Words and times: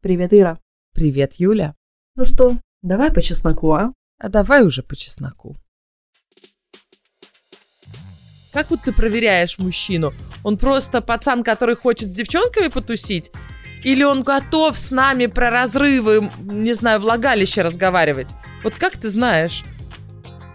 Привет, 0.00 0.32
Ира. 0.32 0.60
Привет, 0.94 1.32
Юля. 1.38 1.74
Ну 2.14 2.24
что, 2.24 2.56
давай 2.82 3.10
по 3.12 3.20
чесноку, 3.20 3.72
а? 3.72 3.92
А 4.20 4.28
давай 4.28 4.64
уже 4.64 4.84
по 4.84 4.94
чесноку. 4.94 5.56
Как 8.52 8.70
вот 8.70 8.82
ты 8.84 8.92
проверяешь 8.92 9.58
мужчину? 9.58 10.12
Он 10.44 10.56
просто 10.56 11.00
пацан, 11.00 11.42
который 11.42 11.74
хочет 11.74 12.08
с 12.08 12.14
девчонками 12.14 12.68
потусить? 12.68 13.32
Или 13.82 14.04
он 14.04 14.22
готов 14.22 14.78
с 14.78 14.92
нами 14.92 15.26
про 15.26 15.50
разрывы, 15.50 16.30
не 16.42 16.74
знаю, 16.74 17.00
влагалище 17.00 17.62
разговаривать? 17.62 18.28
Вот 18.62 18.76
как 18.76 18.98
ты 18.98 19.08
знаешь? 19.08 19.64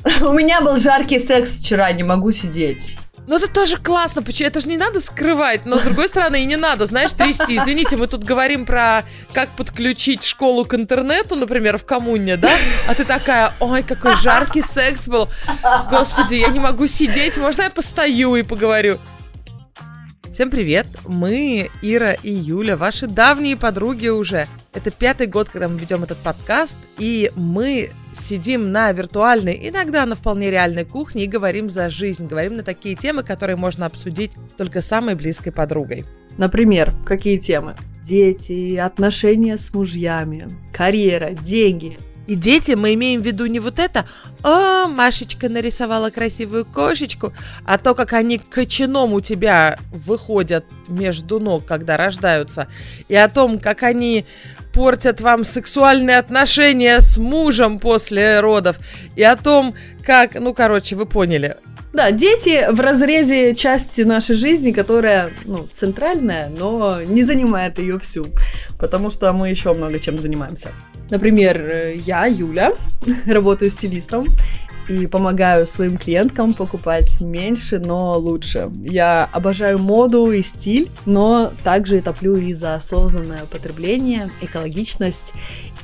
У 0.22 0.32
меня 0.32 0.62
был 0.62 0.80
жаркий 0.80 1.20
секс 1.20 1.60
вчера, 1.60 1.92
не 1.92 2.04
могу 2.04 2.32
сидеть. 2.32 2.98
Ну 3.26 3.38
это 3.38 3.48
тоже 3.48 3.78
классно, 3.78 4.22
почему 4.22 4.50
это 4.50 4.60
же 4.60 4.68
не 4.68 4.76
надо 4.76 5.00
скрывать, 5.00 5.66
но 5.66 5.80
с 5.80 5.84
другой 5.84 6.10
стороны 6.10 6.44
и 6.44 6.46
не 6.46 6.58
надо, 6.58 6.86
знаешь, 6.88 7.14
трясти. 7.14 7.56
Извините, 7.56 7.96
мы 7.96 8.08
тут 8.08 8.24
говорим 8.24 8.66
про 8.66 9.04
как 9.34 9.56
подключить 9.56 10.24
школу 10.24 10.66
к 10.66 10.74
интернету, 10.74 11.36
например, 11.36 11.78
в 11.78 11.86
коммуне, 11.86 12.36
да? 12.36 12.58
А 12.88 12.94
ты 12.96 13.06
такая, 13.06 13.54
ой, 13.62 13.82
какой 13.82 14.18
жаркий 14.18 14.62
секс 14.62 15.08
был. 15.08 15.30
Господи, 15.90 16.36
я 16.36 16.50
не 16.50 16.60
могу 16.60 16.88
сидеть, 16.88 17.38
можно 17.38 17.62
я 17.62 17.70
постою 17.70 18.36
и 18.36 18.44
поговорю? 18.44 19.00
Всем 20.34 20.50
привет! 20.50 20.88
Мы, 21.06 21.70
Ира 21.82 22.14
и 22.14 22.34
Юля, 22.34 22.76
ваши 22.76 23.08
давние 23.08 23.56
подруги 23.56 24.08
уже. 24.08 24.48
Это 24.74 24.90
пятый 24.90 25.28
год, 25.28 25.48
когда 25.48 25.70
мы 25.70 25.80
ведем 25.80 26.04
этот 26.04 26.18
подкаст, 26.18 26.78
и 26.98 27.32
мы 27.36 27.92
сидим 28.14 28.72
на 28.72 28.92
виртуальной, 28.92 29.60
иногда 29.70 30.06
на 30.06 30.16
вполне 30.16 30.52
реальной 30.52 30.86
кухне 30.86 31.24
и 31.24 31.28
говорим 31.28 31.70
за 31.70 31.90
жизнь, 31.90 32.28
говорим 32.28 32.58
на 32.58 32.64
такие 32.64 32.96
темы, 32.96 33.24
которые 33.24 33.56
можно 33.56 33.86
обсудить 33.86 34.32
только 34.58 34.82
с 34.82 34.88
самой 34.88 35.16
близкой 35.16 35.52
подругой. 35.52 36.06
Например, 36.38 36.94
какие 37.06 37.38
темы? 37.38 37.76
Дети, 38.04 38.76
отношения 38.76 39.58
с 39.58 39.74
мужьями, 39.74 40.50
карьера, 40.74 41.32
деньги, 41.32 41.98
и 42.28 42.36
дети, 42.36 42.72
мы 42.72 42.94
имеем 42.94 43.22
в 43.22 43.26
виду 43.26 43.46
не 43.46 43.60
вот 43.60 43.80
это, 43.80 44.06
о, 44.44 44.88
Машечка 44.88 45.50
нарисовала 45.50 46.10
красивую 46.10 46.66
кошечку, 46.66 47.34
а 47.66 47.78
то, 47.78 47.96
как 47.96 48.14
они 48.14 48.38
кочаном 48.38 49.14
у 49.14 49.22
тебя 49.22 49.78
выходят 49.92 50.66
между 50.88 51.40
ног, 51.40 51.66
когда 51.66 51.98
рождаются, 51.98 52.68
и 53.08 53.16
о 53.16 53.28
том, 53.28 53.60
как 53.60 53.84
они 53.84 54.26
портят 54.74 55.22
вам 55.22 55.44
сексуальные 55.44 56.18
отношения 56.18 57.00
с 57.00 57.18
мужем 57.18 57.80
после 57.80 58.40
родов, 58.40 58.80
и 59.16 59.24
о 59.24 59.36
том, 59.36 59.76
как, 60.04 60.36
ну, 60.36 60.54
короче, 60.54 60.96
вы 60.96 61.06
поняли, 61.06 61.58
да, 61.94 62.10
дети 62.10 62.72
в 62.72 62.80
разрезе 62.80 63.54
части 63.54 64.02
нашей 64.02 64.36
жизни, 64.36 64.72
которая, 64.72 65.30
ну, 65.46 65.68
центральная, 65.76 66.50
но 66.50 67.04
не 67.04 67.24
занимает 67.24 67.78
ее 67.78 68.00
всю, 68.00 68.26
потому 68.80 69.12
что 69.12 69.32
мы 69.32 69.50
еще 69.50 69.74
много 69.74 70.00
чем 70.00 70.18
занимаемся. 70.18 70.72
Например, 71.14 71.94
я, 72.08 72.26
Юля, 72.26 72.74
работаю 73.28 73.70
стилистом 73.70 74.30
и 74.90 75.06
помогаю 75.06 75.68
своим 75.68 75.96
клиенткам 75.96 76.56
покупать 76.56 77.22
меньше, 77.22 77.78
но 77.78 78.18
лучше. 78.18 78.72
Я 78.82 79.30
обожаю 79.32 79.78
моду 79.78 80.32
и 80.32 80.42
стиль, 80.42 80.90
но 81.06 81.54
также 81.64 82.02
топлю 82.02 82.36
и 82.36 82.56
за 82.56 82.74
осознанное 82.74 83.46
потребление, 83.46 84.32
экологичность 84.42 85.34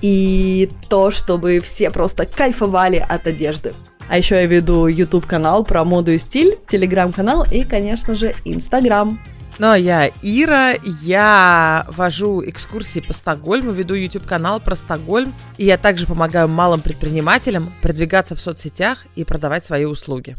и 0.02 0.68
то, 0.90 1.12
чтобы 1.12 1.60
все 1.60 1.92
просто 1.92 2.26
кайфовали 2.26 2.98
от 2.98 3.28
одежды. 3.28 3.76
А 4.10 4.18
еще 4.18 4.34
я 4.34 4.48
веду 4.48 4.88
YouTube 4.88 5.28
канал 5.28 5.64
про 5.64 5.84
моду 5.84 6.12
и 6.12 6.18
стиль, 6.18 6.58
телеграм-канал 6.66 7.46
и, 7.52 7.66
конечно 7.66 8.16
же, 8.16 8.34
Инстаграм. 8.46 9.20
А 9.62 9.76
я 9.78 10.08
Ира, 10.22 10.74
я 11.02 11.86
вожу 11.90 12.42
экскурсии 12.48 13.02
по 13.02 13.12
Стокгольму, 13.12 13.72
веду 13.72 13.94
YouTube-канал 13.94 14.62
про 14.62 14.76
Стокгольм, 14.76 15.36
и 15.58 15.66
я 15.66 15.78
также 15.78 16.06
помогаю 16.06 16.48
малым 16.48 16.80
предпринимателям 16.80 17.70
продвигаться 17.82 18.36
в 18.36 18.40
соцсетях 18.40 19.06
и 19.16 19.26
продавать 19.26 19.66
свои 19.66 19.84
услуги. 19.84 20.38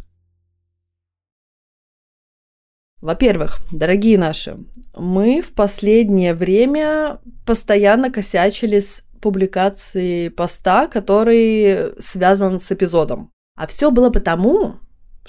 Во-первых, 3.03 3.59
дорогие 3.71 4.17
наши, 4.17 4.57
мы 4.97 5.43
в 5.43 5.53
последнее 5.53 6.33
время 6.35 7.21
постоянно 7.45 8.11
косячили 8.11 8.81
с 8.81 9.05
публикацией 9.21 10.31
поста, 10.31 10.87
который 10.87 11.93
связан 12.01 12.59
с 12.59 12.73
эпизодом. 12.73 13.31
А 13.55 13.67
все 13.67 13.91
было 13.91 14.09
потому, 14.09 14.77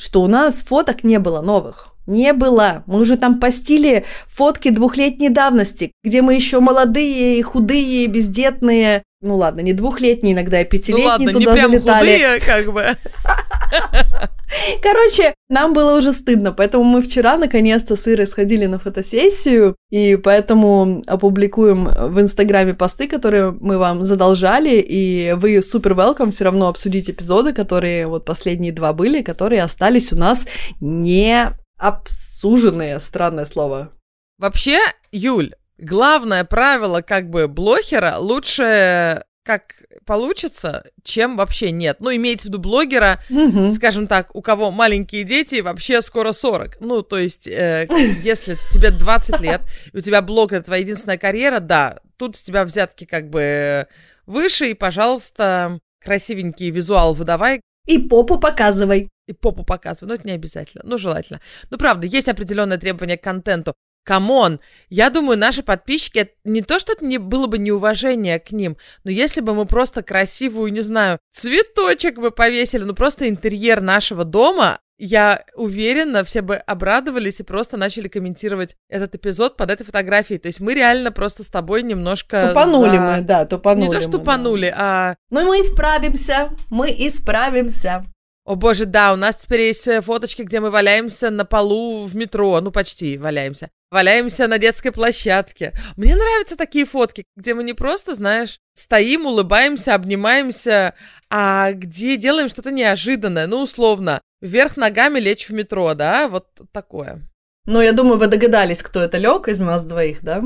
что 0.02 0.24
у 0.24 0.28
нас 0.28 0.56
фоток 0.56 1.04
не 1.04 1.20
было 1.20 1.42
новых. 1.42 1.90
Не 2.08 2.34
было. 2.34 2.84
Мы 2.88 3.00
уже 3.00 3.18
там 3.18 3.40
постили 3.40 4.06
фотки 4.26 4.70
двухлетней 4.72 5.30
давности, 5.30 5.92
где 6.04 6.24
мы 6.24 6.34
еще 6.34 6.60
молодые 6.60 7.38
и 7.38 7.42
худые, 7.44 8.08
бездетные. 8.08 9.04
Ну 9.22 9.38
ладно, 9.38 9.62
не 9.62 9.74
двухлетние, 9.74 10.34
иногда 10.34 10.62
и 10.62 10.66
пятилетние 10.66 11.06
ну, 11.06 11.10
ладно, 11.10 11.34
туда 11.34 11.52
не 11.52 11.56
прям 11.56 11.72
залетали. 11.72 12.00
худые, 12.00 12.40
как 12.40 12.74
бы. 12.74 12.84
Короче, 14.82 15.34
нам 15.50 15.74
было 15.74 15.98
уже 15.98 16.14
стыдно, 16.14 16.52
поэтому 16.52 16.84
мы 16.84 17.02
вчера 17.02 17.38
наконец-то 17.38 17.96
с 17.96 18.08
Ирой 18.08 18.28
сходили 18.28 18.66
на 18.66 18.80
фотосессию, 18.80 19.76
и 19.90 20.16
поэтому 20.16 21.04
опубликуем 21.08 21.86
в 21.86 22.20
Инстаграме 22.20 22.74
посты, 22.74 23.08
которые 23.08 23.52
мы 23.52 23.78
вам 23.78 24.04
задолжали, 24.04 24.80
и 24.80 25.34
вы 25.34 25.62
супер 25.62 25.94
welcome 25.94 26.32
все 26.32 26.46
равно 26.46 26.68
обсудить 26.68 27.10
эпизоды, 27.10 27.54
которые 27.54 28.08
вот 28.08 28.26
последние 28.26 28.74
два 28.74 28.94
были, 28.94 29.22
которые 29.22 29.64
остались 29.64 30.12
у 30.12 30.18
нас 30.18 30.46
не 30.80 31.52
обсуженные, 31.78 33.00
странное 33.00 33.46
слово. 33.46 33.92
Вообще, 34.38 34.80
Юль, 35.12 35.54
главное 35.78 36.44
правило 36.44 37.02
как 37.02 37.30
бы 37.30 37.48
блохера 37.48 38.16
лучше 38.18 39.24
как 39.44 39.84
получится, 40.06 40.84
чем 41.04 41.36
вообще 41.36 41.72
нет. 41.72 41.98
Ну, 42.00 42.14
имеется 42.16 42.48
в 42.48 42.50
виду 42.50 42.60
блогера, 42.60 43.22
mm-hmm. 43.30 43.72
скажем 43.72 44.08
так, 44.08 44.36
у 44.36 44.42
кого 44.42 44.72
маленькие 44.72 45.24
дети, 45.24 45.62
вообще 45.62 46.02
скоро 46.02 46.32
40. 46.32 46.80
Ну, 46.80 47.02
то 47.02 47.18
есть, 47.18 47.48
э, 47.48 47.88
если 48.24 48.58
тебе 48.72 48.92
20 48.92 49.42
лет, 49.42 49.62
и 49.92 49.98
у 49.98 50.02
тебя 50.02 50.22
блог— 50.22 50.52
это 50.54 50.66
твоя 50.66 50.82
единственная 50.82 51.18
карьера, 51.18 51.60
да, 51.60 52.00
тут 52.18 52.36
с 52.36 52.44
тебя 52.44 52.66
взятки 52.66 53.06
как 53.06 53.30
бы 53.30 53.88
выше, 54.26 54.70
и, 54.70 54.74
пожалуйста, 54.74 55.80
красивенький 56.04 56.70
визуал 56.70 57.14
выдавай. 57.14 57.62
И 57.88 57.98
попу 57.98 58.40
показывай. 58.40 59.10
И 59.28 59.34
попу 59.34 59.64
показывай, 59.64 60.10
но 60.10 60.16
это 60.16 60.28
не 60.28 60.34
обязательно, 60.34 60.84
ну, 60.86 60.98
желательно. 60.98 61.42
Ну, 61.70 61.78
правда, 61.78 62.06
есть 62.06 62.28
определенные 62.28 62.78
требования 62.78 63.18
к 63.18 63.24
контенту. 63.24 63.74
Come 64.04 64.36
on, 64.36 64.60
я 64.90 65.10
думаю, 65.10 65.38
наши 65.38 65.64
подписчики, 65.64 66.32
не 66.44 66.62
то, 66.62 66.80
что 66.80 66.94
это 66.94 67.06
не 67.06 67.18
было 67.18 67.48
бы 67.48 67.58
неуважение 67.58 68.40
к 68.40 68.52
ним, 68.52 68.78
но 69.04 69.12
если 69.12 69.42
бы 69.42 69.54
мы 69.54 69.66
просто 69.66 70.02
красивую, 70.02 70.74
не 70.74 70.82
знаю, 70.82 71.20
цветочек 71.32 72.18
бы 72.18 72.32
повесили, 72.32 72.84
ну 72.84 72.96
просто 72.96 73.30
интерьер 73.30 73.82
нашего 73.82 74.26
дома, 74.26 74.80
я 75.02 75.44
уверена, 75.56 76.24
все 76.24 76.42
бы 76.42 76.56
обрадовались 76.58 77.40
и 77.40 77.44
просто 77.44 77.76
начали 77.76 78.08
комментировать 78.08 78.76
этот 78.88 79.16
эпизод 79.16 79.58
под 79.58 79.72
этой 79.72 79.84
фотографией. 79.84 80.38
То 80.38 80.46
есть 80.48 80.60
мы 80.60 80.76
реально 80.76 81.12
просто 81.12 81.44
с 81.44 81.48
тобой 81.48 81.82
немножко... 81.82 82.50
Тупанули 82.50 82.98
за... 82.98 83.00
мы, 83.00 83.22
да, 83.22 83.46
тупанули. 83.46 83.88
Не 83.88 83.92
то, 83.92 84.00
что 84.00 84.12
тупанули, 84.12 84.70
да. 84.70 84.76
а... 84.78 85.16
Ну 85.32 85.48
мы 85.48 85.62
исправимся, 85.62 86.52
мы 86.70 86.92
исправимся. 86.92 88.06
О 88.44 88.56
боже, 88.56 88.86
да, 88.86 89.14
у 89.14 89.16
нас 89.16 89.38
теперь 89.38 89.62
есть 89.62 89.88
э, 89.88 90.02
фоточки, 90.02 90.42
где 90.42 90.60
мы 90.60 90.72
валяемся 90.72 91.30
на 91.30 91.46
полу 91.46 92.06
в 92.06 92.16
метро, 92.16 92.60
ну 92.60 92.72
почти 92.72 93.20
валяемся. 93.20 93.70
Валяемся 93.92 94.48
на 94.48 94.58
детской 94.58 94.92
площадке. 94.92 95.74
Мне 95.96 96.16
нравятся 96.16 96.56
такие 96.56 96.86
фотки, 96.86 97.26
где 97.36 97.54
мы 97.54 97.64
не 97.64 97.74
просто, 97.74 98.16
знаешь, 98.16 98.60
стоим, 98.74 99.28
улыбаемся, 99.28 99.94
обнимаемся, 99.94 100.96
а 101.30 101.74
где 101.74 102.18
делаем 102.18 102.50
что-то 102.50 102.72
неожиданное, 102.72 103.46
ну 103.46 103.62
условно, 103.62 104.22
вверх 104.42 104.76
ногами 104.76 105.20
лечь 105.20 105.48
в 105.48 105.54
метро, 105.54 105.94
да, 105.94 106.28
вот 106.28 106.48
такое. 106.72 107.22
Ну, 107.66 107.80
я 107.80 107.92
думаю, 107.92 108.18
вы 108.18 108.26
догадались, 108.26 108.82
кто 108.82 109.02
это 109.02 109.18
лег 109.20 109.48
из 109.50 109.60
нас 109.60 109.84
двоих, 109.84 110.24
да? 110.24 110.44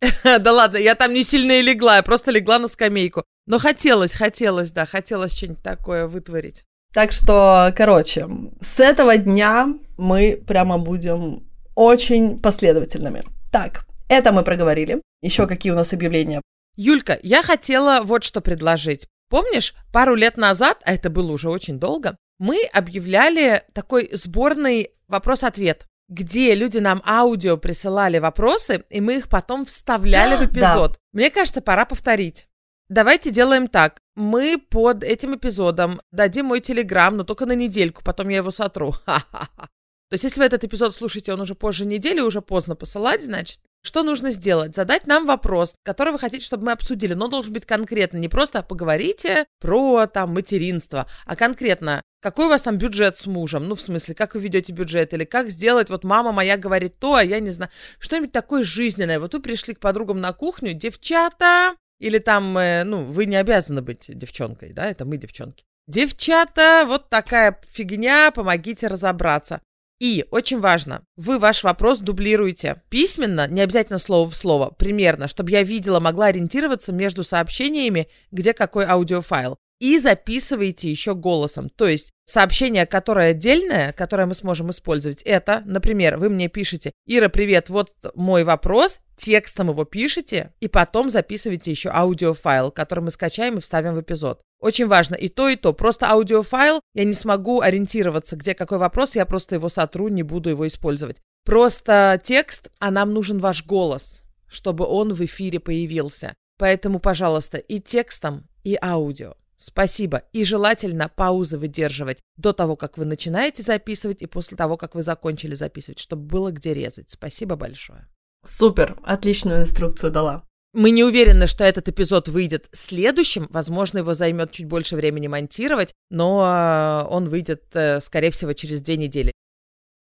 Да 0.40 0.52
ладно, 0.52 0.78
я 0.78 0.96
там 0.96 1.12
не 1.12 1.22
сильно 1.22 1.52
и 1.52 1.62
легла, 1.62 1.96
я 1.96 2.02
просто 2.02 2.32
легла 2.32 2.58
на 2.58 2.66
скамейку. 2.66 3.24
Но 3.46 3.58
хотелось, 3.58 4.14
хотелось, 4.14 4.72
да, 4.72 4.84
хотелось 4.84 5.36
что-нибудь 5.36 5.62
такое 5.62 6.08
вытворить. 6.08 6.64
Так 6.96 7.12
что, 7.12 7.74
короче, 7.76 8.26
с 8.62 8.80
этого 8.80 9.18
дня 9.18 9.68
мы 9.98 10.42
прямо 10.46 10.78
будем 10.78 11.46
очень 11.74 12.40
последовательными. 12.40 13.22
Так, 13.52 13.84
это 14.08 14.32
мы 14.32 14.42
проговорили. 14.42 15.02
Еще 15.20 15.46
какие 15.46 15.72
у 15.72 15.76
нас 15.76 15.92
объявления? 15.92 16.40
Юлька, 16.74 17.18
я 17.22 17.42
хотела 17.42 18.00
вот 18.02 18.24
что 18.24 18.40
предложить. 18.40 19.06
Помнишь, 19.28 19.74
пару 19.92 20.14
лет 20.14 20.38
назад, 20.38 20.78
а 20.86 20.94
это 20.94 21.10
было 21.10 21.32
уже 21.32 21.50
очень 21.50 21.78
долго, 21.78 22.16
мы 22.38 22.56
объявляли 22.72 23.60
такой 23.74 24.08
сборный 24.14 24.88
вопрос-ответ, 25.06 25.84
где 26.08 26.54
люди 26.54 26.78
нам 26.78 27.02
аудио 27.06 27.58
присылали 27.58 28.20
вопросы, 28.20 28.84
и 28.88 29.02
мы 29.02 29.18
их 29.18 29.28
потом 29.28 29.66
вставляли 29.66 30.36
в 30.42 30.46
эпизод. 30.46 30.92
Да. 30.92 30.98
Мне 31.12 31.30
кажется, 31.30 31.60
пора 31.60 31.84
повторить. 31.84 32.48
Давайте 32.88 33.30
делаем 33.30 33.68
так. 33.68 34.00
Мы 34.16 34.58
под 34.58 35.04
этим 35.04 35.36
эпизодом 35.36 36.00
дадим 36.10 36.46
мой 36.46 36.60
телеграм, 36.60 37.16
но 37.16 37.22
только 37.22 37.44
на 37.44 37.52
недельку, 37.52 38.02
потом 38.02 38.30
я 38.30 38.38
его 38.38 38.50
сотру. 38.50 38.94
То 39.06 40.12
есть, 40.12 40.24
если 40.24 40.40
вы 40.40 40.46
этот 40.46 40.64
эпизод 40.64 40.94
слушаете, 40.94 41.34
он 41.34 41.40
уже 41.40 41.54
позже 41.54 41.84
недели, 41.84 42.20
уже 42.20 42.40
поздно 42.40 42.76
посылать, 42.76 43.22
значит, 43.22 43.60
что 43.82 44.02
нужно 44.02 44.32
сделать? 44.32 44.74
Задать 44.74 45.06
нам 45.06 45.26
вопрос, 45.26 45.74
который 45.82 46.12
вы 46.12 46.18
хотите, 46.18 46.44
чтобы 46.44 46.64
мы 46.64 46.72
обсудили, 46.72 47.14
но 47.14 47.28
должен 47.28 47.52
быть 47.52 47.66
конкретно, 47.66 48.16
не 48.16 48.28
просто 48.28 48.62
поговорите 48.62 49.44
про 49.60 50.06
там 50.06 50.32
материнство, 50.32 51.06
а 51.24 51.36
конкретно, 51.36 52.02
какой 52.20 52.46
у 52.46 52.48
вас 52.48 52.62
там 52.62 52.78
бюджет 52.78 53.18
с 53.18 53.26
мужем, 53.26 53.68
ну, 53.68 53.74
в 53.74 53.80
смысле, 53.80 54.14
как 54.14 54.34
вы 54.34 54.40
ведете 54.40 54.72
бюджет, 54.72 55.12
или 55.12 55.24
как 55.24 55.50
сделать, 55.50 55.90
вот 55.90 56.02
мама 56.02 56.32
моя 56.32 56.56
говорит 56.56 56.98
то, 56.98 57.14
а 57.16 57.22
я 57.22 57.38
не 57.38 57.50
знаю, 57.50 57.70
что-нибудь 57.98 58.32
такое 58.32 58.64
жизненное. 58.64 59.20
Вот 59.20 59.34
вы 59.34 59.40
пришли 59.40 59.74
к 59.74 59.80
подругам 59.80 60.20
на 60.20 60.32
кухню, 60.32 60.72
девчата, 60.72 61.76
или 61.98 62.18
там, 62.18 62.56
э, 62.58 62.84
ну, 62.84 63.04
вы 63.04 63.26
не 63.26 63.36
обязаны 63.36 63.82
быть 63.82 64.06
девчонкой, 64.08 64.72
да, 64.72 64.86
это 64.86 65.04
мы 65.04 65.16
девчонки. 65.16 65.64
Девчата, 65.86 66.84
вот 66.86 67.08
такая 67.08 67.60
фигня, 67.68 68.30
помогите 68.32 68.88
разобраться. 68.88 69.60
И 69.98 70.26
очень 70.30 70.60
важно, 70.60 71.04
вы 71.16 71.38
ваш 71.38 71.64
вопрос 71.64 72.00
дублируете 72.00 72.82
письменно, 72.90 73.48
не 73.48 73.62
обязательно 73.62 73.98
слово 73.98 74.28
в 74.28 74.36
слово, 74.36 74.70
примерно, 74.70 75.26
чтобы 75.26 75.52
я 75.52 75.62
видела, 75.62 76.00
могла 76.00 76.26
ориентироваться 76.26 76.92
между 76.92 77.24
сообщениями, 77.24 78.08
где 78.30 78.52
какой 78.52 78.84
аудиофайл. 78.84 79.56
И 79.78 79.98
записываете 79.98 80.90
еще 80.90 81.14
голосом. 81.14 81.68
То 81.68 81.86
есть 81.86 82.12
сообщение, 82.24 82.86
которое 82.86 83.32
отдельное, 83.32 83.92
которое 83.92 84.26
мы 84.26 84.34
сможем 84.34 84.70
использовать, 84.70 85.22
это, 85.22 85.62
например, 85.66 86.16
вы 86.16 86.30
мне 86.30 86.48
пишете, 86.48 86.92
Ира, 87.06 87.28
привет, 87.28 87.68
вот 87.68 87.92
мой 88.14 88.44
вопрос, 88.44 89.00
текстом 89.16 89.68
его 89.68 89.84
пишете, 89.84 90.54
и 90.60 90.68
потом 90.68 91.10
записываете 91.10 91.70
еще 91.70 91.90
аудиофайл, 91.90 92.70
который 92.70 93.00
мы 93.00 93.10
скачаем 93.10 93.58
и 93.58 93.60
вставим 93.60 93.94
в 93.94 94.00
эпизод. 94.00 94.40
Очень 94.60 94.86
важно 94.86 95.14
и 95.14 95.28
то, 95.28 95.48
и 95.48 95.56
то. 95.56 95.74
Просто 95.74 96.10
аудиофайл, 96.10 96.80
я 96.94 97.04
не 97.04 97.14
смогу 97.14 97.60
ориентироваться, 97.60 98.36
где 98.36 98.54
какой 98.54 98.78
вопрос, 98.78 99.14
я 99.14 99.26
просто 99.26 99.56
его 99.56 99.68
сотру, 99.68 100.08
не 100.08 100.22
буду 100.22 100.48
его 100.50 100.66
использовать. 100.66 101.18
Просто 101.44 102.20
текст, 102.24 102.70
а 102.78 102.90
нам 102.90 103.12
нужен 103.12 103.38
ваш 103.38 103.64
голос, 103.64 104.22
чтобы 104.48 104.86
он 104.86 105.12
в 105.12 105.24
эфире 105.24 105.60
появился. 105.60 106.34
Поэтому, 106.58 106.98
пожалуйста, 106.98 107.58
и 107.58 107.78
текстом, 107.78 108.48
и 108.64 108.78
аудио. 108.80 109.34
Спасибо. 109.58 110.22
И 110.32 110.44
желательно 110.44 111.08
паузы 111.08 111.58
выдерживать 111.58 112.18
до 112.36 112.52
того, 112.52 112.76
как 112.76 112.98
вы 112.98 113.04
начинаете 113.04 113.62
записывать, 113.62 114.22
и 114.22 114.26
после 114.26 114.56
того, 114.56 114.76
как 114.76 114.94
вы 114.94 115.02
закончили 115.02 115.54
записывать, 115.54 115.98
чтобы 115.98 116.22
было 116.22 116.50
где 116.50 116.74
резать. 116.74 117.10
Спасибо 117.10 117.56
большое. 117.56 118.06
Супер, 118.44 118.98
отличную 119.02 119.62
инструкцию 119.62 120.12
дала. 120.12 120.44
Мы 120.72 120.90
не 120.90 121.04
уверены, 121.04 121.46
что 121.46 121.64
этот 121.64 121.88
эпизод 121.88 122.28
выйдет 122.28 122.68
следующим. 122.72 123.48
Возможно, 123.50 123.98
его 123.98 124.12
займет 124.12 124.52
чуть 124.52 124.66
больше 124.66 124.94
времени 124.94 125.26
монтировать, 125.26 125.94
но 126.10 126.44
э, 126.44 127.08
он 127.08 127.30
выйдет, 127.30 127.64
э, 127.74 128.00
скорее 128.00 128.30
всего, 128.30 128.52
через 128.52 128.82
две 128.82 128.98
недели. 128.98 129.32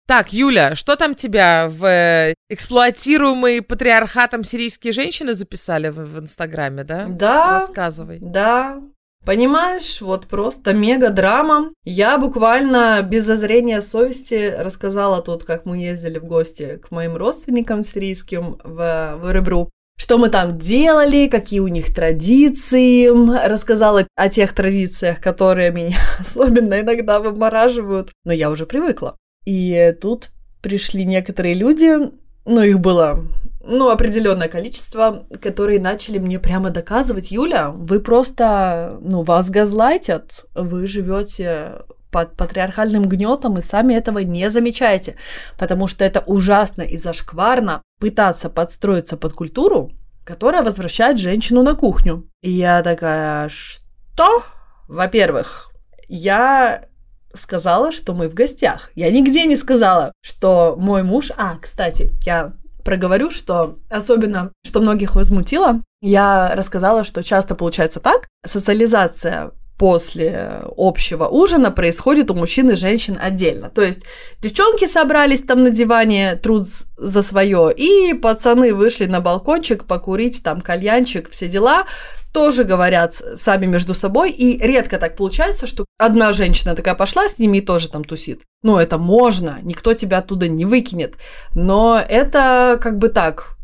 Так, 0.08 0.32
Юля, 0.32 0.74
что 0.74 0.96
там 0.96 1.14
тебя 1.14 1.68
в 1.68 1.84
э, 1.84 2.34
эксплуатируемые 2.48 3.62
патриархатом 3.62 4.42
сирийские 4.42 4.92
женщины 4.92 5.34
записали 5.34 5.90
в, 5.90 5.96
в 5.96 6.18
Инстаграме, 6.18 6.82
да? 6.82 7.04
Да. 7.06 7.60
Рассказывай. 7.60 8.18
Да. 8.20 8.80
Понимаешь, 9.24 10.00
вот 10.00 10.26
просто 10.26 10.72
мега 10.72 11.10
драма. 11.10 11.70
Я 11.84 12.18
буквально 12.18 13.02
без 13.02 13.26
зазрения 13.26 13.80
совести 13.80 14.54
рассказала 14.58 15.20
тут, 15.22 15.44
как 15.44 15.66
мы 15.66 15.78
ездили 15.78 16.18
в 16.18 16.24
гости 16.24 16.80
к 16.82 16.90
моим 16.90 17.16
родственникам 17.16 17.84
сирийским 17.84 18.58
в, 18.64 19.18
в 19.20 19.32
Ребру 19.32 19.70
что 19.98 20.16
мы 20.16 20.30
там 20.30 20.58
делали, 20.58 21.26
какие 21.26 21.58
у 21.60 21.66
них 21.66 21.92
традиции, 21.92 23.08
рассказала 23.46 24.06
о 24.14 24.28
тех 24.28 24.54
традициях, 24.54 25.20
которые 25.20 25.72
меня 25.72 25.98
особенно 26.20 26.80
иногда 26.80 27.18
вымораживают, 27.18 28.10
но 28.24 28.32
я 28.32 28.48
уже 28.50 28.64
привыкла. 28.64 29.16
И 29.44 29.94
тут 30.00 30.30
пришли 30.62 31.04
некоторые 31.04 31.54
люди, 31.54 31.96
ну, 32.44 32.62
их 32.62 32.78
было, 32.78 33.24
ну, 33.68 33.90
определенное 33.90 34.48
количество, 34.48 35.26
которые 35.42 35.78
начали 35.78 36.18
мне 36.18 36.38
прямо 36.38 36.70
доказывать, 36.70 37.30
Юля, 37.30 37.70
вы 37.70 38.00
просто, 38.00 38.98
ну, 39.02 39.22
вас 39.22 39.50
газлайтят, 39.50 40.46
вы 40.54 40.86
живете 40.86 41.82
под 42.10 42.36
патриархальным 42.36 43.04
гнетом 43.04 43.58
и 43.58 43.62
сами 43.62 43.94
этого 43.94 44.20
не 44.20 44.48
замечаете, 44.48 45.16
потому 45.58 45.86
что 45.86 46.04
это 46.04 46.20
ужасно 46.20 46.82
и 46.82 46.96
зашкварно 46.96 47.82
пытаться 48.00 48.48
подстроиться 48.48 49.18
под 49.18 49.34
культуру, 49.34 49.92
которая 50.24 50.62
возвращает 50.62 51.18
женщину 51.18 51.62
на 51.62 51.74
кухню. 51.74 52.26
И 52.40 52.50
я 52.50 52.82
такая, 52.82 53.48
что? 53.50 54.42
Во-первых, 54.88 55.70
я 56.08 56.86
сказала, 57.34 57.92
что 57.92 58.14
мы 58.14 58.30
в 58.30 58.34
гостях. 58.34 58.90
Я 58.94 59.10
нигде 59.10 59.44
не 59.44 59.56
сказала, 59.56 60.12
что 60.22 60.76
мой 60.78 61.02
муж... 61.02 61.30
А, 61.36 61.56
кстати, 61.60 62.10
я 62.24 62.54
проговорю, 62.88 63.30
что 63.30 63.76
особенно, 63.90 64.50
что 64.64 64.80
многих 64.80 65.14
возмутило, 65.14 65.82
я 66.00 66.52
рассказала, 66.54 67.04
что 67.04 67.22
часто 67.22 67.54
получается 67.54 68.00
так, 68.00 68.28
социализация 68.46 69.50
после 69.76 70.62
общего 70.74 71.28
ужина 71.28 71.70
происходит 71.70 72.30
у 72.30 72.34
мужчин 72.34 72.70
и 72.70 72.76
женщин 72.76 73.18
отдельно. 73.20 73.68
То 73.68 73.82
есть 73.82 74.06
девчонки 74.40 74.86
собрались 74.86 75.42
там 75.42 75.62
на 75.62 75.68
диване, 75.70 76.36
труд 76.36 76.66
за 76.96 77.22
свое, 77.22 77.74
и 77.76 78.14
пацаны 78.14 78.72
вышли 78.72 79.04
на 79.04 79.20
балкончик 79.20 79.84
покурить 79.84 80.42
там 80.42 80.62
кальянчик, 80.62 81.28
все 81.30 81.46
дела, 81.46 81.84
тоже 82.32 82.64
говорят 82.64 83.14
сами 83.14 83.66
между 83.66 83.94
собой, 83.94 84.30
и 84.30 84.58
редко 84.58 84.98
так 84.98 85.16
получается, 85.16 85.66
что 85.66 85.84
одна 85.98 86.32
женщина 86.32 86.74
такая 86.74 86.94
пошла 86.94 87.28
с 87.28 87.38
ними 87.38 87.58
и 87.58 87.62
тоже 87.62 87.88
там 87.88 88.04
тусит. 88.04 88.42
Ну, 88.62 88.78
это 88.78 88.98
можно, 88.98 89.60
никто 89.62 89.94
тебя 89.94 90.18
оттуда 90.18 90.48
не 90.48 90.64
выкинет, 90.64 91.16
но 91.54 92.02
это 92.08 92.78
как 92.80 92.98
бы 92.98 93.08
так, 93.08 93.58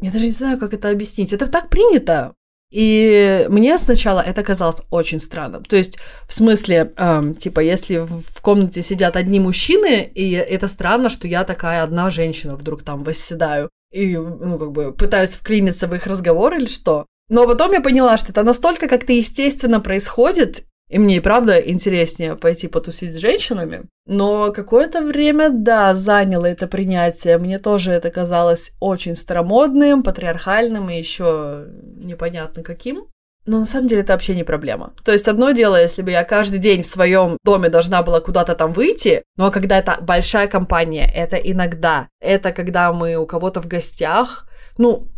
я 0.00 0.10
даже 0.10 0.26
не 0.26 0.30
знаю, 0.30 0.58
как 0.58 0.74
это 0.74 0.90
объяснить. 0.90 1.32
Это 1.32 1.46
так 1.46 1.68
принято. 1.68 2.34
И 2.70 3.46
мне 3.48 3.78
сначала 3.78 4.20
это 4.20 4.42
казалось 4.42 4.82
очень 4.90 5.20
странным. 5.20 5.64
То 5.64 5.76
есть, 5.76 5.98
в 6.28 6.34
смысле, 6.34 6.92
эм, 6.96 7.34
типа, 7.34 7.60
если 7.60 7.98
в 7.98 8.40
комнате 8.42 8.82
сидят 8.82 9.16
одни 9.16 9.40
мужчины, 9.40 10.10
и 10.14 10.32
это 10.32 10.68
странно, 10.68 11.08
что 11.08 11.28
я 11.28 11.44
такая 11.44 11.82
одна 11.82 12.10
женщина 12.10 12.56
вдруг 12.56 12.82
там 12.82 13.04
восседаю 13.04 13.70
и, 13.92 14.16
ну, 14.16 14.58
как 14.58 14.72
бы 14.72 14.92
пытаюсь 14.92 15.30
вклиниться 15.30 15.86
в 15.86 15.94
их 15.94 16.06
разговор 16.06 16.54
или 16.54 16.66
что. 16.66 17.06
Но 17.28 17.46
потом 17.46 17.72
я 17.72 17.80
поняла, 17.80 18.18
что 18.18 18.32
это 18.32 18.42
настолько 18.42 18.88
как-то 18.88 19.12
естественно 19.12 19.80
происходит, 19.80 20.64
и 20.88 20.98
мне 20.98 21.16
и 21.16 21.20
правда 21.20 21.58
интереснее 21.58 22.36
пойти 22.36 22.68
потусить 22.68 23.14
с 23.16 23.20
женщинами. 23.20 23.86
Но 24.06 24.52
какое-то 24.52 25.02
время, 25.02 25.50
да, 25.50 25.94
заняло 25.94 26.46
это 26.46 26.68
принятие. 26.68 27.38
Мне 27.38 27.58
тоже 27.58 27.90
это 27.90 28.10
казалось 28.10 28.72
очень 28.78 29.16
старомодным, 29.16 30.04
патриархальным 30.04 30.88
и 30.88 30.98
еще 30.98 31.66
непонятно 31.96 32.62
каким. 32.62 33.08
Но 33.46 33.60
на 33.60 33.66
самом 33.66 33.86
деле 33.86 34.02
это 34.02 34.12
вообще 34.12 34.34
не 34.34 34.44
проблема. 34.44 34.92
То 35.04 35.12
есть 35.12 35.28
одно 35.28 35.52
дело, 35.52 35.80
если 35.80 36.02
бы 36.02 36.10
я 36.10 36.24
каждый 36.24 36.58
день 36.58 36.82
в 36.82 36.86
своем 36.86 37.38
доме 37.44 37.68
должна 37.68 38.02
была 38.02 38.20
куда-то 38.20 38.54
там 38.54 38.72
выйти, 38.72 39.22
но 39.36 39.50
когда 39.50 39.78
это 39.78 39.98
большая 40.00 40.48
компания, 40.48 41.08
это 41.12 41.36
иногда, 41.36 42.08
это 42.20 42.52
когда 42.52 42.92
мы 42.92 43.16
у 43.16 43.26
кого-то 43.26 43.60
в 43.60 43.68
гостях, 43.68 44.48
ну, 44.78 45.08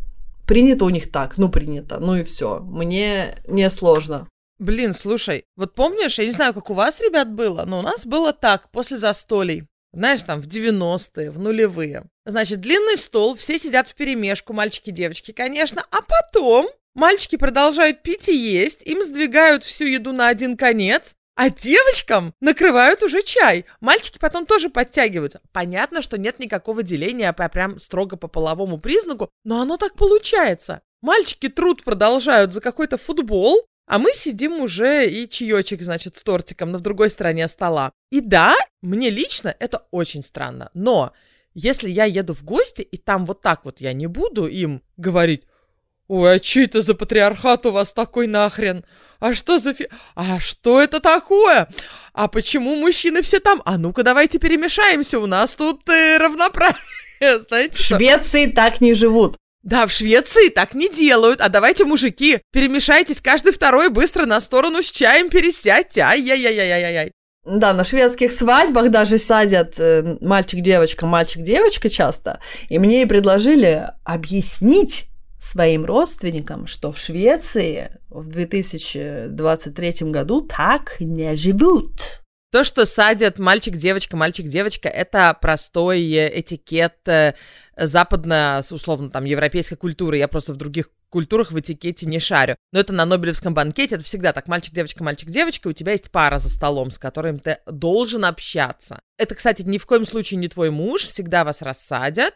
принято 0.49 0.87
у 0.87 0.89
них 0.89 1.13
так, 1.13 1.39
ну, 1.39 1.49
принято, 1.51 2.01
ну 2.01 2.17
и 2.17 2.25
все. 2.25 2.59
Мне 2.61 3.41
не 3.47 3.71
сложно. 3.71 4.27
Блин, 4.59 4.93
слушай, 4.95 5.45
вот 5.57 5.75
помнишь, 5.75 6.19
я 6.19 6.25
не 6.25 6.33
знаю, 6.33 6.53
как 6.53 6.71
у 6.71 6.75
вас, 6.75 7.01
ребят, 7.01 7.31
было, 7.31 7.65
но 7.65 7.79
у 7.79 7.83
нас 7.83 8.05
было 8.05 8.33
так, 8.33 8.71
после 8.73 8.97
застолий. 8.97 9.69
Знаешь, 9.93 10.23
там, 10.23 10.41
в 10.43 10.47
90-е, 10.47 11.31
в 11.31 11.39
нулевые. 11.39 12.05
Значит, 12.27 12.61
длинный 12.61 12.97
стол, 12.97 13.37
все 13.37 13.59
сидят 13.59 13.89
в 13.89 13.95
перемешку, 13.95 14.53
мальчики, 14.53 14.91
девочки, 14.91 15.33
конечно. 15.33 15.85
А 15.91 15.99
потом 16.03 16.67
мальчики 16.95 17.37
продолжают 17.37 18.03
пить 18.03 18.29
и 18.29 18.37
есть, 18.37 18.83
им 18.83 19.05
сдвигают 19.05 19.65
всю 19.65 19.85
еду 19.85 20.13
на 20.13 20.29
один 20.29 20.57
конец, 20.57 21.15
а 21.39 21.51
девочкам 21.51 22.35
накрывают 22.41 23.05
уже 23.05 23.23
чай. 23.23 23.65
Мальчики 23.81 24.19
потом 24.19 24.45
тоже 24.45 24.71
подтягиваются. 24.71 25.41
Понятно, 25.53 26.03
что 26.03 26.19
нет 26.19 26.41
никакого 26.41 26.83
деления 26.83 27.33
по, 27.33 27.49
прям 27.49 27.79
строго 27.79 28.17
по 28.17 28.27
половому 28.27 28.79
признаку, 28.79 29.31
но 29.45 29.61
оно 29.61 29.77
так 29.77 29.95
получается. 29.95 30.81
Мальчики 31.01 31.49
труд 31.49 31.85
продолжают 31.85 32.53
за 32.53 32.61
какой-то 32.61 32.99
футбол, 32.99 33.65
а 33.87 34.01
мы 34.01 34.15
сидим 34.15 34.61
уже 34.61 35.09
и 35.09 35.29
чаечек, 35.29 35.81
значит, 35.81 36.17
с 36.17 36.25
тортиком 36.25 36.73
на 36.73 36.81
другой 36.81 37.09
стороне 37.09 37.47
стола. 37.47 37.93
И 38.11 38.21
да, 38.21 38.57
мне 38.83 39.09
лично 39.09 39.55
это 39.61 39.87
очень 39.93 40.25
странно. 40.25 40.73
Но 40.75 41.13
если 41.55 41.89
я 41.89 42.05
еду 42.05 42.35
в 42.35 42.43
гости, 42.43 42.83
и 42.83 42.97
там 42.97 43.25
вот 43.27 43.43
так 43.43 43.65
вот 43.65 43.81
я 43.81 43.93
не 43.93 44.09
буду 44.09 44.49
им 44.49 44.83
говорить, 44.97 45.45
Ой, 46.09 46.37
а 46.37 46.43
что 46.43 46.61
это 46.61 46.81
за 46.81 46.95
патриархат 46.95 47.67
у 47.67 47.71
вас 47.71 47.93
такой 47.93 48.27
нахрен? 48.27 48.85
А 49.21 49.35
что 49.35 49.59
за 49.59 49.75
фи... 49.75 49.89
А 50.15 50.41
что 50.41 50.81
это 50.81 51.01
такое? 51.01 51.69
А 52.15 52.29
почему 52.29 52.77
мужчины 52.77 53.21
все 53.21 53.41
там? 53.41 53.61
А 53.67 53.77
ну-ка 53.77 54.03
давайте 54.03 54.39
перемешаемся, 54.39 55.19
у 55.19 55.27
нас 55.27 55.55
тут 55.55 55.87
э, 55.91 56.17
равноправие. 56.19 56.79
Знаете, 57.49 57.79
в 57.79 57.85
Швеции 57.85 58.47
так 58.47 58.81
не 58.81 58.95
живут. 58.95 59.37
Да, 59.63 59.87
в 59.87 59.93
Швеции 59.93 60.49
так 60.49 60.73
не 60.73 60.89
делают. 60.89 61.43
А 61.43 61.51
давайте, 61.51 61.85
мужики, 61.85 62.39
перемешайтесь 62.53 63.21
каждый 63.21 63.53
второй 63.53 63.91
быстро 63.91 64.25
на 64.25 64.41
сторону 64.41 64.83
с 64.83 64.91
чаем 64.91 65.29
пересядьте. 65.29 66.01
Ай-яй-яй-яй-яй-яй. 66.01 67.13
Да, 67.45 67.75
на 67.75 67.85
шведских 67.85 68.33
свадьбах 68.33 68.91
даже 68.91 69.19
садят 69.19 69.79
э, 69.79 70.17
мальчик-девочка, 70.23 71.05
мальчик-девочка 71.05 71.91
часто. 71.91 72.41
И 72.71 72.79
мне 72.79 73.07
предложили 73.07 73.91
объяснить 74.05 75.09
своим 75.41 75.85
родственникам, 75.85 76.67
что 76.67 76.93
в 76.93 76.99
Швеции 76.99 77.99
в 78.09 78.29
2023 78.29 80.11
году 80.11 80.43
так 80.43 80.97
не 81.01 81.37
живут. 81.37 82.23
То, 82.51 82.65
что 82.65 82.87
садят 82.87 83.39
мальчик-девочка, 83.39 84.17
мальчик-девочка, 84.17 84.89
это 84.89 85.37
простой 85.39 86.01
этикет 86.41 87.07
э, 87.07 87.35
западно, 87.77 88.63
условно, 88.71 89.11
там, 89.11 89.27
европейской 89.27 89.77
культуры. 89.77 90.17
Я 90.17 90.29
просто 90.29 90.55
в 90.55 90.57
других 90.57 90.89
культурах 91.11 91.53
в 91.53 91.61
этикете 91.61 92.07
не 92.07 92.19
шарю. 92.19 92.57
Но 92.73 92.81
это 92.81 92.95
на 92.95 93.05
Нобелевском 93.05 93.53
банкете, 93.53 93.97
это 93.97 94.05
всегда 94.05 94.33
так, 94.33 94.49
мальчик-девочка, 94.49 95.05
мальчик-девочка, 95.05 95.69
у 95.69 95.73
тебя 95.73 95.93
есть 95.93 96.11
пара 96.11 96.39
за 96.39 96.49
столом, 96.49 96.91
с 96.91 96.99
которым 96.99 97.39
ты 97.39 97.59
должен 97.67 98.25
общаться. 98.25 99.01
Это, 99.19 99.35
кстати, 99.35 99.63
ни 99.63 99.79
в 99.79 99.87
коем 99.87 100.07
случае 100.07 100.39
не 100.39 100.49
твой 100.49 100.71
муж, 100.71 101.03
всегда 101.03 101.45
вас 101.45 101.63
рассадят, 101.63 102.35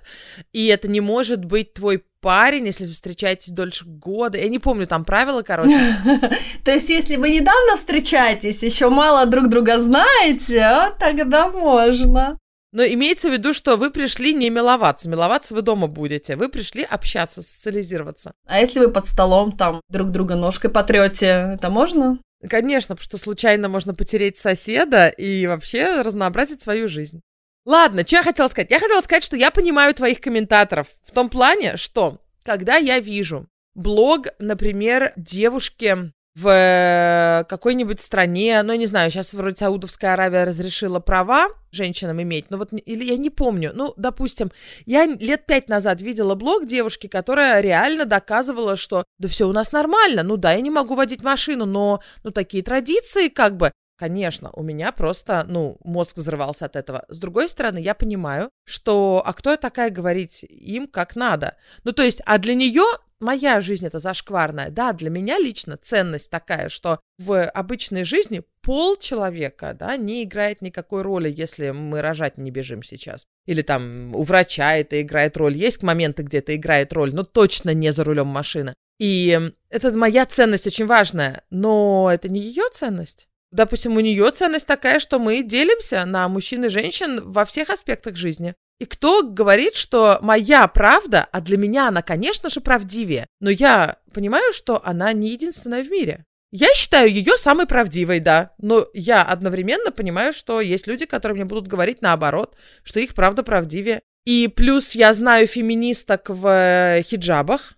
и 0.53 0.67
это 0.67 0.89
не 0.89 1.01
может 1.01 1.45
быть 1.45 1.75
твой 1.75 2.05
парень, 2.23 2.65
если 2.65 2.87
вы 2.87 2.93
встречаетесь 2.93 3.53
дольше 3.53 3.85
года. 3.85 4.39
Я 4.39 4.49
не 4.49 4.59
помню, 4.59 4.87
там 4.87 5.05
правила, 5.05 5.43
короче. 5.43 5.79
То 6.65 6.71
есть, 6.71 6.89
если 6.89 7.17
вы 7.17 7.29
недавно 7.29 7.77
встречаетесь, 7.77 8.63
еще 8.63 8.89
мало 8.89 9.27
друг 9.27 9.49
друга 9.49 9.79
знаете, 9.79 10.95
тогда 10.99 11.49
можно. 11.49 12.39
Но 12.73 12.83
имеется 12.85 13.29
в 13.29 13.33
виду, 13.33 13.53
что 13.53 13.77
вы 13.77 13.91
пришли 13.91 14.33
не 14.33 14.49
миловаться. 14.49 15.11
Миловаться 15.11 15.53
вы 15.53 15.61
дома 15.61 15.89
будете. 15.89 16.37
Вы 16.37 16.49
пришли 16.49 16.85
общаться, 16.85 17.43
социализироваться. 17.43 18.33
А 18.47 18.61
если 18.61 18.81
вы 18.81 18.89
под 18.89 19.07
столом 19.07 19.53
там 19.53 19.83
друг 19.91 20.11
друга 20.11 20.37
ножкой 20.37 20.71
потрете, 20.71 21.53
это 21.55 21.69
можно? 21.69 22.19
Конечно, 22.49 22.95
потому 22.95 23.05
что 23.05 23.19
случайно 23.19 23.69
можно 23.69 23.95
потереть 23.95 24.39
соседа 24.39 25.09
и 25.09 25.47
вообще 25.47 26.01
разнообразить 26.01 26.63
свою 26.63 26.89
жизнь. 26.89 27.21
Ладно, 27.65 28.03
что 28.07 28.17
я 28.17 28.23
хотела 28.23 28.49
сказать? 28.49 28.71
Я 28.71 28.81
хотела 28.81 29.01
сказать, 29.03 29.23
что 29.23 29.37
я 29.37 29.51
понимаю 29.51 29.95
твоих 29.95 30.21
комментаторов 30.21 30.89
в 31.05 31.13
том 31.13 31.29
плане, 31.29 31.77
что 31.77 32.19
когда 32.45 32.77
я 32.77 32.99
вижу 32.99 33.47
блог, 33.75 34.29
например, 34.39 35.13
девушки 35.17 36.13
в 36.35 36.49
э, 36.49 37.45
какой-нибудь 37.45 38.01
стране, 38.01 38.63
ну, 38.63 38.73
я 38.73 38.79
не 38.79 38.87
знаю, 38.87 39.11
сейчас 39.11 39.35
вроде 39.35 39.57
Саудовская 39.57 40.15
Аравия 40.15 40.45
разрешила 40.45 40.99
права 40.99 41.49
женщинам 41.71 42.23
иметь, 42.23 42.47
но 42.49 42.57
вот, 42.57 42.73
или 42.73 43.05
я 43.05 43.17
не 43.17 43.29
помню, 43.29 43.73
ну, 43.75 43.93
допустим, 43.97 44.51
я 44.87 45.05
лет 45.05 45.45
пять 45.47 45.69
назад 45.69 46.01
видела 46.01 46.35
блог 46.35 46.67
девушки, 46.67 47.07
которая 47.07 47.61
реально 47.61 48.07
доказывала, 48.07 48.77
что 48.77 49.05
да 49.19 49.29
все 49.29 49.47
у 49.47 49.53
нас 49.53 49.73
нормально, 49.73 50.23
ну 50.23 50.37
да, 50.39 50.53
я 50.53 50.61
не 50.63 50.71
могу 50.71 50.95
водить 50.95 51.23
машину, 51.23 51.67
но, 51.67 52.01
ну, 52.25 52.31
такие 52.31 52.63
традиции, 52.63 53.29
как 53.29 53.57
бы, 53.57 53.73
Конечно, 53.97 54.51
у 54.53 54.63
меня 54.63 54.91
просто, 54.91 55.45
ну, 55.49 55.79
мозг 55.85 56.17
взрывался 56.17 56.67
от 56.67 56.77
этого. 56.77 57.05
С 57.09 57.19
другой 57.19 57.49
стороны, 57.49 57.79
я 57.79 57.95
понимаю, 57.95 58.51
что, 58.65 59.23
а 59.25 59.33
кто 59.33 59.51
я 59.51 59.57
такая 59.57 59.91
говорить 59.91 60.43
им 60.43 60.89
как 60.89 61.15
надо? 61.15 61.57
Ну, 61.85 61.93
то 61.93 62.03
есть, 62.03 62.21
а 62.27 62.39
для 62.39 62.55
нее 62.55 62.85
моя 63.23 63.61
жизнь 63.61 63.87
это 63.87 63.99
зашкварная. 63.99 64.71
Да, 64.71 64.93
для 64.93 65.09
меня 65.09 65.39
лично 65.39 65.77
ценность 65.77 66.31
такая, 66.31 66.69
что 66.69 67.01
в 67.19 67.45
обычной 67.45 68.05
жизни 68.05 68.43
пол 68.61 68.97
человека, 68.97 69.75
да, 69.79 69.97
не 69.97 70.25
играет 70.25 70.61
никакой 70.61 71.03
роли, 71.03 71.33
если 71.35 71.71
мы 71.71 72.03
рожать 72.03 72.37
не 72.37 72.51
бежим 72.51 72.83
сейчас. 72.83 73.25
Или 73.47 73.63
там 73.63 74.15
у 74.15 74.23
врача 74.25 74.75
это 74.75 75.01
играет 75.01 75.37
роль. 75.37 75.57
Есть 75.57 75.83
моменты, 75.83 76.23
где 76.23 76.39
это 76.39 76.55
играет 76.55 76.93
роль, 76.93 77.15
но 77.15 77.23
точно 77.23 77.73
не 77.73 77.93
за 77.93 78.05
рулем 78.05 78.27
машины. 78.27 78.75
И 78.99 79.41
это 79.71 79.93
моя 79.93 80.27
ценность 80.27 80.67
очень 80.67 80.87
важная, 80.87 81.45
но 81.51 82.11
это 82.13 82.29
не 82.29 82.41
ее 82.41 82.65
ценность. 82.73 83.29
Допустим, 83.53 83.97
у 83.97 84.01
нее 84.01 84.31
ценность 84.31 84.67
такая, 84.67 84.99
что 84.99 85.19
мы 85.19 85.43
делимся 85.43 86.05
на 86.07 86.27
мужчин 86.29 86.65
и 86.65 86.69
женщин 86.69 87.21
во 87.23 87.45
всех 87.45 87.69
аспектах 87.69 88.17
жизни. 88.17 88.55
И 88.81 88.87
кто 88.87 89.23
говорит, 89.23 89.75
что 89.75 90.19
моя 90.23 90.67
правда, 90.67 91.29
а 91.31 91.41
для 91.41 91.59
меня 91.59 91.89
она, 91.89 92.03
конечно 92.03 92.51
же, 92.51 92.61
правдивее, 92.61 93.27
но 93.41 93.51
я 93.51 93.99
понимаю, 94.13 94.53
что 94.53 94.83
она 94.85 95.13
не 95.13 95.29
единственная 95.31 95.85
в 95.85 95.91
мире. 95.91 96.25
Я 96.51 96.69
считаю 96.75 97.11
ее 97.11 97.37
самой 97.37 97.67
правдивой, 97.67 98.21
да, 98.21 98.53
но 98.59 98.87
я 98.93 99.23
одновременно 99.23 99.93
понимаю, 99.93 100.33
что 100.33 100.61
есть 100.61 100.87
люди, 100.87 101.07
которые 101.07 101.37
мне 101.37 101.45
будут 101.45 101.67
говорить 101.67 102.03
наоборот, 102.03 102.57
что 102.83 103.01
их 103.01 103.15
правда 103.15 103.43
правдивее. 103.43 104.01
И 104.25 104.49
плюс 104.49 104.93
я 104.93 105.15
знаю 105.15 105.47
феминисток 105.47 106.29
в 106.29 106.47
э, 106.49 107.03
хиджабах. 107.03 107.75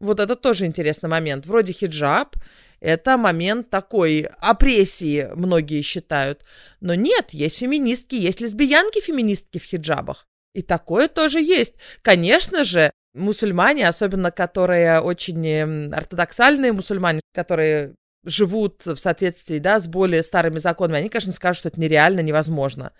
Вот 0.00 0.20
это 0.20 0.36
тоже 0.36 0.66
интересный 0.66 1.08
момент. 1.08 1.46
Вроде 1.46 1.72
хиджаб, 1.72 2.36
это 2.84 3.16
момент 3.16 3.70
такой 3.70 4.28
опрессии, 4.40 5.30
многие 5.34 5.80
считают. 5.80 6.44
Но 6.80 6.94
нет, 6.94 7.30
есть 7.30 7.58
феминистки, 7.58 8.14
есть 8.14 8.42
лесбиянки-феминистки 8.42 9.58
в 9.58 9.64
хиджабах. 9.64 10.26
И 10.54 10.60
такое 10.60 11.08
тоже 11.08 11.40
есть. 11.40 11.76
Конечно 12.02 12.64
же, 12.64 12.90
мусульмане, 13.14 13.88
особенно 13.88 14.30
которые 14.30 15.00
очень 15.00 15.46
эм, 15.46 15.92
ортодоксальные 15.94 16.72
мусульмане, 16.72 17.20
которые 17.32 17.94
живут 18.24 18.84
в 18.84 18.96
соответствии 18.96 19.58
да, 19.58 19.80
с 19.80 19.86
более 19.86 20.22
старыми 20.22 20.58
законами, 20.58 20.98
они, 20.98 21.08
конечно, 21.08 21.32
скажут, 21.32 21.60
что 21.60 21.68
это 21.68 21.80
нереально, 21.80 22.20
невозможно. 22.20 22.92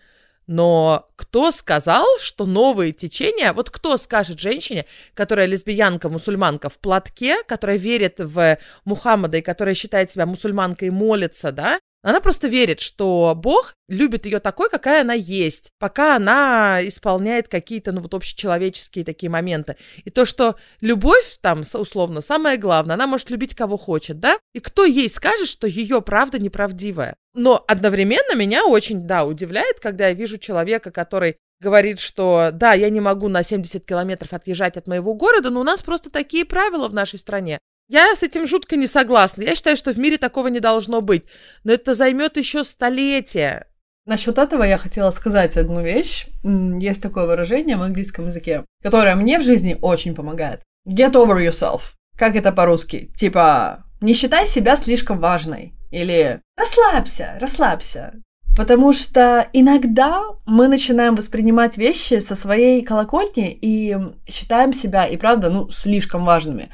Но 0.47 1.07
кто 1.17 1.51
сказал, 1.51 2.07
что 2.21 2.45
новые 2.45 2.93
течения, 2.93 3.53
вот 3.53 3.71
кто 3.71 3.97
скажет 3.97 4.39
женщине, 4.39 4.85
которая 5.15 5.47
лесбиянка, 5.47 6.09
мусульманка 6.09 6.69
в 6.69 6.79
платке, 6.79 7.43
которая 7.45 7.77
верит 7.77 8.17
в 8.19 8.59
Мухаммада 8.85 9.39
и 9.39 9.43
которая 9.43 9.75
считает 9.75 10.11
себя 10.11 10.27
мусульманкой 10.27 10.89
и 10.89 10.91
молится, 10.91 11.51
да, 11.51 11.79
она 12.05 12.21
просто 12.21 12.49
верит, 12.49 12.81
что 12.81 13.33
Бог 13.35 13.75
любит 13.89 14.27
ее 14.27 14.39
такой, 14.39 14.69
какая 14.69 15.01
она 15.01 15.15
есть, 15.15 15.73
пока 15.79 16.17
она 16.17 16.79
исполняет 16.83 17.49
какие-то, 17.49 17.93
ну 17.93 18.03
вот 18.03 18.13
общечеловеческие 18.13 19.07
такие 19.07 19.31
моменты. 19.31 19.77
И 20.05 20.11
то, 20.11 20.27
что 20.27 20.57
любовь 20.83 21.39
там, 21.41 21.63
условно, 21.73 22.21
самое 22.21 22.59
главное, 22.59 22.95
она 22.95 23.07
может 23.07 23.31
любить 23.31 23.55
кого 23.55 23.79
хочет, 23.79 24.21
да? 24.21 24.39
И 24.53 24.61
кто 24.61 24.85
ей 24.85 25.09
скажет, 25.09 25.49
что 25.49 25.67
ее 25.67 26.03
правда 26.03 26.39
неправдивая? 26.39 27.17
Но 27.33 27.65
одновременно 27.67 28.37
меня 28.37 28.67
очень, 28.67 29.07
да, 29.07 29.25
удивляет, 29.25 29.81
когда 29.81 30.09
я 30.09 30.15
вижу 30.15 30.37
человека, 30.37 30.91
который 30.91 31.39
говорит, 31.61 31.99
что 31.99 32.51
да, 32.53 32.75
я 32.75 32.91
не 32.91 33.01
могу 33.01 33.29
на 33.29 33.43
70 33.43 33.87
километров 33.87 34.35
отъезжать 34.35 34.77
от 34.77 34.87
моего 34.87 35.15
города, 35.15 35.51
но 35.51 35.61
у 35.61 35.65
нас 35.65 35.83
просто 35.83 36.11
такие 36.11 36.45
правила 36.45 36.89
в 36.89 36.95
нашей 36.95 37.19
стране. 37.19 37.59
Я 37.89 38.15
с 38.17 38.23
этим 38.23 38.47
жутко 38.47 38.77
не 38.77 38.87
согласна. 38.87 39.43
Я 39.43 39.55
считаю, 39.55 39.77
что 39.77 39.93
в 39.93 39.99
мире 39.99 40.17
такого 40.17 40.49
не 40.49 40.61
должно 40.61 41.01
быть. 41.01 41.25
Но 41.65 41.73
это 41.73 41.95
займет 41.95 42.37
еще 42.37 42.65
столетия. 42.65 43.67
Насчет 44.07 44.39
этого 44.39 44.63
я 44.63 44.79
хотела 44.79 45.11
сказать 45.11 45.57
одну 45.57 45.83
вещь. 45.83 46.27
Есть 46.43 47.03
такое 47.03 47.27
выражение 47.27 47.77
в 47.77 47.83
английском 47.83 48.27
языке, 48.27 48.65
которое 48.83 49.15
мне 49.15 49.39
в 49.39 49.43
жизни 49.43 49.79
очень 49.81 50.15
помогает. 50.15 50.63
Get 50.87 51.13
over 51.13 51.39
yourself. 51.39 51.93
Как 52.19 52.37
это 52.37 52.53
по-русски? 52.53 53.11
Типа, 53.17 53.85
не 54.01 54.15
считай 54.15 54.47
себя 54.47 54.77
слишком 54.77 55.19
важной. 55.19 55.75
Или 55.91 56.41
расслабься, 56.57 57.39
расслабься. 57.41 58.15
Потому 58.57 58.93
что 58.93 59.49
иногда 59.53 60.23
мы 60.47 60.69
начинаем 60.69 61.17
воспринимать 61.17 61.77
вещи 61.77 62.21
со 62.21 62.35
своей 62.35 62.83
колокольни 62.83 63.59
и 63.61 63.97
считаем 64.29 64.73
себя 64.73 65.07
и 65.07 65.17
правда, 65.17 65.51
ну, 65.51 65.69
слишком 65.71 66.25
важными. 66.25 66.71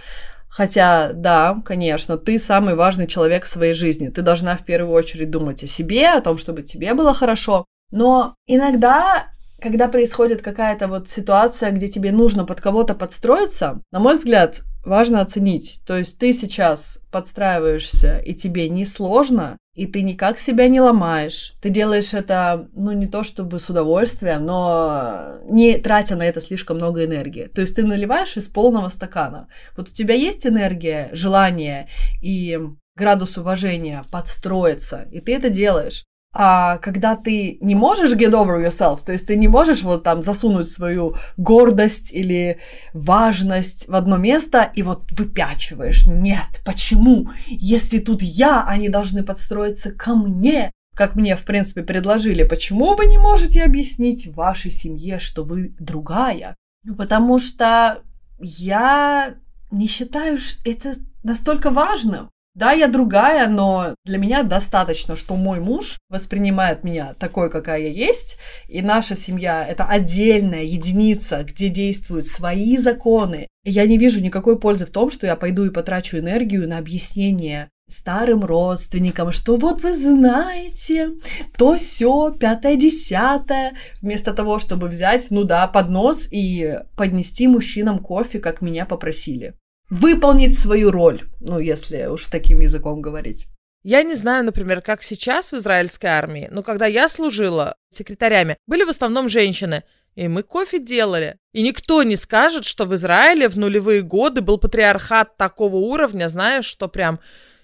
Хотя, 0.61 1.14
да, 1.14 1.57
конечно, 1.64 2.19
ты 2.19 2.38
самый 2.38 2.75
важный 2.75 3.07
человек 3.07 3.47
в 3.47 3.49
своей 3.49 3.73
жизни. 3.73 4.11
Ты 4.11 4.21
должна 4.21 4.59
в 4.59 4.64
первую 4.67 4.93
очередь 4.93 5.31
думать 5.31 5.64
о 5.64 5.67
себе, 5.67 6.11
о 6.11 6.21
том, 6.21 6.37
чтобы 6.37 6.61
тебе 6.61 6.93
было 6.93 7.14
хорошо. 7.14 7.64
Но 7.90 8.35
иногда, 8.47 9.31
когда 9.59 9.88
происходит 9.88 10.43
какая-то 10.43 10.87
вот 10.87 11.09
ситуация, 11.09 11.71
где 11.71 11.88
тебе 11.88 12.12
нужно 12.12 12.45
под 12.45 12.61
кого-то 12.61 12.93
подстроиться, 12.93 13.81
на 13.90 14.00
мой 14.00 14.19
взгляд, 14.19 14.61
важно 14.85 15.23
оценить. 15.23 15.81
То 15.87 15.97
есть 15.97 16.19
ты 16.19 16.35
сейчас 16.35 16.99
подстраиваешься, 17.11 18.19
и 18.19 18.35
тебе 18.35 18.69
не 18.69 18.85
сложно, 18.85 19.57
и 19.80 19.87
ты 19.87 20.02
никак 20.02 20.38
себя 20.38 20.68
не 20.68 20.78
ломаешь. 20.78 21.54
Ты 21.62 21.70
делаешь 21.70 22.12
это, 22.12 22.68
ну, 22.75 22.92
не 22.92 23.06
то 23.06 23.25
чтобы 23.25 23.58
с 23.58 23.70
удовольствием, 23.70 24.44
но 24.44 25.38
не 25.49 25.78
тратя 25.78 26.16
на 26.16 26.25
это 26.25 26.42
слишком 26.42 26.76
много 26.76 27.06
энергии. 27.06 27.46
То 27.46 27.62
есть 27.62 27.76
ты 27.76 27.82
наливаешь 27.82 28.37
из 28.37 28.50
полного 28.50 28.90
стакана. 28.90 29.49
Вот 29.78 29.88
у 29.88 29.90
тебя 29.90 30.14
есть 30.14 30.46
энергия, 30.46 31.08
желание 31.12 31.88
и 32.20 32.58
градус 32.94 33.38
уважения 33.38 34.02
подстроиться, 34.12 35.08
и 35.10 35.20
ты 35.20 35.34
это 35.34 35.49
делаешь. 35.49 36.04
А 36.32 36.78
когда 36.78 37.16
ты 37.16 37.58
не 37.60 37.75
можешь 37.75 38.12
get 38.12 38.30
over 38.30 38.64
yourself, 38.64 39.04
то 39.04 39.12
есть 39.12 39.26
ты 39.26 39.37
не 39.37 39.49
можешь 39.49 39.82
вот 39.82 40.04
там 40.04 40.22
засунуть 40.22 40.68
свою 40.68 41.16
гордость 41.37 42.12
или 42.12 42.60
важность 42.94 43.88
в 43.88 43.94
одно 43.96 44.16
место 44.16 44.70
и 44.75 44.82
вот 44.82 45.10
выпячиваешь. 45.10 46.06
Нет, 46.06 46.60
почему? 46.64 47.30
Если 47.49 47.99
тут 47.99 48.22
я, 48.22 48.64
они 48.64 48.88
должны 48.88 49.25
подстроиться 49.25 49.90
ко 49.90 50.14
мне. 50.14 50.70
Как 50.94 51.16
мне, 51.16 51.34
в 51.34 51.44
принципе, 51.44 51.82
предложили, 51.82 52.44
почему 52.44 52.94
вы 52.94 53.06
не 53.06 53.18
можете 53.18 53.64
объяснить 53.64 54.28
вашей 54.28 54.70
семье, 54.70 55.18
что 55.18 55.44
вы 55.44 55.75
другая? 55.80 56.54
Ну, 56.84 56.94
потому 56.94 57.40
что 57.40 58.02
я 58.38 59.34
не 59.70 59.87
считаю 59.88 60.38
это 60.64 60.94
настолько 61.22 61.70
важным. 61.70 62.30
Да, 62.54 62.73
я 62.73 62.88
другая, 62.88 63.49
но 63.49 63.95
для 64.04 64.19
меня 64.19 64.42
достаточно, 64.42 65.16
что 65.16 65.37
мой 65.37 65.61
муж 65.61 65.99
воспринимает 66.09 66.83
меня 66.83 67.14
такой, 67.19 67.49
какая 67.49 67.83
я 67.83 67.88
есть, 67.88 68.38
и 68.69 68.83
наша 68.83 69.14
семья— 69.14 69.64
это 69.69 69.85
отдельная 69.85 70.64
единица, 70.64 71.45
где 71.45 71.69
действуют 71.69 72.26
свои 72.26 72.76
законы. 72.76 73.47
И 73.64 73.71
я 73.71 73.87
не 73.87 73.99
вижу 73.99 74.21
никакой 74.21 74.59
пользы 74.59 74.85
в 74.85 74.90
том, 74.90 75.11
что 75.11 75.26
я 75.26 75.37
пойду 75.37 75.64
и 75.64 75.71
потрачу 75.71 76.19
энергию 76.19 76.69
на 76.69 76.78
объяснение 76.78 77.71
старым 77.88 78.45
родственникам, 78.45 79.33
что 79.33 79.57
вот 79.57 79.83
вы 79.83 79.97
знаете, 79.97 81.11
то 81.57 81.76
все 81.76 82.30
пятое, 82.33 82.76
десятое, 82.76 83.75
вместо 84.00 84.33
того, 84.33 84.59
чтобы 84.59 84.88
взять, 84.88 85.26
ну 85.30 85.45
да, 85.45 85.66
поднос 85.66 86.28
и 86.30 86.78
поднести 86.97 87.47
мужчинам 87.49 87.99
кофе, 87.99 88.38
как 88.38 88.61
меня 88.61 88.87
попросили. 88.87 89.54
Выполнить 89.90 90.56
свою 90.56 90.92
роль, 90.92 91.28
ну, 91.40 91.59
если 91.59 92.06
уж 92.06 92.26
таким 92.26 92.61
языком 92.61 93.00
говорить. 93.02 93.49
Я 93.82 94.02
не 94.02 94.14
знаю, 94.14 94.44
например, 94.44 94.82
как 94.82 95.02
сейчас 95.02 95.50
в 95.50 95.56
израильской 95.56 96.11
армии, 96.11 96.49
но 96.50 96.62
когда 96.62 96.87
я 96.87 97.09
служила 97.09 97.75
секретарями, 97.88 98.56
были 98.66 98.85
в 98.85 98.90
основном 98.90 99.28
женщины, 99.28 99.82
и 100.14 100.28
мы 100.28 100.42
кофе 100.42 100.78
делали. 100.78 101.38
И 101.52 101.62
никто 101.62 102.02
не 102.04 102.16
скажет, 102.16 102.64
что 102.64 102.85
в 102.85 102.94
Израиле 102.94 103.49
в 103.49 103.59
нулевые 103.59 104.02
годы 104.02 104.42
был 104.42 104.59
патриархат 104.59 105.37
такого 105.37 105.76
уровня, 105.76 106.28
знаешь, 106.28 106.66
что 106.66 106.88
прям 106.88 107.18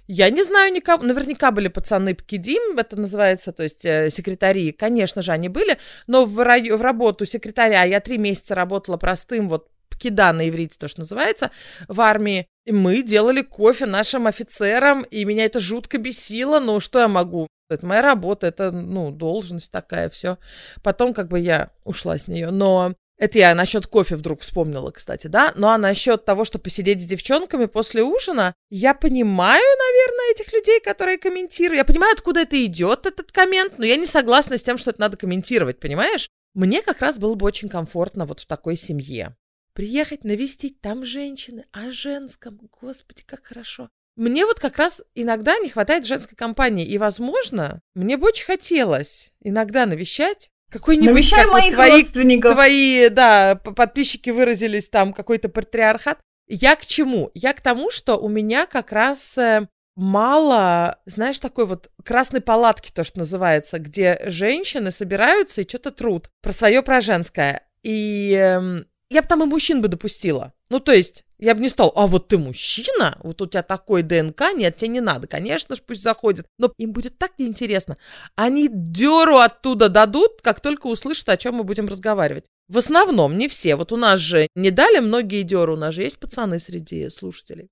я 0.09 0.31
не 0.31 0.43
знаю 0.43 0.73
никого, 0.73 1.05
наверняка 1.05 1.51
были 1.51 1.69
пацаны 1.69 2.15
Пкидим, 2.15 2.79
это 2.79 2.99
называется, 2.99 3.53
то 3.53 3.63
есть 3.63 3.85
э, 3.85 4.11
секретари, 4.11 4.73
конечно 4.73 5.21
же, 5.21 5.33
они 5.33 5.49
были, 5.49 5.79
но 6.07 6.25
в, 6.25 6.35
в 6.35 6.81
работу 6.81 7.27
секретаря 7.27 7.83
я 7.85 8.01
три 8.01 8.17
месяца 8.17 8.55
работала 8.55 8.97
простым 8.97 9.49
вот 9.49 9.69
пкида 9.97 10.33
на 10.33 10.49
иврите, 10.49 10.77
то, 10.79 10.89
что 10.89 11.01
называется, 11.01 11.51
в 11.89 12.01
армии. 12.01 12.47
И 12.65 12.73
мы 12.73 13.03
делали 13.03 13.43
кофе 13.43 13.87
нашим 13.87 14.27
офицерам, 14.27 15.03
и 15.03 15.25
меня 15.25 15.45
это 15.45 15.61
жутко 15.61 15.99
бесило, 15.99 16.61
но 16.61 16.81
что 16.81 17.01
я 17.01 17.09
могу? 17.09 17.47
Это 17.69 17.87
моя 17.87 18.03
работа, 18.03 18.47
это, 18.47 18.71
ну, 18.71 19.11
должность 19.11 19.71
такая, 19.71 20.09
все. 20.09 20.39
Потом 20.83 21.15
как 21.15 21.29
бы 21.29 21.41
я 21.41 21.71
ушла 21.85 22.19
с 22.19 22.29
нее, 22.29 22.51
но 22.51 22.95
это 23.19 23.39
я 23.39 23.55
насчет 23.55 23.87
кофе 23.87 24.17
вдруг 24.17 24.41
вспомнила, 24.41 24.91
кстати, 24.91 25.27
да? 25.27 25.53
Ну 25.57 25.69
а 25.69 25.79
насчет 25.79 26.25
того, 26.25 26.45
что 26.45 26.59
посидеть 26.59 27.01
с 27.01 27.07
девчонками 27.07 27.65
после 27.65 28.03
ужина, 28.03 28.53
я 28.69 28.93
понимаю, 28.93 29.65
наверное, 29.65 30.33
этих 30.33 30.53
людей, 30.53 30.81
которые 30.81 31.17
комментируют. 31.17 31.79
Я 31.79 31.85
понимаю, 31.85 32.13
откуда 32.13 32.41
это 32.41 32.63
идет, 32.65 33.07
этот 33.07 33.33
коммент, 33.33 33.79
но 33.79 33.87
я 33.87 33.97
не 33.97 34.07
согласна 34.07 34.59
с 34.59 34.63
тем, 34.63 34.77
что 34.77 34.91
это 34.91 35.01
надо 35.01 35.17
комментировать, 35.17 35.81
понимаешь? 35.81 36.29
Мне 36.53 36.83
как 36.83 37.01
раз 37.01 37.19
было 37.19 37.35
бы 37.35 37.47
очень 37.47 37.69
комфортно 37.69 38.27
вот 38.27 38.41
в 38.41 38.47
такой 38.47 38.77
семье. 38.77 39.35
Приехать, 39.77 40.25
навестить, 40.25 40.81
там 40.81 41.05
женщины, 41.05 41.67
о 41.71 41.91
женском, 41.91 42.59
господи, 42.81 43.23
как 43.27 43.45
хорошо. 43.45 43.91
Мне 44.17 44.47
вот 44.47 44.59
как 44.59 44.79
раз 44.79 45.03
иногда 45.15 45.59
не 45.59 45.69
хватает 45.69 46.07
женской 46.07 46.35
компании, 46.35 46.87
и, 46.87 46.97
возможно, 46.97 47.83
мне 47.95 48.17
бы 48.17 48.29
очень 48.29 48.47
хотелось 48.47 49.33
иногда 49.43 49.85
навещать 49.85 50.49
какой-нибудь, 50.71 51.29
как 51.29 51.53
моих 51.53 51.75
вот 51.75 51.75
твои, 51.75 51.91
родственников. 51.91 52.55
твои, 52.55 53.11
да, 53.11 53.57
подписчики 53.57 54.31
выразились 54.31 54.89
там, 54.89 55.13
какой-то 55.13 55.51
патриархат. 55.51 56.21
Я 56.47 56.75
к 56.75 56.87
чему? 56.87 57.31
Я 57.35 57.53
к 57.53 57.61
тому, 57.61 57.91
что 57.91 58.17
у 58.17 58.31
меня 58.31 58.65
как 58.65 58.93
раз 58.93 59.37
э, 59.37 59.69
мало, 59.95 61.01
знаешь, 61.05 61.39
такой 61.39 61.67
вот 61.67 61.91
красной 62.03 62.41
палатки, 62.41 62.91
то, 62.91 63.05
что 63.05 63.19
называется, 63.19 63.79
где 63.79 64.23
женщины 64.25 64.91
собираются 64.91 65.61
и 65.61 65.69
что-то 65.69 65.91
труд 65.91 66.31
про 66.41 66.53
свое, 66.53 66.83
про 66.83 67.03
женское. 67.03 67.69
И 67.83 68.33
э, 68.33 68.85
я 69.11 69.23
бы 69.23 69.29
там 69.29 69.43
и 69.43 69.47
мужчин 69.47 69.81
бы 69.81 69.89
допустила. 69.89 70.53
Ну, 70.69 70.81
то 70.81 70.93
есть, 70.93 71.25
я 71.39 71.55
бы 71.55 71.61
не 71.61 71.69
стал, 71.69 71.93
а 71.95 72.07
вот 72.07 72.29
ты 72.29 72.39
мужчина, 72.39 73.19
вот 73.23 73.41
у 73.41 73.47
тебя 73.47 73.63
такой 73.63 74.03
ДНК, 74.03 74.53
нет, 74.55 74.77
тебе 74.77 74.89
не 74.89 75.01
надо, 75.01 75.27
конечно 75.29 75.77
же, 75.77 75.83
пусть 75.87 76.03
заходит, 76.03 76.47
но 76.59 76.73
им 76.79 76.93
будет 76.93 77.19
так 77.19 77.33
неинтересно. 77.39 77.99
Они 78.35 78.69
деру 78.71 79.37
оттуда 79.37 79.89
дадут, 79.89 80.41
как 80.43 80.61
только 80.61 80.87
услышат, 80.89 81.29
о 81.29 81.37
чем 81.37 81.57
мы 81.57 81.65
будем 81.65 81.87
разговаривать. 81.87 82.47
В 82.69 82.79
основном, 82.79 83.39
не 83.39 83.49
все. 83.49 83.77
Вот 83.77 83.93
у 83.93 83.97
нас 83.97 84.19
же 84.19 84.49
не 84.57 84.71
дали 84.71 84.99
многие 84.99 85.43
деру, 85.43 85.75
у 85.75 85.77
нас 85.79 85.95
же 85.95 86.03
есть 86.03 86.19
пацаны 86.19 86.59
среди 86.59 87.09
слушателей. 87.11 87.69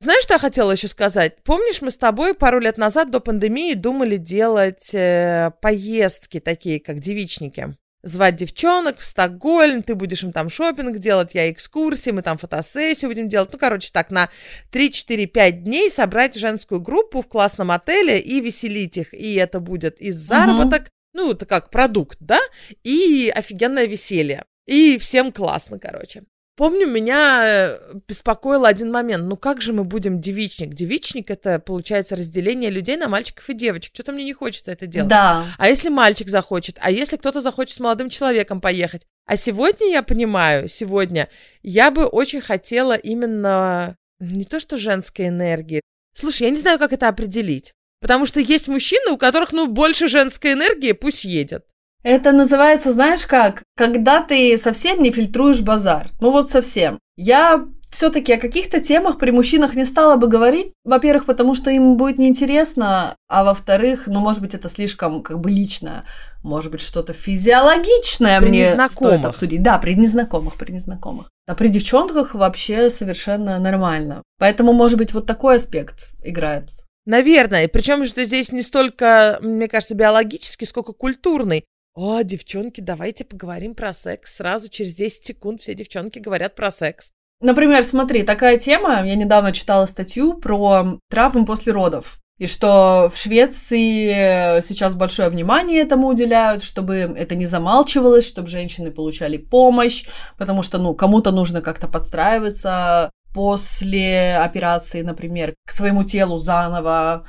Знаешь, 0.00 0.22
что 0.22 0.34
я 0.34 0.38
хотела 0.38 0.72
еще 0.72 0.86
сказать? 0.86 1.42
Помнишь, 1.42 1.82
мы 1.82 1.90
с 1.90 1.98
тобой 1.98 2.34
пару 2.34 2.60
лет 2.60 2.78
назад 2.78 3.10
до 3.10 3.18
пандемии 3.18 3.74
думали 3.74 4.16
делать 4.16 4.94
э, 4.94 5.50
поездки 5.60 6.38
такие, 6.38 6.78
как 6.80 7.00
девичники? 7.00 7.74
звать 8.02 8.36
девчонок 8.36 8.98
в 8.98 9.04
Стокгольм, 9.04 9.82
ты 9.82 9.94
будешь 9.94 10.22
им 10.22 10.32
там 10.32 10.50
шопинг 10.50 10.98
делать, 10.98 11.34
я 11.34 11.50
экскурсии, 11.50 12.10
мы 12.10 12.22
там 12.22 12.38
фотосессию 12.38 13.10
будем 13.10 13.28
делать. 13.28 13.52
Ну, 13.52 13.58
короче, 13.58 13.90
так, 13.92 14.10
на 14.10 14.30
3-4-5 14.72 15.50
дней 15.50 15.90
собрать 15.90 16.36
женскую 16.36 16.80
группу 16.80 17.22
в 17.22 17.28
классном 17.28 17.70
отеле 17.70 18.18
и 18.20 18.40
веселить 18.40 18.96
их. 18.96 19.14
И 19.14 19.34
это 19.34 19.60
будет 19.60 20.00
и 20.00 20.10
заработок, 20.10 20.82
uh-huh. 20.82 21.14
ну, 21.14 21.32
это 21.32 21.46
как 21.46 21.70
продукт, 21.70 22.18
да, 22.20 22.40
и 22.84 23.32
офигенное 23.34 23.86
веселье. 23.86 24.44
И 24.66 24.98
всем 24.98 25.32
классно, 25.32 25.78
короче. 25.78 26.24
Помню, 26.58 26.88
меня 26.88 27.44
э, 27.46 27.78
беспокоил 28.08 28.64
один 28.64 28.90
момент. 28.90 29.26
Ну 29.26 29.36
как 29.36 29.60
же 29.60 29.72
мы 29.72 29.84
будем 29.84 30.20
девичник? 30.20 30.74
Девичник 30.74 31.30
это, 31.30 31.60
получается, 31.60 32.16
разделение 32.16 32.68
людей 32.68 32.96
на 32.96 33.06
мальчиков 33.06 33.48
и 33.48 33.54
девочек. 33.54 33.94
Что-то 33.94 34.10
мне 34.10 34.24
не 34.24 34.32
хочется 34.32 34.72
это 34.72 34.88
делать. 34.88 35.08
Да. 35.08 35.44
А 35.56 35.68
если 35.68 35.88
мальчик 35.88 36.28
захочет? 36.28 36.76
А 36.80 36.90
если 36.90 37.16
кто-то 37.16 37.42
захочет 37.42 37.76
с 37.76 37.80
молодым 37.80 38.10
человеком 38.10 38.60
поехать? 38.60 39.02
А 39.24 39.36
сегодня 39.36 39.88
я 39.88 40.02
понимаю, 40.02 40.66
сегодня 40.66 41.28
я 41.62 41.92
бы 41.92 42.06
очень 42.06 42.40
хотела 42.40 42.96
именно 42.96 43.94
не 44.18 44.44
то 44.44 44.58
что 44.58 44.76
женской 44.76 45.28
энергии. 45.28 45.80
Слушай, 46.12 46.48
я 46.48 46.50
не 46.50 46.58
знаю, 46.58 46.80
как 46.80 46.92
это 46.92 47.06
определить. 47.06 47.72
Потому 48.00 48.26
что 48.26 48.40
есть 48.40 48.66
мужчины, 48.66 49.12
у 49.12 49.16
которых, 49.16 49.52
ну, 49.52 49.68
больше 49.68 50.08
женской 50.08 50.54
энергии, 50.54 50.90
пусть 50.90 51.24
едет. 51.24 51.66
Это 52.08 52.32
называется, 52.32 52.90
знаешь 52.90 53.26
как, 53.26 53.62
когда 53.76 54.22
ты 54.22 54.56
совсем 54.56 55.02
не 55.02 55.10
фильтруешь 55.10 55.60
базар. 55.60 56.08
Ну 56.22 56.30
вот 56.30 56.50
совсем. 56.50 56.98
Я 57.18 57.66
все-таки 57.90 58.32
о 58.32 58.40
каких-то 58.40 58.80
темах 58.80 59.18
при 59.18 59.30
мужчинах 59.30 59.74
не 59.74 59.84
стала 59.84 60.16
бы 60.16 60.26
говорить. 60.26 60.72
Во-первых, 60.86 61.26
потому 61.26 61.54
что 61.54 61.70
им 61.70 61.98
будет 61.98 62.16
неинтересно, 62.16 63.14
а 63.28 63.44
во-вторых, 63.44 64.04
ну, 64.06 64.20
может 64.20 64.40
быть, 64.40 64.54
это 64.54 64.70
слишком 64.70 65.22
как 65.22 65.38
бы 65.38 65.50
личное. 65.50 66.04
Может 66.42 66.72
быть, 66.72 66.80
что-то 66.80 67.12
физиологичное 67.12 68.40
при 68.40 68.48
мне 68.48 68.60
незнакомых. 68.62 69.12
стоит 69.12 69.24
обсудить. 69.26 69.62
Да, 69.62 69.76
при 69.76 69.92
незнакомых, 69.92 70.56
при 70.56 70.72
незнакомых. 70.72 71.28
А 71.46 71.54
при 71.54 71.68
девчонках 71.68 72.34
вообще 72.34 72.88
совершенно 72.88 73.58
нормально. 73.58 74.22
Поэтому, 74.38 74.72
может 74.72 74.96
быть, 74.96 75.12
вот 75.12 75.26
такой 75.26 75.56
аспект 75.56 76.08
играет. 76.24 76.70
Наверное. 77.04 77.68
Причем, 77.68 78.06
что 78.06 78.24
здесь 78.24 78.50
не 78.50 78.62
столько, 78.62 79.38
мне 79.42 79.68
кажется, 79.68 79.94
биологический, 79.94 80.64
сколько 80.64 80.94
культурный. 80.94 81.66
О, 82.00 82.22
девчонки, 82.22 82.80
давайте 82.80 83.24
поговорим 83.24 83.74
про 83.74 83.92
секс. 83.92 84.36
Сразу 84.36 84.68
через 84.68 84.94
10 84.94 85.24
секунд 85.24 85.60
все 85.60 85.74
девчонки 85.74 86.20
говорят 86.20 86.54
про 86.54 86.70
секс. 86.70 87.10
Например, 87.40 87.82
смотри, 87.82 88.22
такая 88.22 88.56
тема, 88.56 89.04
я 89.04 89.16
недавно 89.16 89.50
читала 89.50 89.84
статью 89.86 90.34
про 90.34 91.00
травмы 91.10 91.44
после 91.44 91.72
родов. 91.72 92.20
И 92.38 92.46
что 92.46 93.10
в 93.12 93.18
Швеции 93.18 94.62
сейчас 94.62 94.94
большое 94.94 95.28
внимание 95.28 95.80
этому 95.80 96.06
уделяют, 96.06 96.62
чтобы 96.62 96.94
это 97.16 97.34
не 97.34 97.46
замалчивалось, 97.46 98.28
чтобы 98.28 98.46
женщины 98.46 98.92
получали 98.92 99.36
помощь, 99.36 100.04
потому 100.38 100.62
что, 100.62 100.78
ну, 100.78 100.94
кому-то 100.94 101.32
нужно 101.32 101.62
как-то 101.62 101.88
подстраиваться 101.88 103.10
после 103.34 104.36
операции, 104.36 105.02
например, 105.02 105.56
к 105.66 105.72
своему 105.72 106.04
телу 106.04 106.38
заново. 106.38 107.26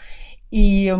И 0.51 0.95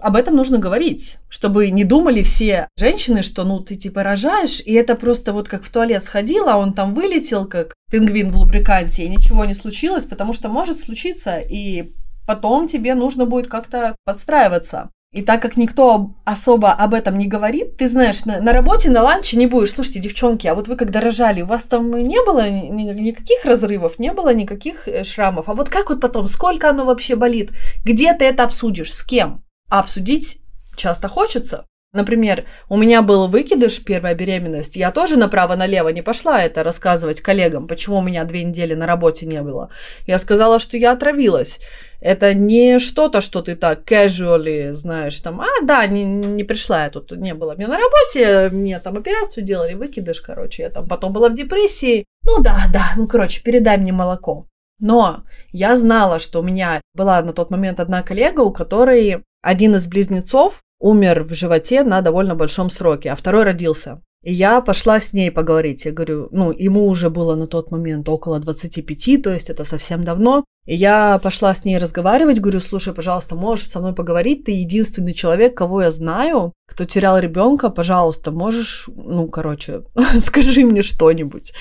об 0.00 0.16
этом 0.16 0.36
нужно 0.36 0.58
говорить, 0.58 1.18
чтобы 1.28 1.70
не 1.70 1.84
думали 1.84 2.22
все 2.22 2.68
женщины, 2.76 3.22
что 3.22 3.44
ну 3.44 3.60
ты 3.60 3.76
типа 3.76 4.02
рожаешь, 4.02 4.60
и 4.60 4.72
это 4.72 4.94
просто 4.94 5.32
вот 5.32 5.48
как 5.48 5.62
в 5.62 5.70
туалет 5.70 6.02
сходила, 6.02 6.54
а 6.54 6.56
он 6.56 6.72
там 6.72 6.94
вылетел, 6.94 7.46
как 7.46 7.74
пингвин 7.90 8.30
в 8.30 8.36
лубриканте, 8.36 9.04
и 9.04 9.08
ничего 9.08 9.44
не 9.44 9.54
случилось, 9.54 10.04
потому 10.04 10.32
что 10.32 10.48
может 10.48 10.80
случиться, 10.80 11.38
и 11.38 11.92
потом 12.26 12.68
тебе 12.68 12.94
нужно 12.94 13.26
будет 13.26 13.48
как-то 13.48 13.96
подстраиваться. 14.04 14.90
И 15.14 15.22
так 15.22 15.40
как 15.40 15.56
никто 15.56 16.16
особо 16.24 16.72
об 16.72 16.92
этом 16.92 17.16
не 17.18 17.28
говорит, 17.28 17.76
ты 17.76 17.88
знаешь, 17.88 18.24
на, 18.24 18.40
на 18.40 18.52
работе, 18.52 18.90
на 18.90 19.00
ланче 19.02 19.36
не 19.36 19.46
будешь. 19.46 19.70
Слушайте, 19.70 20.00
девчонки, 20.00 20.48
а 20.48 20.56
вот 20.56 20.66
вы 20.66 20.74
когда 20.74 21.00
рожали, 21.00 21.42
у 21.42 21.46
вас 21.46 21.62
там 21.62 21.92
не 21.92 22.20
было 22.24 22.50
ни, 22.50 22.82
никаких 22.82 23.44
разрывов, 23.44 24.00
не 24.00 24.12
было 24.12 24.34
никаких 24.34 24.88
э, 24.88 25.04
шрамов. 25.04 25.48
А 25.48 25.54
вот 25.54 25.68
как 25.68 25.88
вот 25.90 26.00
потом, 26.00 26.26
сколько 26.26 26.68
оно 26.68 26.84
вообще 26.84 27.14
болит? 27.14 27.52
Где 27.84 28.12
ты 28.14 28.24
это 28.24 28.42
обсудишь? 28.42 28.92
С 28.92 29.04
кем? 29.04 29.44
Обсудить 29.68 30.38
часто 30.76 31.08
хочется. 31.08 31.66
Например, 31.94 32.44
у 32.68 32.76
меня 32.76 33.02
был 33.02 33.28
выкидыш, 33.28 33.84
первая 33.84 34.16
беременность. 34.16 34.74
Я 34.74 34.90
тоже 34.90 35.16
направо-налево 35.16 35.90
не 35.90 36.02
пошла 36.02 36.42
это 36.42 36.64
рассказывать 36.64 37.20
коллегам, 37.20 37.68
почему 37.68 37.98
у 37.98 38.02
меня 38.02 38.24
две 38.24 38.42
недели 38.42 38.74
на 38.74 38.84
работе 38.84 39.26
не 39.26 39.40
было. 39.42 39.70
Я 40.04 40.18
сказала, 40.18 40.58
что 40.58 40.76
я 40.76 40.90
отравилась. 40.90 41.60
Это 42.00 42.34
не 42.34 42.80
что-то, 42.80 43.20
что 43.20 43.42
ты 43.42 43.54
так 43.54 43.88
casually 43.88 44.72
знаешь, 44.72 45.18
там, 45.20 45.40
а, 45.40 45.46
да, 45.62 45.86
не, 45.86 46.04
не 46.04 46.42
пришла 46.42 46.82
я 46.82 46.90
тут, 46.90 47.12
не 47.12 47.32
было. 47.32 47.54
Мне 47.54 47.68
на 47.68 47.78
работе, 47.78 48.50
мне 48.50 48.80
там 48.80 48.96
операцию 48.96 49.44
делали, 49.44 49.74
выкидыш, 49.74 50.20
короче. 50.20 50.64
Я 50.64 50.70
там 50.70 50.88
потом 50.88 51.12
была 51.12 51.28
в 51.28 51.34
депрессии, 51.34 52.06
ну 52.26 52.42
да, 52.42 52.64
да, 52.72 52.90
ну 52.96 53.06
короче, 53.06 53.40
передай 53.40 53.78
мне 53.78 53.92
молоко. 53.92 54.48
Но 54.80 55.22
я 55.52 55.76
знала, 55.76 56.18
что 56.18 56.40
у 56.40 56.42
меня 56.42 56.80
была 56.92 57.22
на 57.22 57.32
тот 57.32 57.50
момент 57.50 57.78
одна 57.78 58.02
коллега, 58.02 58.40
у 58.40 58.52
которой 58.52 59.22
один 59.44 59.74
из 59.76 59.86
близнецов 59.86 60.62
умер 60.80 61.24
в 61.24 61.34
животе 61.34 61.84
на 61.84 62.00
довольно 62.00 62.34
большом 62.34 62.70
сроке, 62.70 63.10
а 63.10 63.14
второй 63.14 63.44
родился. 63.44 64.00
И 64.22 64.32
я 64.32 64.62
пошла 64.62 65.00
с 65.00 65.12
ней 65.12 65.30
поговорить. 65.30 65.84
Я 65.84 65.92
говорю, 65.92 66.28
ну, 66.32 66.50
ему 66.50 66.86
уже 66.86 67.10
было 67.10 67.36
на 67.36 67.46
тот 67.46 67.70
момент 67.70 68.08
около 68.08 68.40
25, 68.40 69.22
то 69.22 69.30
есть 69.30 69.50
это 69.50 69.64
совсем 69.64 70.02
давно. 70.02 70.44
И 70.64 70.74
я 70.74 71.18
пошла 71.18 71.54
с 71.54 71.66
ней 71.66 71.76
разговаривать, 71.76 72.40
говорю, 72.40 72.60
слушай, 72.60 72.94
пожалуйста, 72.94 73.34
можешь 73.34 73.68
со 73.68 73.80
мной 73.80 73.94
поговорить? 73.94 74.44
Ты 74.44 74.52
единственный 74.52 75.12
человек, 75.12 75.54
кого 75.54 75.82
я 75.82 75.90
знаю, 75.90 76.54
кто 76.66 76.86
терял 76.86 77.18
ребенка, 77.18 77.68
пожалуйста, 77.68 78.32
можешь, 78.32 78.88
ну, 78.96 79.28
короче, 79.28 79.82
скажи 80.22 80.64
мне 80.64 80.82
что-нибудь. 80.82 81.52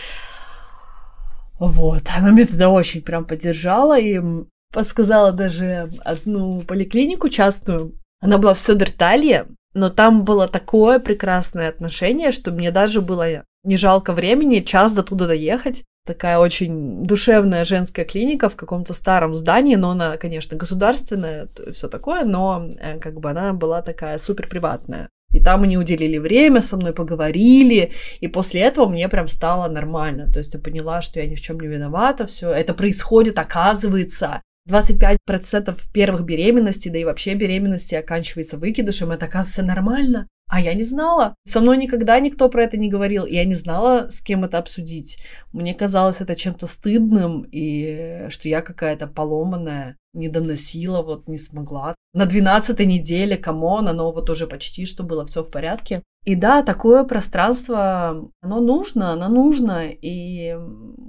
Вот, 1.59 2.03
она 2.17 2.31
меня 2.31 2.47
тогда 2.47 2.69
очень 2.69 3.01
прям 3.01 3.25
поддержала 3.25 3.99
и 3.99 4.21
подсказала 4.73 5.31
даже 5.31 5.89
одну 6.03 6.61
поликлинику 6.61 7.29
частную. 7.29 7.93
Она 8.21 8.37
была 8.37 8.53
в 8.53 8.59
Сёдерталье, 8.59 9.45
но 9.73 9.89
там 9.89 10.23
было 10.23 10.47
такое 10.47 10.99
прекрасное 10.99 11.69
отношение, 11.69 12.31
что 12.31 12.51
мне 12.51 12.71
даже 12.71 13.01
было 13.01 13.43
не 13.63 13.77
жалко 13.77 14.13
времени 14.13 14.59
час 14.59 14.91
до 14.93 15.03
туда 15.03 15.27
доехать. 15.27 15.83
Такая 16.05 16.37
очень 16.37 17.03
душевная 17.03 17.63
женская 17.63 18.03
клиника 18.03 18.49
в 18.49 18.57
каком-то 18.57 18.93
старом 18.93 19.33
здании, 19.33 19.75
но 19.75 19.91
она, 19.91 20.17
конечно, 20.17 20.57
государственная, 20.57 21.47
все 21.71 21.87
такое, 21.87 22.25
но 22.25 22.67
э, 22.77 22.99
как 22.99 23.19
бы 23.21 23.29
она 23.29 23.53
была 23.53 23.81
такая 23.81 24.17
супер 24.17 24.49
приватная. 24.49 25.09
И 25.33 25.41
там 25.41 25.63
они 25.63 25.77
уделили 25.77 26.17
время, 26.17 26.61
со 26.61 26.75
мной 26.77 26.93
поговорили, 26.93 27.93
и 28.19 28.27
после 28.27 28.61
этого 28.61 28.87
мне 28.87 29.07
прям 29.07 29.27
стало 29.27 29.67
нормально. 29.67 30.31
То 30.31 30.39
есть 30.39 30.53
я 30.53 30.59
поняла, 30.59 31.01
что 31.01 31.19
я 31.19 31.27
ни 31.27 31.35
в 31.35 31.41
чем 31.41 31.59
не 31.59 31.67
виновата, 31.67 32.27
все 32.27 32.51
это 32.51 32.73
происходит, 32.73 33.39
оказывается, 33.39 34.41
25% 34.69 35.73
первых 35.93 36.23
беременностей, 36.23 36.91
да 36.91 36.97
и 36.97 37.03
вообще 37.03 37.33
беременности 37.33 37.95
оканчивается 37.95 38.57
выкидышем, 38.57 39.11
это 39.11 39.25
оказывается 39.25 39.63
нормально. 39.63 40.27
А 40.47 40.59
я 40.59 40.73
не 40.73 40.83
знала. 40.83 41.35
Со 41.45 41.61
мной 41.61 41.77
никогда 41.77 42.19
никто 42.19 42.47
про 42.47 42.65
это 42.65 42.77
не 42.77 42.89
говорил. 42.89 43.25
Я 43.25 43.43
не 43.45 43.55
знала, 43.55 44.09
с 44.11 44.21
кем 44.21 44.43
это 44.43 44.59
обсудить. 44.59 45.17
Мне 45.51 45.73
казалось 45.73 46.21
это 46.21 46.35
чем-то 46.35 46.67
стыдным, 46.67 47.47
и 47.51 48.27
что 48.29 48.49
я 48.49 48.61
какая-то 48.61 49.07
поломанная, 49.07 49.97
не 50.13 50.29
доносила, 50.29 51.01
вот 51.01 51.27
не 51.27 51.37
смогла. 51.37 51.95
На 52.13 52.25
12 52.25 52.79
неделе, 52.81 53.35
come 53.35 53.65
on, 53.65 53.87
оно 53.87 54.11
вот 54.11 54.29
уже 54.29 54.45
почти 54.45 54.85
что 54.85 55.03
было 55.03 55.25
все 55.25 55.43
в 55.43 55.49
порядке. 55.49 56.03
И 56.25 56.35
да, 56.35 56.63
такое 56.63 57.03
пространство, 57.03 58.29
оно 58.41 58.61
нужно, 58.61 59.11
оно 59.11 59.27
нужно. 59.27 59.89
И, 59.89 60.57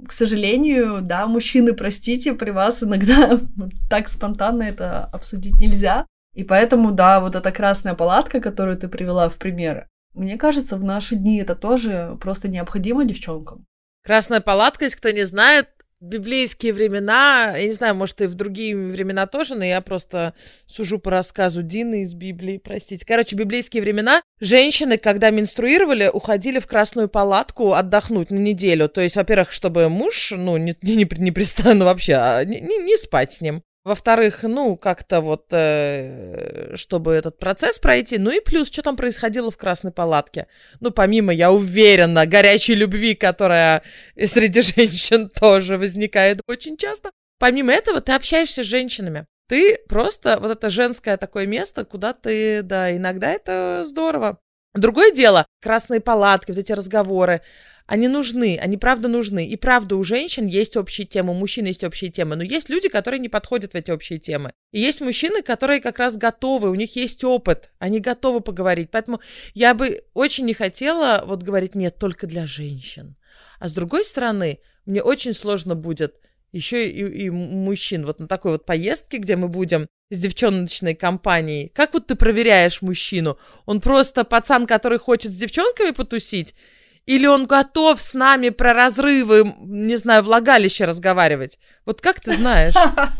к 0.07 0.11
сожалению, 0.11 1.01
да, 1.01 1.25
мужчины, 1.25 1.73
простите, 1.73 2.33
при 2.33 2.49
вас 2.49 2.83
иногда 2.83 3.39
так 3.89 4.09
спонтанно 4.09 4.63
это 4.63 5.05
обсудить 5.05 5.55
нельзя. 5.57 6.05
И 6.33 6.43
поэтому, 6.43 6.91
да, 6.91 7.21
вот 7.21 7.35
эта 7.35 7.51
красная 7.51 7.93
палатка, 7.93 8.41
которую 8.41 8.77
ты 8.77 8.89
привела 8.89 9.29
в 9.29 9.37
пример, 9.37 9.87
мне 10.13 10.37
кажется, 10.37 10.77
в 10.77 10.83
наши 10.83 11.15
дни 11.15 11.37
это 11.37 11.55
тоже 11.55 12.17
просто 12.21 12.49
необходимо 12.49 13.05
девчонкам. 13.05 13.65
Красная 14.03 14.41
палатка, 14.41 14.85
если 14.85 14.97
кто 14.97 15.09
не 15.11 15.25
знает, 15.25 15.69
библейские 15.99 16.73
времена, 16.73 17.55
я 17.55 17.67
не 17.67 17.73
знаю, 17.73 17.95
может, 17.95 18.21
и 18.21 18.27
в 18.27 18.35
другие 18.35 18.75
времена 18.75 19.27
тоже, 19.27 19.55
но 19.55 19.63
я 19.63 19.81
просто 19.81 20.33
сужу 20.67 20.99
по 20.99 21.11
рассказу 21.11 21.63
Дины 21.63 22.03
из 22.03 22.13
Библии, 22.13 22.57
простите. 22.57 23.05
Короче, 23.05 23.35
библейские 23.35 23.81
времена, 23.81 24.21
женщины, 24.39 24.97
когда 24.97 25.29
менструировали, 25.29 26.09
уходили 26.11 26.59
в 26.59 26.67
красную 26.67 27.09
палатку 27.09 27.73
отдохнуть 27.73 28.31
на 28.31 28.37
неделю. 28.37 28.89
То 28.89 29.01
есть, 29.01 29.15
во-первых, 29.15 29.51
чтобы 29.51 29.89
муж, 29.89 30.33
ну, 30.35 30.57
не, 30.57 30.75
не, 30.81 30.95
не, 30.95 31.07
не 31.17 31.31
пристанно 31.31 31.85
вообще, 31.85 32.13
а 32.13 32.43
не, 32.43 32.59
не, 32.59 32.77
не 32.77 32.97
спать 32.97 33.33
с 33.33 33.41
ним. 33.41 33.63
Во-вторых, 33.85 34.41
ну, 34.41 34.77
как-то 34.77 35.21
вот, 35.21 35.45
э, 35.51 36.75
чтобы 36.75 37.13
этот 37.13 37.37
процесс 37.37 37.77
пройти. 37.77 38.17
Ну 38.17 38.31
и 38.31 38.39
плюс, 38.39 38.67
что 38.67 38.81
там 38.81 38.97
происходило 38.97 39.51
в 39.51 39.57
Красной 39.57 39.91
Палатке? 39.91 40.47
Ну, 40.79 40.89
помимо, 40.89 41.31
я 41.31 41.51
уверена, 41.51 42.25
горячей 42.25 42.73
любви, 42.73 43.13
которая 43.13 43.83
среди 44.17 44.61
женщин 44.63 45.29
тоже 45.29 45.77
возникает 45.77 46.41
очень 46.47 46.77
часто. 46.77 47.11
Помимо 47.37 47.73
этого, 47.73 48.01
ты 48.01 48.13
общаешься 48.13 48.63
с 48.63 48.67
женщинами. 48.67 49.27
Ты 49.47 49.77
просто, 49.87 50.39
вот 50.41 50.49
это 50.49 50.71
женское 50.71 51.17
такое 51.17 51.45
место, 51.45 51.85
куда 51.85 52.13
ты, 52.13 52.63
да, 52.63 52.95
иногда 52.95 53.29
это 53.31 53.83
здорово. 53.85 54.39
Другое 54.75 55.11
дело, 55.11 55.47
красные 55.61 56.01
палатки, 56.01 56.51
вот 56.51 56.59
эти 56.59 56.73
разговоры. 56.73 57.41
Они 57.87 58.07
нужны, 58.09 58.59
они 58.61 58.77
правда 58.77 59.07
нужны. 59.07 59.47
И 59.47 59.55
правда 59.55 59.95
у 59.95 60.03
женщин 60.03 60.47
есть 60.47 60.75
общие 60.75 61.07
темы, 61.07 61.31
у 61.31 61.35
мужчин 61.35 61.65
есть 61.65 61.83
общие 61.83 62.11
темы. 62.11 62.35
Но 62.35 62.43
есть 62.43 62.69
люди, 62.69 62.89
которые 62.89 63.19
не 63.19 63.29
подходят 63.29 63.71
в 63.71 63.75
эти 63.75 63.91
общие 63.91 64.19
темы. 64.19 64.51
И 64.71 64.79
есть 64.81 64.99
мужчины, 64.99 65.43
которые 65.43 65.79
как 65.79 65.99
раз 65.99 66.17
готовы, 66.17 66.69
у 66.69 66.75
них 66.75 66.95
есть 66.97 67.23
опыт, 67.23 67.69
они 67.79 68.01
готовы 68.01 68.41
поговорить. 68.41 68.89
Поэтому 68.91 69.21
я 69.53 69.73
бы 69.73 70.03
очень 70.13 70.45
не 70.45 70.53
хотела 70.53 71.23
вот 71.25 71.43
говорить 71.43 71.75
«нет, 71.75 71.97
только 71.97 72.27
для 72.27 72.45
женщин». 72.45 73.15
А 73.59 73.69
с 73.69 73.73
другой 73.73 74.03
стороны, 74.03 74.59
мне 74.85 75.01
очень 75.01 75.33
сложно 75.33 75.75
будет 75.75 76.15
еще 76.55 76.87
и, 76.89 77.25
и 77.25 77.29
мужчин 77.29 78.05
вот 78.05 78.19
на 78.19 78.27
такой 78.27 78.53
вот 78.53 78.65
поездке, 78.65 79.17
где 79.17 79.35
мы 79.35 79.47
будем 79.47 79.87
с 80.09 80.17
девчоночной 80.17 80.95
компанией. 80.95 81.69
Как 81.73 81.93
вот 81.93 82.07
ты 82.07 82.15
проверяешь 82.15 82.81
мужчину? 82.81 83.37
Он 83.65 83.81
просто 83.81 84.23
пацан, 84.23 84.65
который 84.65 84.97
хочет 84.97 85.31
с 85.31 85.35
девчонками 85.35 85.91
потусить? 85.91 86.55
Или 87.05 87.27
он 87.27 87.45
готов 87.45 88.01
с 88.01 88.13
нами 88.13 88.49
про 88.49 88.73
разрывы, 88.73 89.53
не 89.59 89.97
знаю, 89.97 90.23
влагалище 90.23 90.85
разговаривать? 90.85 91.59
Вот 91.85 92.01
как 92.01 92.19
ты 92.19 92.35
знаешь? 92.35 92.73
Да 92.73 93.13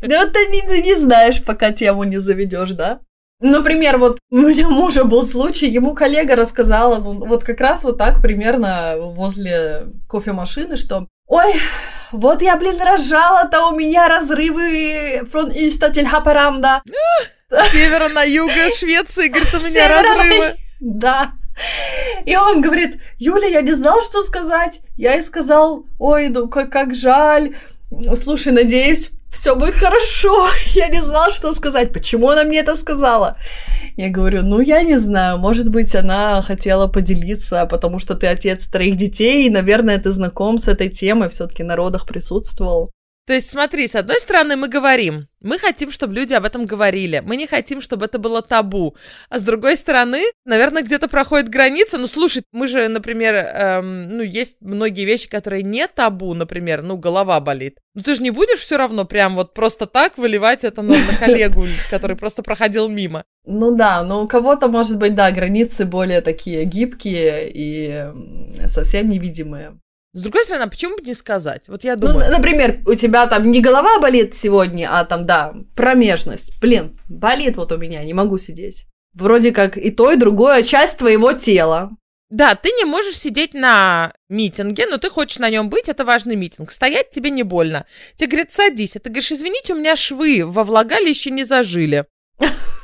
вот 0.00 0.32
ты 0.32 0.46
не 0.46 0.96
знаешь, 0.96 1.44
пока 1.44 1.72
тему 1.72 2.04
не 2.04 2.18
заведешь, 2.18 2.72
да? 2.72 3.00
Например, 3.40 3.96
вот 3.96 4.18
у 4.30 4.36
меня 4.36 4.68
мужа 4.68 5.04
был 5.04 5.26
случай, 5.26 5.66
ему 5.66 5.94
коллега 5.94 6.36
рассказала, 6.36 6.98
ну, 6.98 7.24
вот 7.26 7.42
как 7.42 7.60
раз 7.60 7.84
вот 7.84 7.96
так 7.96 8.20
примерно 8.20 8.96
возле 8.98 9.86
кофемашины, 10.08 10.76
что 10.76 11.08
«Ой, 11.26 11.54
вот 12.12 12.42
я, 12.42 12.56
блин, 12.56 12.80
рожала-то, 12.80 13.68
у 13.68 13.76
меня 13.76 14.08
разрывы 14.08 15.22
from 15.32 15.54
Ystad 15.54 15.94
till 15.94 16.10
Haparanda». 16.10 16.80
Севера 17.72 18.08
на 18.08 18.22
юга 18.22 18.70
Швеции, 18.70 19.28
говорит, 19.28 19.54
у 19.54 19.66
меня 19.66 19.88
разрывы. 19.88 20.56
Да. 20.80 21.32
И 22.24 22.34
он 22.36 22.62
говорит, 22.62 23.02
Юля, 23.18 23.46
я 23.46 23.60
не 23.60 23.72
знал, 23.72 24.00
что 24.00 24.22
сказать. 24.22 24.80
Я 24.96 25.14
ей 25.14 25.22
сказал, 25.22 25.84
ой, 25.98 26.28
ну 26.28 26.48
как, 26.48 26.70
как 26.70 26.94
жаль. 26.94 27.54
Слушай, 28.22 28.54
надеюсь, 28.54 29.10
все 29.30 29.54
будет 29.54 29.74
хорошо. 29.74 30.48
Я 30.74 30.88
не 30.88 31.00
знал, 31.00 31.30
что 31.30 31.54
сказать. 31.54 31.92
Почему 31.92 32.28
она 32.28 32.44
мне 32.44 32.58
это 32.58 32.76
сказала? 32.76 33.36
Я 33.96 34.08
говорю, 34.08 34.42
ну, 34.42 34.60
я 34.60 34.82
не 34.82 34.98
знаю, 34.98 35.38
может 35.38 35.68
быть, 35.68 35.94
она 35.94 36.40
хотела 36.42 36.86
поделиться, 36.86 37.66
потому 37.66 37.98
что 37.98 38.14
ты 38.14 38.28
отец 38.28 38.66
троих 38.66 38.96
детей, 38.96 39.46
и, 39.46 39.50
наверное, 39.50 39.98
ты 39.98 40.10
знаком 40.12 40.58
с 40.58 40.68
этой 40.68 40.88
темой, 40.88 41.28
все-таки 41.28 41.62
на 41.62 41.76
родах 41.76 42.06
присутствовал. 42.06 42.90
То 43.26 43.34
есть, 43.34 43.50
смотри, 43.50 43.86
с 43.86 43.94
одной 43.94 44.18
стороны, 44.18 44.56
мы 44.56 44.68
говорим, 44.68 45.28
мы 45.40 45.58
хотим, 45.58 45.92
чтобы 45.92 46.14
люди 46.14 46.32
об 46.32 46.44
этом 46.44 46.66
говорили, 46.66 47.22
мы 47.24 47.36
не 47.36 47.46
хотим, 47.46 47.80
чтобы 47.80 48.06
это 48.06 48.18
было 48.18 48.42
табу. 48.42 48.96
А 49.28 49.38
с 49.38 49.42
другой 49.42 49.76
стороны, 49.76 50.20
наверное, 50.44 50.82
где-то 50.82 51.08
проходит 51.08 51.48
граница. 51.48 51.96
Ну, 51.98 52.06
слушай, 52.08 52.42
мы 52.52 52.66
же, 52.66 52.88
например, 52.88 53.34
эм, 53.34 54.16
ну, 54.16 54.22
есть 54.22 54.56
многие 54.60 55.04
вещи, 55.04 55.28
которые 55.28 55.62
не 55.62 55.86
табу, 55.86 56.34
например, 56.34 56.82
ну, 56.82 56.96
голова 56.96 57.40
болит. 57.40 57.78
Ну, 57.94 58.02
ты 58.02 58.14
же 58.14 58.22
не 58.22 58.30
будешь 58.30 58.60
все 58.60 58.76
равно 58.76 59.04
прям 59.04 59.34
вот 59.34 59.54
просто 59.54 59.86
так 59.86 60.18
выливать 60.18 60.64
это 60.64 60.82
на, 60.82 60.96
на 60.96 61.16
коллегу, 61.16 61.66
который 61.90 62.16
просто 62.16 62.42
проходил 62.42 62.88
мимо. 62.88 63.24
Ну 63.46 63.74
да, 63.74 64.02
но 64.02 64.24
у 64.24 64.28
кого-то, 64.28 64.68
может 64.68 64.98
быть, 64.98 65.14
да, 65.14 65.30
границы 65.30 65.84
более 65.84 66.20
такие 66.20 66.64
гибкие 66.64 67.50
и 67.52 68.68
совсем 68.68 69.08
невидимые. 69.08 69.78
С 70.12 70.22
другой 70.22 70.44
стороны, 70.44 70.64
а 70.64 70.68
почему 70.68 70.96
бы 70.96 71.02
не 71.04 71.14
сказать? 71.14 71.68
Вот 71.68 71.84
я 71.84 71.94
ну, 71.94 72.08
думаю. 72.08 72.30
Ну, 72.30 72.36
например, 72.36 72.80
у 72.86 72.94
тебя 72.94 73.26
там 73.26 73.50
не 73.50 73.60
голова 73.60 74.00
болит 74.00 74.34
сегодня, 74.34 74.88
а 74.90 75.04
там, 75.04 75.24
да, 75.24 75.54
промежность. 75.76 76.60
Блин, 76.60 76.98
болит 77.08 77.56
вот 77.56 77.70
у 77.70 77.76
меня, 77.76 78.04
не 78.04 78.12
могу 78.12 78.36
сидеть. 78.36 78.86
Вроде 79.14 79.52
как 79.52 79.76
и 79.76 79.90
то, 79.90 80.10
и 80.10 80.16
другое 80.16 80.62
часть 80.64 80.98
твоего 80.98 81.32
тела. 81.32 81.90
Да, 82.28 82.54
ты 82.54 82.70
не 82.70 82.84
можешь 82.84 83.18
сидеть 83.18 83.54
на 83.54 84.12
митинге, 84.28 84.86
но 84.86 84.98
ты 84.98 85.10
хочешь 85.10 85.38
на 85.38 85.50
нем 85.50 85.68
быть, 85.68 85.88
это 85.88 86.04
важный 86.04 86.36
митинг. 86.36 86.70
Стоять 86.70 87.10
тебе 87.10 87.30
не 87.30 87.42
больно. 87.42 87.86
Тебе 88.16 88.28
говорят, 88.28 88.52
садись, 88.52 88.96
а 88.96 89.00
ты 89.00 89.10
говоришь, 89.10 89.32
извините, 89.32 89.74
у 89.74 89.76
меня 89.76 89.96
швы 89.96 90.42
во 90.44 90.64
влагалище 90.64 91.30
не 91.30 91.44
зажили. 91.44 92.06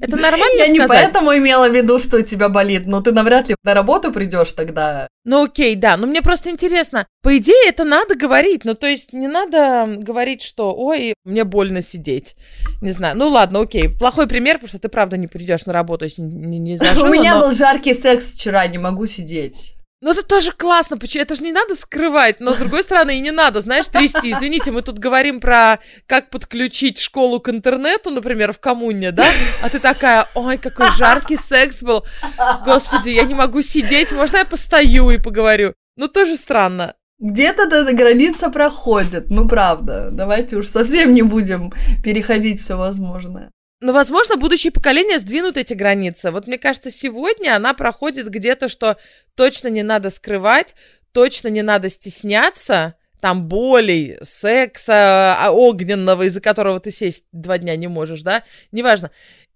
Это 0.00 0.16
нормально 0.16 0.58
Я 0.58 0.64
сказать? 0.66 0.72
не 0.72 0.86
поэтому 0.86 1.36
имела 1.36 1.68
в 1.68 1.74
виду, 1.74 1.98
что 1.98 2.18
у 2.18 2.22
тебя 2.22 2.48
болит, 2.48 2.86
но 2.86 3.00
ты 3.00 3.12
навряд 3.12 3.48
ли 3.48 3.56
на 3.64 3.74
работу 3.74 4.12
придешь 4.12 4.52
тогда. 4.52 5.08
Ну 5.24 5.44
окей, 5.44 5.74
да, 5.76 5.96
но 5.96 6.06
мне 6.06 6.22
просто 6.22 6.50
интересно. 6.50 7.06
По 7.22 7.36
идее, 7.36 7.68
это 7.68 7.84
надо 7.84 8.14
говорить, 8.14 8.64
ну 8.64 8.74
то 8.74 8.86
есть 8.86 9.12
не 9.12 9.28
надо 9.28 9.86
говорить, 9.98 10.42
что 10.42 10.74
ой, 10.74 11.14
мне 11.24 11.44
больно 11.44 11.82
сидеть. 11.82 12.36
Не 12.80 12.92
знаю, 12.92 13.16
ну 13.16 13.28
ладно, 13.28 13.60
окей. 13.60 13.88
Плохой 13.88 14.26
пример, 14.28 14.54
потому 14.54 14.68
что 14.68 14.78
ты 14.78 14.88
правда 14.88 15.16
не 15.16 15.26
придешь 15.26 15.66
на 15.66 15.72
работу, 15.72 16.04
если 16.04 16.22
не, 16.22 16.58
не 16.58 16.76
зажило, 16.78 17.08
У 17.08 17.12
меня 17.12 17.34
но... 17.36 17.48
был 17.48 17.54
жаркий 17.54 17.94
секс 17.94 18.32
вчера, 18.32 18.66
не 18.66 18.78
могу 18.78 19.06
сидеть. 19.06 19.74
Ну, 20.02 20.12
это 20.12 20.22
тоже 20.22 20.52
классно, 20.52 20.96
почему 20.96 21.22
это 21.24 21.34
же 21.34 21.42
не 21.42 21.52
надо 21.52 21.76
скрывать, 21.76 22.40
но 22.40 22.54
с 22.54 22.58
другой 22.58 22.82
стороны 22.82 23.18
и 23.18 23.20
не 23.20 23.32
надо, 23.32 23.60
знаешь, 23.60 23.86
трясти. 23.86 24.32
Извините, 24.32 24.70
мы 24.70 24.80
тут 24.80 24.98
говорим 24.98 25.40
про 25.40 25.78
как 26.06 26.30
подключить 26.30 26.98
школу 26.98 27.38
к 27.38 27.50
интернету, 27.50 28.08
например, 28.08 28.54
в 28.54 28.60
коммуне, 28.60 29.12
да? 29.12 29.30
А 29.62 29.68
ты 29.68 29.78
такая, 29.78 30.26
ой, 30.34 30.56
какой 30.56 30.90
жаркий 30.92 31.36
секс 31.36 31.82
был. 31.82 32.06
Господи, 32.64 33.10
я 33.10 33.24
не 33.24 33.34
могу 33.34 33.60
сидеть, 33.60 34.12
можно 34.12 34.38
я 34.38 34.46
постою 34.46 35.10
и 35.10 35.18
поговорю? 35.18 35.74
Ну, 35.96 36.08
тоже 36.08 36.36
странно. 36.36 36.94
Где-то 37.18 37.64
эта 37.64 37.92
граница 37.92 38.48
проходит, 38.48 39.28
ну 39.28 39.46
правда. 39.46 40.08
Давайте 40.10 40.56
уж 40.56 40.66
совсем 40.66 41.12
не 41.12 41.20
будем 41.20 41.74
переходить 42.02 42.62
все 42.62 42.78
возможное. 42.78 43.50
Но, 43.80 43.92
возможно, 43.92 44.36
будущие 44.36 44.72
поколения 44.72 45.18
сдвинут 45.18 45.56
эти 45.56 45.72
границы. 45.72 46.30
Вот 46.30 46.46
мне 46.46 46.58
кажется, 46.58 46.90
сегодня 46.90 47.56
она 47.56 47.72
проходит 47.72 48.28
где-то, 48.28 48.68
что 48.68 48.98
точно 49.34 49.68
не 49.68 49.82
надо 49.82 50.10
скрывать, 50.10 50.74
точно 51.12 51.48
не 51.48 51.62
надо 51.62 51.88
стесняться, 51.88 52.94
там 53.20 53.48
болей, 53.48 54.18
секса 54.22 55.36
а, 55.38 55.50
огненного, 55.50 56.24
из-за 56.24 56.40
которого 56.40 56.80
ты 56.80 56.90
сесть 56.90 57.24
два 57.32 57.58
дня 57.58 57.76
не 57.76 57.88
можешь, 57.88 58.22
да, 58.22 58.42
неважно. 58.72 59.10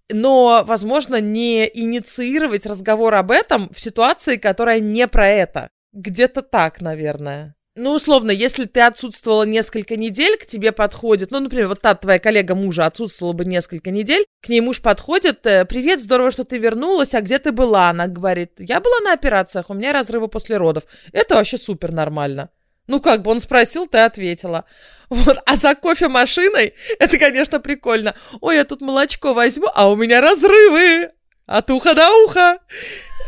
Но, 0.09 0.63
возможно, 0.65 1.19
не 1.19 1.69
инициировать 1.73 2.65
разговор 2.65 3.15
об 3.15 3.31
этом 3.31 3.71
в 3.73 3.79
ситуации, 3.79 4.37
которая 4.37 4.79
не 4.79 5.07
про 5.07 5.27
это. 5.27 5.69
Где-то 5.93 6.41
так, 6.41 6.81
наверное. 6.81 7.55
Ну, 7.77 7.91
условно, 7.91 8.31
если 8.31 8.63
ты 8.63 8.79
отсутствовала 8.79 9.43
несколько 9.43 9.97
недель, 9.97 10.37
к 10.37 10.45
тебе 10.45 10.71
подходит, 10.71 11.31
ну, 11.31 11.41
например, 11.41 11.67
вот 11.67 11.81
та 11.81 11.93
твоя 11.93 12.19
коллега 12.19 12.55
мужа 12.55 12.85
отсутствовала 12.85 13.33
бы 13.33 13.43
несколько 13.43 13.91
недель, 13.91 14.25
к 14.41 14.47
ней 14.47 14.61
муж 14.61 14.81
подходит, 14.81 15.45
э, 15.45 15.65
привет, 15.65 16.01
здорово, 16.01 16.31
что 16.31 16.45
ты 16.45 16.57
вернулась, 16.57 17.13
а 17.13 17.19
где 17.19 17.37
ты 17.37 17.51
была? 17.51 17.89
Она 17.89 18.07
говорит, 18.07 18.53
я 18.59 18.79
была 18.79 18.97
на 19.01 19.11
операциях, 19.11 19.69
у 19.69 19.73
меня 19.73 19.91
разрывы 19.91 20.29
после 20.29 20.55
родов. 20.55 20.85
Это 21.11 21.35
вообще 21.35 21.57
супер 21.57 21.91
нормально. 21.91 22.49
Ну, 22.87 23.01
как 23.01 23.23
бы 23.23 23.31
он 23.31 23.41
спросил, 23.41 23.87
ты 23.87 23.97
ответила. 23.97 24.63
Вот, 25.09 25.37
а 25.45 25.57
за 25.57 25.75
кофемашиной, 25.75 26.75
это, 26.99 27.17
конечно, 27.17 27.59
прикольно. 27.59 28.15
Ой, 28.39 28.55
я 28.55 28.63
тут 28.63 28.79
молочко 28.79 29.33
возьму, 29.33 29.67
а 29.75 29.89
у 29.89 29.97
меня 29.97 30.21
разрывы 30.21 31.09
от 31.45 31.69
уха 31.69 31.93
до 31.93 32.09
уха. 32.23 32.59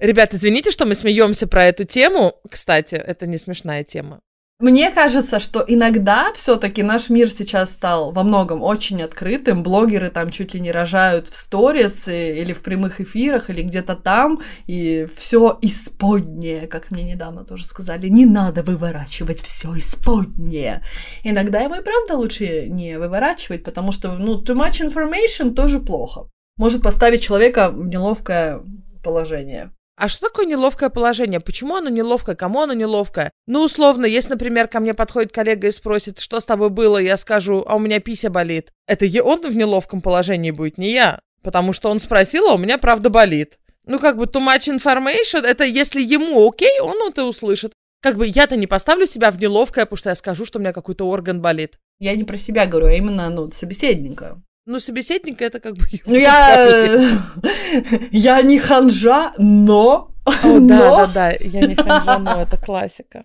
Ребят, 0.00 0.32
извините, 0.32 0.70
что 0.70 0.86
мы 0.86 0.94
смеемся 0.94 1.46
про 1.46 1.66
эту 1.66 1.84
тему. 1.84 2.34
Кстати, 2.48 2.94
это 2.94 3.26
не 3.26 3.36
смешная 3.36 3.84
тема. 3.84 4.20
Мне 4.58 4.90
кажется, 4.90 5.40
что 5.40 5.64
иногда 5.66 6.32
все-таки 6.34 6.82
наш 6.82 7.08
мир 7.08 7.30
сейчас 7.30 7.72
стал 7.72 8.12
во 8.12 8.22
многом 8.22 8.62
очень 8.62 9.02
открытым. 9.02 9.62
Блогеры 9.62 10.10
там 10.10 10.30
чуть 10.30 10.54
ли 10.54 10.60
не 10.60 10.72
рожают 10.72 11.28
в 11.28 11.36
сторис 11.36 12.08
или 12.08 12.52
в 12.52 12.62
прямых 12.62 13.00
эфирах, 13.00 13.48
или 13.50 13.62
где-то 13.62 13.94
там, 13.94 14.40
и 14.66 15.06
все 15.16 15.58
исподнее, 15.62 16.66
как 16.66 16.90
мне 16.90 17.04
недавно 17.04 17.44
тоже 17.44 17.64
сказали, 17.64 18.08
не 18.08 18.26
надо 18.26 18.62
выворачивать 18.62 19.40
все 19.40 19.78
исподнее. 19.78 20.82
Иногда 21.24 21.60
его 21.60 21.76
и 21.76 21.82
правда 21.82 22.16
лучше 22.16 22.68
не 22.68 22.98
выворачивать, 22.98 23.64
потому 23.64 23.92
что, 23.92 24.12
ну, 24.12 24.42
too 24.42 24.54
much 24.54 24.82
information 24.82 25.54
тоже 25.54 25.80
плохо. 25.80 26.28
Может 26.58 26.82
поставить 26.82 27.22
человека 27.22 27.70
в 27.70 27.86
неловкое 27.86 28.60
положение. 29.02 29.72
А 30.00 30.08
что 30.08 30.28
такое 30.28 30.46
неловкое 30.46 30.88
положение? 30.88 31.40
Почему 31.40 31.76
оно 31.76 31.90
неловкое? 31.90 32.34
Кому 32.34 32.62
оно 32.62 32.72
неловкое? 32.72 33.30
Ну, 33.46 33.62
условно, 33.62 34.06
если, 34.06 34.30
например, 34.30 34.66
ко 34.66 34.80
мне 34.80 34.94
подходит 34.94 35.30
коллега 35.30 35.68
и 35.68 35.72
спросит, 35.72 36.20
что 36.20 36.40
с 36.40 36.46
тобой 36.46 36.70
было, 36.70 36.96
я 36.96 37.18
скажу, 37.18 37.62
а 37.68 37.76
у 37.76 37.78
меня 37.78 38.00
пися 38.00 38.30
болит. 38.30 38.72
Это 38.86 39.04
он 39.22 39.42
в 39.42 39.54
неловком 39.54 40.00
положении 40.00 40.52
будет, 40.52 40.78
не 40.78 40.92
я. 40.92 41.20
Потому 41.42 41.74
что 41.74 41.90
он 41.90 42.00
спросил, 42.00 42.48
а 42.48 42.54
у 42.54 42.58
меня 42.58 42.78
правда 42.78 43.10
болит. 43.10 43.58
Ну, 43.84 43.98
как 43.98 44.16
бы 44.16 44.24
too 44.24 44.40
much 44.40 44.74
information, 44.74 45.44
это 45.44 45.64
если 45.64 46.00
ему 46.00 46.48
окей, 46.48 46.80
он 46.80 46.96
это 47.06 47.24
услышит. 47.24 47.74
Как 48.00 48.16
бы 48.16 48.26
я-то 48.26 48.56
не 48.56 48.66
поставлю 48.66 49.06
себя 49.06 49.30
в 49.30 49.38
неловкое, 49.38 49.84
потому 49.84 49.98
что 49.98 50.08
я 50.08 50.14
скажу, 50.14 50.46
что 50.46 50.58
у 50.58 50.62
меня 50.62 50.72
какой-то 50.72 51.06
орган 51.06 51.42
болит. 51.42 51.76
Я 51.98 52.16
не 52.16 52.24
про 52.24 52.38
себя 52.38 52.64
говорю, 52.64 52.86
а 52.86 52.94
именно, 52.94 53.28
ну, 53.28 53.52
собеседника. 53.52 54.40
Ну, 54.70 54.78
собеседника 54.78 55.44
это 55.44 55.58
как 55.58 55.74
бы... 55.74 55.84
Ну, 56.06 56.14
я... 56.14 57.18
я 58.12 58.40
не 58.42 58.56
ханжа, 58.60 59.32
но... 59.36 60.14
О, 60.24 60.60
да, 60.60 60.90
да, 60.90 61.06
да, 61.06 61.30
я 61.40 61.66
не 61.66 61.74
ханжа, 61.74 62.18
но 62.18 62.42
это 62.42 62.56
классика. 62.56 63.24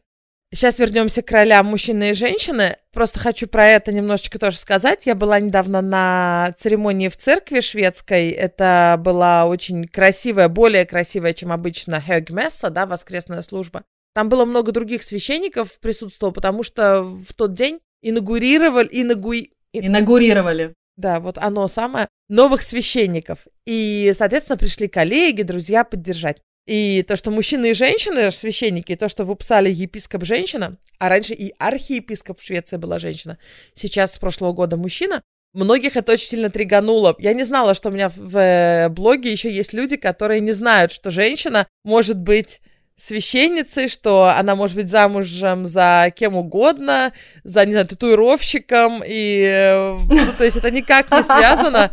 Сейчас 0.51 0.79
вернемся 0.79 1.21
к 1.21 1.29
ролям 1.31 1.67
мужчины 1.67 2.09
и 2.09 2.13
женщины. 2.15 2.77
Просто 2.91 3.19
хочу 3.19 3.45
про 3.45 3.67
это 3.67 3.91
немножечко 3.91 4.39
тоже 4.39 4.57
сказать. 4.57 5.05
Я 5.05 5.13
была 5.13 5.39
недавно 5.39 5.81
на 5.81 6.51
церемонии 6.57 7.09
в 7.09 7.17
церкви 7.17 7.61
шведской. 7.61 8.29
Это 8.29 8.99
была 8.99 9.45
очень 9.45 9.87
красивая, 9.87 10.49
более 10.49 10.87
красивая, 10.87 11.33
чем 11.33 11.51
обычно 11.51 12.01
Хёгмесса, 12.01 12.71
да, 12.71 12.87
воскресная 12.87 13.43
служба. 13.43 13.83
Там 14.15 14.29
было 14.29 14.45
много 14.45 14.71
других 14.71 15.03
священников 15.03 15.79
присутствовало, 15.79 16.33
потому 16.33 16.63
что 16.63 17.03
в 17.03 17.35
тот 17.35 17.53
день 17.53 17.81
инаугурировали... 18.01 18.89
Инаугу... 18.91 19.33
Инаугурировали. 19.73 20.73
Да, 20.97 21.19
вот 21.19 21.37
оно 21.37 21.67
самое. 21.67 22.07
Новых 22.29 22.61
священников. 22.61 23.39
И, 23.65 24.13
соответственно, 24.15 24.57
пришли 24.57 24.87
коллеги, 24.87 25.41
друзья 25.41 25.83
поддержать. 25.83 26.41
И 26.65 27.03
то, 27.07 27.15
что 27.15 27.29
мужчины 27.29 27.71
и 27.71 27.73
женщины, 27.75 28.31
священники, 28.31 28.93
и 28.93 28.95
то, 28.95 29.07
что 29.07 29.23
в 29.23 29.31
Упсале 29.31 29.71
епископ 29.71 30.25
женщина, 30.25 30.77
а 30.97 31.09
раньше 31.09 31.33
и 31.33 31.53
архиепископ 31.59 32.39
в 32.39 32.43
Швеции 32.43 32.77
была 32.77 32.97
женщина, 32.97 33.37
сейчас 33.75 34.13
с 34.13 34.17
прошлого 34.17 34.51
года 34.53 34.75
мужчина, 34.75 35.21
многих 35.53 35.95
это 35.95 36.13
очень 36.13 36.27
сильно 36.27 36.49
тригануло. 36.49 37.15
Я 37.19 37.33
не 37.33 37.43
знала, 37.43 37.75
что 37.75 37.89
у 37.89 37.91
меня 37.91 38.09
в 38.09 38.37
э, 38.37 38.89
блоге 38.89 39.31
еще 39.31 39.51
есть 39.51 39.73
люди, 39.73 39.95
которые 39.95 40.39
не 40.39 40.53
знают, 40.53 40.91
что 40.91 41.11
женщина 41.11 41.67
может 41.83 42.17
быть 42.17 42.61
священницей, 42.97 43.89
что 43.89 44.33
она 44.35 44.55
может 44.55 44.75
быть 44.77 44.89
замужем 44.89 45.65
за 45.65 46.13
кем 46.15 46.35
угодно, 46.35 47.11
за, 47.43 47.65
не 47.65 47.73
знаю, 47.73 47.87
татуировщиком, 47.87 49.03
и, 49.05 49.43
э, 49.45 49.97
ну, 50.09 50.31
то 50.37 50.45
есть 50.45 50.55
это 50.55 50.71
никак 50.71 51.11
не 51.11 51.21
связано 51.23 51.91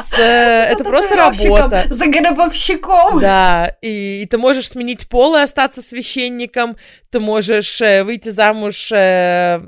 с... 0.00 0.18
Это 0.18 0.82
просто 0.82 1.16
работа. 1.16 1.84
За 1.88 2.06
гробовщиком. 2.06 3.20
Да, 3.20 3.76
и, 3.80 4.22
и 4.22 4.26
ты 4.26 4.38
можешь 4.38 4.70
сменить 4.70 5.08
пол 5.08 5.36
и 5.36 5.40
остаться 5.40 5.82
священником, 5.82 6.76
ты 7.10 7.20
можешь 7.20 7.80
э, 7.80 8.02
выйти 8.02 8.30
замуж 8.30 8.90
э, 8.92 9.60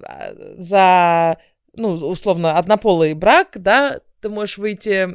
за, 0.56 1.36
ну, 1.74 1.90
условно, 1.90 2.58
однополый 2.58 3.14
брак, 3.14 3.50
да, 3.54 4.00
ты 4.20 4.28
можешь 4.28 4.58
выйти, 4.58 5.08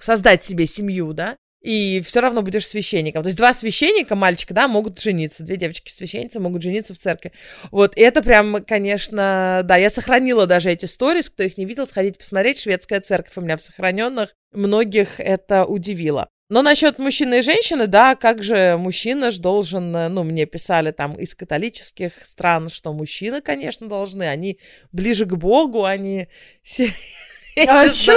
создать 0.00 0.44
себе 0.44 0.66
семью, 0.66 1.12
да, 1.12 1.36
и 1.60 2.00
все 2.04 2.20
равно 2.20 2.42
будешь 2.42 2.66
священником. 2.66 3.22
То 3.22 3.28
есть 3.28 3.36
два 3.36 3.52
священника, 3.52 4.14
мальчика, 4.14 4.54
да, 4.54 4.68
могут 4.68 5.00
жениться, 5.00 5.42
две 5.42 5.56
девочки-священницы 5.56 6.40
могут 6.40 6.62
жениться 6.62 6.94
в 6.94 6.98
церкви. 6.98 7.32
Вот, 7.70 7.96
и 7.96 8.00
это 8.00 8.22
прям, 8.22 8.64
конечно, 8.64 9.60
да, 9.64 9.76
я 9.76 9.90
сохранила 9.90 10.46
даже 10.46 10.70
эти 10.70 10.86
сторис, 10.86 11.28
кто 11.28 11.42
их 11.42 11.58
не 11.58 11.66
видел, 11.66 11.86
сходите 11.86 12.18
посмотреть, 12.18 12.60
шведская 12.60 13.00
церковь 13.00 13.36
у 13.36 13.40
меня 13.42 13.56
в 13.56 13.62
сохраненных, 13.62 14.34
многих 14.52 15.20
это 15.20 15.64
удивило. 15.64 16.28
Но 16.48 16.62
насчет 16.62 16.98
мужчины 16.98 17.38
и 17.38 17.42
женщины, 17.42 17.86
да, 17.86 18.16
как 18.16 18.42
же 18.42 18.76
мужчина 18.76 19.30
ж 19.30 19.38
должен, 19.38 19.92
ну, 19.92 20.24
мне 20.24 20.46
писали 20.46 20.90
там 20.90 21.14
из 21.14 21.36
католических 21.36 22.12
стран, 22.24 22.70
что 22.70 22.92
мужчины, 22.92 23.40
конечно, 23.40 23.86
должны, 23.86 24.24
они 24.24 24.58
ближе 24.90 25.26
к 25.26 25.34
Богу, 25.34 25.84
они... 25.84 26.28
А 27.66 27.88
что? 27.88 28.12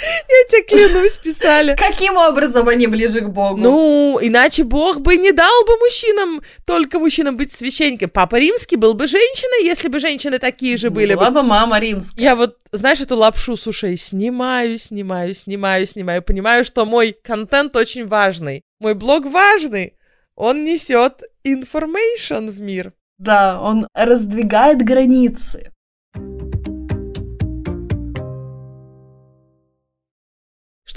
Я 0.00 0.48
тебе 0.48 0.62
клянусь, 0.62 1.16
писали. 1.18 1.76
Каким 1.76 2.16
образом 2.16 2.68
они 2.68 2.86
ближе 2.86 3.20
к 3.20 3.28
Богу? 3.28 3.58
Ну, 3.60 4.18
иначе 4.20 4.64
Бог 4.64 5.00
бы 5.00 5.16
не 5.16 5.32
дал 5.32 5.64
бы 5.66 5.76
мужчинам, 5.78 6.40
только 6.64 6.98
мужчинам 6.98 7.36
быть 7.36 7.52
священником. 7.52 8.10
Папа 8.10 8.36
Римский 8.36 8.76
был 8.76 8.94
бы 8.94 9.06
женщиной, 9.06 9.64
если 9.64 9.88
бы 9.88 10.00
женщины 10.00 10.38
такие 10.38 10.76
же 10.76 10.90
были 10.90 11.14
Была 11.14 11.30
бы. 11.30 11.42
бы 11.42 11.42
мама 11.42 11.78
римская. 11.78 12.22
Я 12.22 12.36
вот, 12.36 12.56
знаешь, 12.72 13.00
эту 13.00 13.16
лапшу 13.16 13.56
с 13.56 13.66
ушей 13.66 13.96
снимаю, 13.96 14.78
снимаю, 14.78 15.34
снимаю, 15.34 15.86
снимаю. 15.86 16.22
Понимаю, 16.22 16.64
что 16.64 16.84
мой 16.86 17.16
контент 17.22 17.74
очень 17.76 18.06
важный. 18.06 18.62
Мой 18.80 18.94
блог 18.94 19.26
важный. 19.26 19.94
Он 20.36 20.64
несет 20.64 21.22
information 21.44 22.50
в 22.50 22.60
мир. 22.60 22.92
Да, 23.18 23.60
он 23.60 23.88
раздвигает 23.94 24.84
границы. 24.84 25.72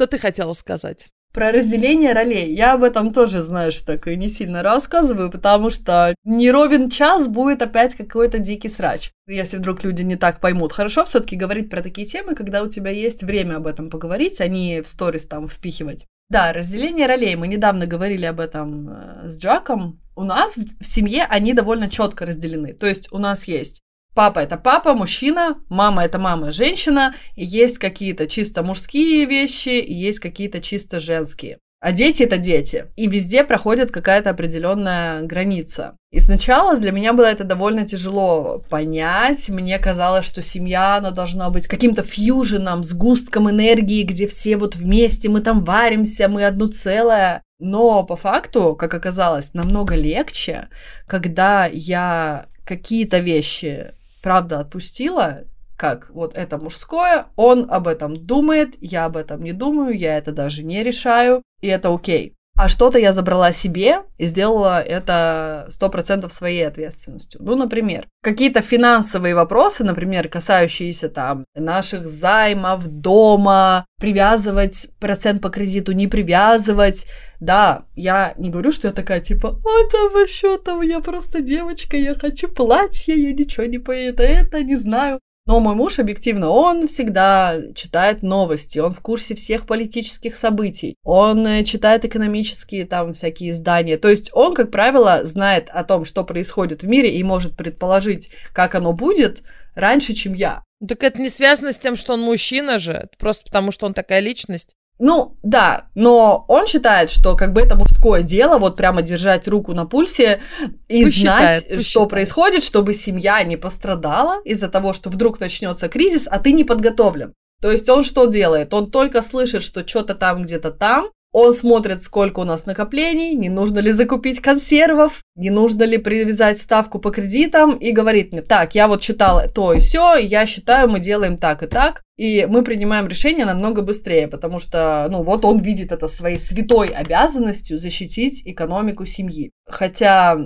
Что 0.02 0.08
ты 0.08 0.18
хотела 0.18 0.54
сказать? 0.54 1.10
Про 1.32 1.52
разделение 1.52 2.14
ролей. 2.14 2.56
Я 2.56 2.74
об 2.74 2.82
этом 2.82 3.14
тоже, 3.14 3.40
знаешь, 3.42 3.80
так 3.82 4.08
и 4.08 4.16
не 4.16 4.30
сильно 4.30 4.64
рассказываю, 4.64 5.30
потому 5.30 5.70
что 5.70 6.16
не 6.24 6.50
ровен 6.50 6.90
час 6.90 7.28
будет 7.28 7.62
опять 7.62 7.94
какой-то 7.94 8.40
дикий 8.40 8.70
срач. 8.70 9.12
Если 9.28 9.58
вдруг 9.58 9.84
люди 9.84 10.02
не 10.02 10.16
так 10.16 10.40
поймут. 10.40 10.74
Хорошо 10.74 11.06
все-таки 11.06 11.36
говорить 11.36 11.70
про 11.70 11.84
такие 11.84 12.08
темы, 12.08 12.34
когда 12.34 12.64
у 12.64 12.68
тебя 12.68 12.90
есть 12.90 13.22
время 13.22 13.58
об 13.58 13.68
этом 13.68 13.92
поговорить, 13.92 14.42
а 14.42 14.48
не 14.48 14.82
в 14.82 14.90
сторис 14.90 15.28
там 15.28 15.48
впихивать. 15.48 16.08
Да, 16.32 16.52
разделение 16.52 17.06
ролей. 17.06 17.36
Мы 17.36 17.48
недавно 17.48 17.86
говорили 17.86 18.26
об 18.26 18.40
этом 18.40 18.90
э, 18.90 19.28
с 19.28 19.40
Джаком. 19.40 20.02
У 20.16 20.24
нас 20.24 20.58
в 20.58 20.84
семье 20.84 21.28
они 21.30 21.54
довольно 21.54 21.92
четко 21.92 22.26
разделены. 22.26 22.74
То 22.74 22.88
есть 22.88 23.08
у 23.12 23.20
нас 23.20 23.48
есть 23.48 23.84
Папа 24.14 24.40
это 24.40 24.58
папа, 24.58 24.94
мужчина, 24.94 25.56
мама 25.70 26.04
это 26.04 26.20
мама, 26.20 26.52
женщина, 26.52 27.16
есть 27.36 27.78
какие-то 27.78 28.28
чисто 28.28 28.62
мужские 28.62 29.26
вещи, 29.26 29.84
есть 29.88 30.20
какие-то 30.20 30.60
чисто 30.60 31.00
женские. 31.00 31.60
А 31.82 31.94
дети 31.94 32.22
это 32.22 32.38
дети. 32.38 32.86
И 32.96 33.08
везде 33.08 33.44
проходит 33.44 33.90
какая-то 33.90 34.30
определенная 34.30 35.24
граница. 35.24 35.96
И 36.12 36.20
сначала 36.20 36.78
для 36.78 36.92
меня 36.92 37.12
было 37.12 37.26
это 37.26 37.44
довольно 37.44 37.88
тяжело 37.88 38.64
понять. 38.70 39.50
Мне 39.50 39.80
казалось, 39.80 40.26
что 40.26 40.44
семья, 40.44 40.98
она 40.98 41.10
должна 41.10 41.50
быть 41.50 41.66
каким-то 41.66 42.04
фьюженом, 42.04 42.84
сгустком 42.84 43.50
энергии, 43.50 44.04
где 44.04 44.28
все 44.28 44.58
вот 44.58 44.76
вместе, 44.76 45.28
мы 45.28 45.42
там 45.42 45.64
варимся, 45.64 46.28
мы 46.28 46.46
одно 46.46 46.68
целое. 46.68 47.42
Но 47.60 48.04
по 48.04 48.16
факту, 48.16 48.76
как 48.76 48.94
оказалось, 48.94 49.56
намного 49.56 49.96
легче, 49.96 50.68
когда 51.08 51.66
я 51.66 52.46
какие-то 52.64 53.18
вещи, 53.18 53.94
правда, 54.22 54.60
отпустила, 54.60 55.46
как 55.78 56.10
вот 56.12 56.36
это 56.36 56.58
мужское, 56.58 57.28
он 57.36 57.66
об 57.70 57.88
этом 57.88 58.26
думает, 58.26 58.76
я 58.80 59.06
об 59.06 59.18
этом 59.18 59.42
не 59.42 59.52
думаю, 59.52 59.98
я 59.98 60.18
это 60.18 60.32
даже 60.32 60.64
не 60.64 60.84
решаю, 60.84 61.42
и 61.62 61.68
это 61.68 61.94
окей. 61.94 62.36
А 62.58 62.70
что-то 62.70 63.00
я 63.00 63.14
забрала 63.14 63.54
себе 63.54 64.04
и 64.18 64.28
сделала 64.28 64.82
это 64.82 65.66
сто 65.70 65.90
процентов 65.90 66.32
своей 66.32 66.68
ответственностью. 66.68 67.42
Ну, 67.44 67.56
например, 67.56 68.08
какие-то 68.22 68.62
финансовые 68.62 69.34
вопросы, 69.34 69.84
например, 69.84 70.28
касающиеся 70.28 71.10
там 71.10 71.46
наших 71.56 72.08
займов, 72.08 72.86
дома, 72.88 73.86
привязывать 74.00 74.90
процент 75.00 75.42
по 75.42 75.50
кредиту, 75.50 75.94
не 75.94 76.08
привязывать. 76.08 77.08
Да, 77.40 77.86
я 77.96 78.36
не 78.38 78.52
говорю, 78.52 78.72
что 78.72 78.88
я 78.88 78.94
такая 78.94 79.22
типа, 79.22 79.50
а 79.50 79.92
там 79.92 80.12
вообще 80.14 80.60
там 80.60 80.82
я 80.82 81.00
просто 81.00 81.42
девочка, 81.42 81.98
я 81.98 82.14
хочу 82.14 82.48
платье, 82.48 83.16
я 83.16 83.34
ничего 83.34 83.66
не 83.66 83.80
по 83.80 83.92
это, 83.92 84.22
это 84.22 84.62
не 84.62 84.76
знаю. 84.76 85.20
Но 85.52 85.60
мой 85.60 85.76
муж, 85.76 86.00
объективно, 86.00 86.50
он 86.50 86.88
всегда 86.88 87.58
читает 87.76 88.24
новости, 88.24 88.80
он 88.80 88.94
в 88.94 89.02
курсе 89.02 89.36
всех 89.36 89.66
политических 89.66 90.38
событий, 90.38 90.96
он 91.04 91.46
э, 91.46 91.66
читает 91.66 92.06
экономические 92.06 92.86
там 92.86 93.12
всякие 93.12 93.52
издания. 93.52 93.98
То 93.98 94.08
есть 94.08 94.30
он, 94.32 94.56
как 94.56 94.72
правило, 94.72 95.26
знает 95.26 95.68
о 95.70 95.84
том, 95.84 96.06
что 96.06 96.24
происходит 96.24 96.84
в 96.84 96.88
мире 96.88 97.14
и 97.18 97.22
может 97.22 97.58
предположить, 97.58 98.30
как 98.54 98.76
оно 98.76 98.94
будет 98.94 99.42
раньше, 99.76 100.14
чем 100.14 100.36
я. 100.36 100.64
Так 100.88 101.04
это 101.04 101.20
не 101.20 101.30
связано 101.30 101.74
с 101.74 101.78
тем, 101.78 101.98
что 101.98 102.14
он 102.14 102.22
мужчина 102.22 102.80
же, 102.80 103.10
просто 103.20 103.44
потому 103.44 103.74
что 103.74 103.86
он 103.86 103.94
такая 103.94 104.22
личность. 104.22 104.78
Ну, 105.04 105.36
да, 105.42 105.88
но 105.96 106.46
он 106.48 106.68
считает, 106.68 107.10
что 107.10 107.36
как 107.36 107.54
бы 107.54 107.62
это 107.62 107.76
мужское 107.76 108.22
дело, 108.22 108.60
вот 108.60 108.76
прямо 108.76 109.02
держать 109.02 109.48
руку 109.48 109.74
на 109.74 109.88
пульсе 109.88 110.42
и 110.88 111.06
пусть 111.06 111.20
знать, 111.20 111.64
считает, 111.64 111.64
что 111.64 111.82
считает. 111.82 112.10
происходит, 112.10 112.64
чтобы 112.64 112.94
семья 112.94 113.44
не 113.44 113.58
пострадала 113.58 114.40
из-за 114.46 114.70
того, 114.70 114.94
что 114.94 115.10
вдруг 115.10 115.40
начнется 115.40 115.90
кризис, 115.90 116.28
а 116.30 116.38
ты 116.38 116.52
не 116.52 116.64
подготовлен. 116.64 117.34
То 117.64 117.72
есть 117.72 117.90
он 117.90 118.04
что 118.04 118.28
делает? 118.28 118.76
Он 118.76 118.92
только 118.92 119.24
слышит, 119.24 119.64
что 119.64 119.88
что-то 119.88 120.14
там 120.14 120.44
где-то 120.44 120.70
там, 120.70 121.10
он 121.32 121.54
смотрит, 121.54 122.04
сколько 122.04 122.42
у 122.42 122.44
нас 122.44 122.66
накоплений, 122.66 123.34
не 123.36 123.50
нужно 123.50 123.80
ли 123.80 123.92
закупить 123.92 124.42
консервов, 124.42 125.22
не 125.36 125.50
нужно 125.50 125.84
ли 125.84 125.98
привязать 125.98 126.62
ставку 126.62 127.00
по 127.00 127.12
кредитам, 127.12 127.78
и 127.78 127.92
говорит 127.92 128.32
мне, 128.32 128.42
так, 128.42 128.76
я 128.76 128.88
вот 128.88 129.02
читал 129.02 129.42
то 129.54 129.74
и 129.74 129.80
все, 129.80 130.16
я 130.18 130.46
считаю, 130.46 130.90
мы 130.90 131.00
делаем 131.00 131.38
так 131.38 131.64
и 131.64 131.68
так, 131.68 132.02
и 132.18 132.46
мы 132.50 132.64
принимаем 132.64 133.08
решение 133.08 133.46
намного 133.46 133.82
быстрее, 133.82 134.28
потому 134.28 134.60
что, 134.60 135.08
ну, 135.10 135.24
вот 135.24 135.46
он 135.46 135.60
видит 135.62 135.92
это 135.92 136.08
своей 136.08 136.38
святой 136.38 136.88
обязанностью 136.88 137.78
защитить 137.78 138.44
экономику 138.46 139.06
семьи. 139.06 139.52
Хотя, 139.66 140.38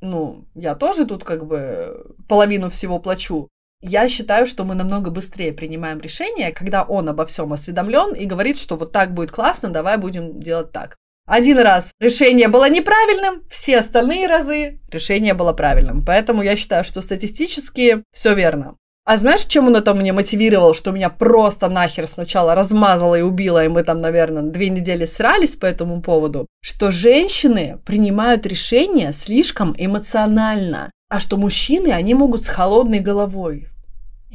ну, 0.00 0.48
я 0.54 0.74
тоже 0.74 1.06
тут 1.06 1.24
как 1.24 1.46
бы 1.46 2.14
половину 2.28 2.70
всего 2.70 2.98
плачу, 2.98 3.48
я 3.86 4.08
считаю, 4.08 4.46
что 4.46 4.64
мы 4.64 4.74
намного 4.74 5.10
быстрее 5.10 5.52
принимаем 5.52 6.00
решение, 6.00 6.52
когда 6.52 6.82
он 6.84 7.08
обо 7.08 7.26
всем 7.26 7.52
осведомлен 7.52 8.14
и 8.14 8.24
говорит, 8.24 8.58
что 8.58 8.76
вот 8.76 8.92
так 8.92 9.12
будет 9.12 9.30
классно, 9.30 9.68
давай 9.68 9.98
будем 9.98 10.40
делать 10.40 10.72
так. 10.72 10.96
Один 11.26 11.58
раз 11.58 11.92
решение 12.00 12.48
было 12.48 12.68
неправильным, 12.68 13.44
все 13.50 13.78
остальные 13.78 14.26
разы 14.26 14.80
решение 14.90 15.34
было 15.34 15.52
правильным. 15.52 16.04
Поэтому 16.04 16.42
я 16.42 16.56
считаю, 16.56 16.84
что 16.84 17.02
статистически 17.02 18.02
все 18.12 18.34
верно. 18.34 18.76
А 19.06 19.18
знаешь, 19.18 19.44
чем 19.44 19.66
он 19.66 19.76
это 19.76 19.92
мне 19.92 20.14
мотивировал, 20.14 20.72
что 20.72 20.90
меня 20.90 21.10
просто 21.10 21.68
нахер 21.68 22.06
сначала 22.08 22.54
размазало 22.54 23.16
и 23.16 23.22
убило, 23.22 23.62
и 23.62 23.68
мы 23.68 23.84
там, 23.84 23.98
наверное, 23.98 24.42
две 24.42 24.70
недели 24.70 25.04
срались 25.04 25.56
по 25.56 25.66
этому 25.66 26.00
поводу? 26.00 26.46
Что 26.62 26.90
женщины 26.90 27.78
принимают 27.84 28.46
решения 28.46 29.12
слишком 29.12 29.74
эмоционально, 29.76 30.90
а 31.10 31.20
что 31.20 31.36
мужчины, 31.36 31.88
они 31.88 32.14
могут 32.14 32.44
с 32.44 32.48
холодной 32.48 33.00
головой. 33.00 33.68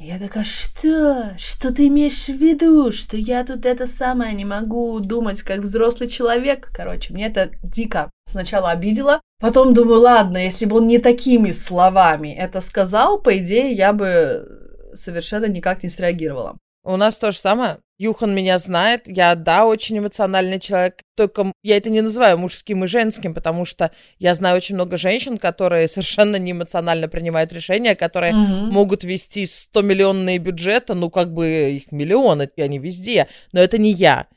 Я 0.01 0.17
такая, 0.17 0.45
что? 0.45 1.35
Что 1.37 1.73
ты 1.73 1.87
имеешь 1.87 2.25
в 2.25 2.29
виду? 2.29 2.93
Что 2.93 3.17
я 3.17 3.43
тут 3.43 3.65
это 3.65 3.85
самое 3.85 4.33
не 4.33 4.45
могу 4.45 4.97
думать 5.01 5.41
как 5.41 5.59
взрослый 5.59 6.07
человек? 6.07 6.69
Короче, 6.73 7.13
мне 7.13 7.27
это 7.27 7.51
дико 7.61 8.09
сначала 8.25 8.71
обидело. 8.71 9.21
Потом 9.41 9.73
думаю, 9.73 9.99
ладно, 9.99 10.37
если 10.37 10.65
бы 10.65 10.77
он 10.77 10.87
не 10.87 10.99
такими 10.99 11.51
словами 11.51 12.33
это 12.33 12.61
сказал, 12.61 13.19
по 13.19 13.37
идее, 13.37 13.73
я 13.73 13.91
бы 13.91 14.47
совершенно 14.93 15.47
никак 15.47 15.83
не 15.83 15.89
среагировала. 15.89 16.57
У 16.85 16.95
нас 16.95 17.17
то 17.17 17.33
же 17.33 17.37
самое. 17.37 17.79
Юхан 17.99 18.33
меня 18.33 18.57
знает, 18.59 19.01
я, 19.07 19.35
да, 19.35 19.65
очень 19.65 19.99
эмоциональный 19.99 20.59
человек, 20.59 21.03
только 21.15 21.51
я 21.63 21.75
это 21.75 21.89
не 21.89 21.99
называю 21.99 22.37
мужским 22.37 22.85
и 22.85 22.87
женским, 22.87 23.33
потому 23.33 23.65
что 23.65 23.91
я 24.19 24.33
знаю 24.35 24.55
очень 24.55 24.75
много 24.75 24.95
женщин, 24.95 25.37
которые 25.37 25.87
совершенно 25.89 26.37
не 26.37 26.53
эмоционально 26.53 27.09
принимают 27.09 27.51
решения, 27.51 27.95
которые 27.95 28.33
mm-hmm. 28.33 28.71
могут 28.71 29.03
вести 29.03 29.43
100-миллионные 29.43 30.37
бюджеты, 30.37 30.93
ну, 30.93 31.09
как 31.09 31.33
бы 31.33 31.71
их 31.71 31.91
миллионы, 31.91 32.49
они 32.57 32.79
везде, 32.79 33.27
но 33.51 33.59
это 33.59 33.77
не 33.77 33.91
я. 33.91 34.27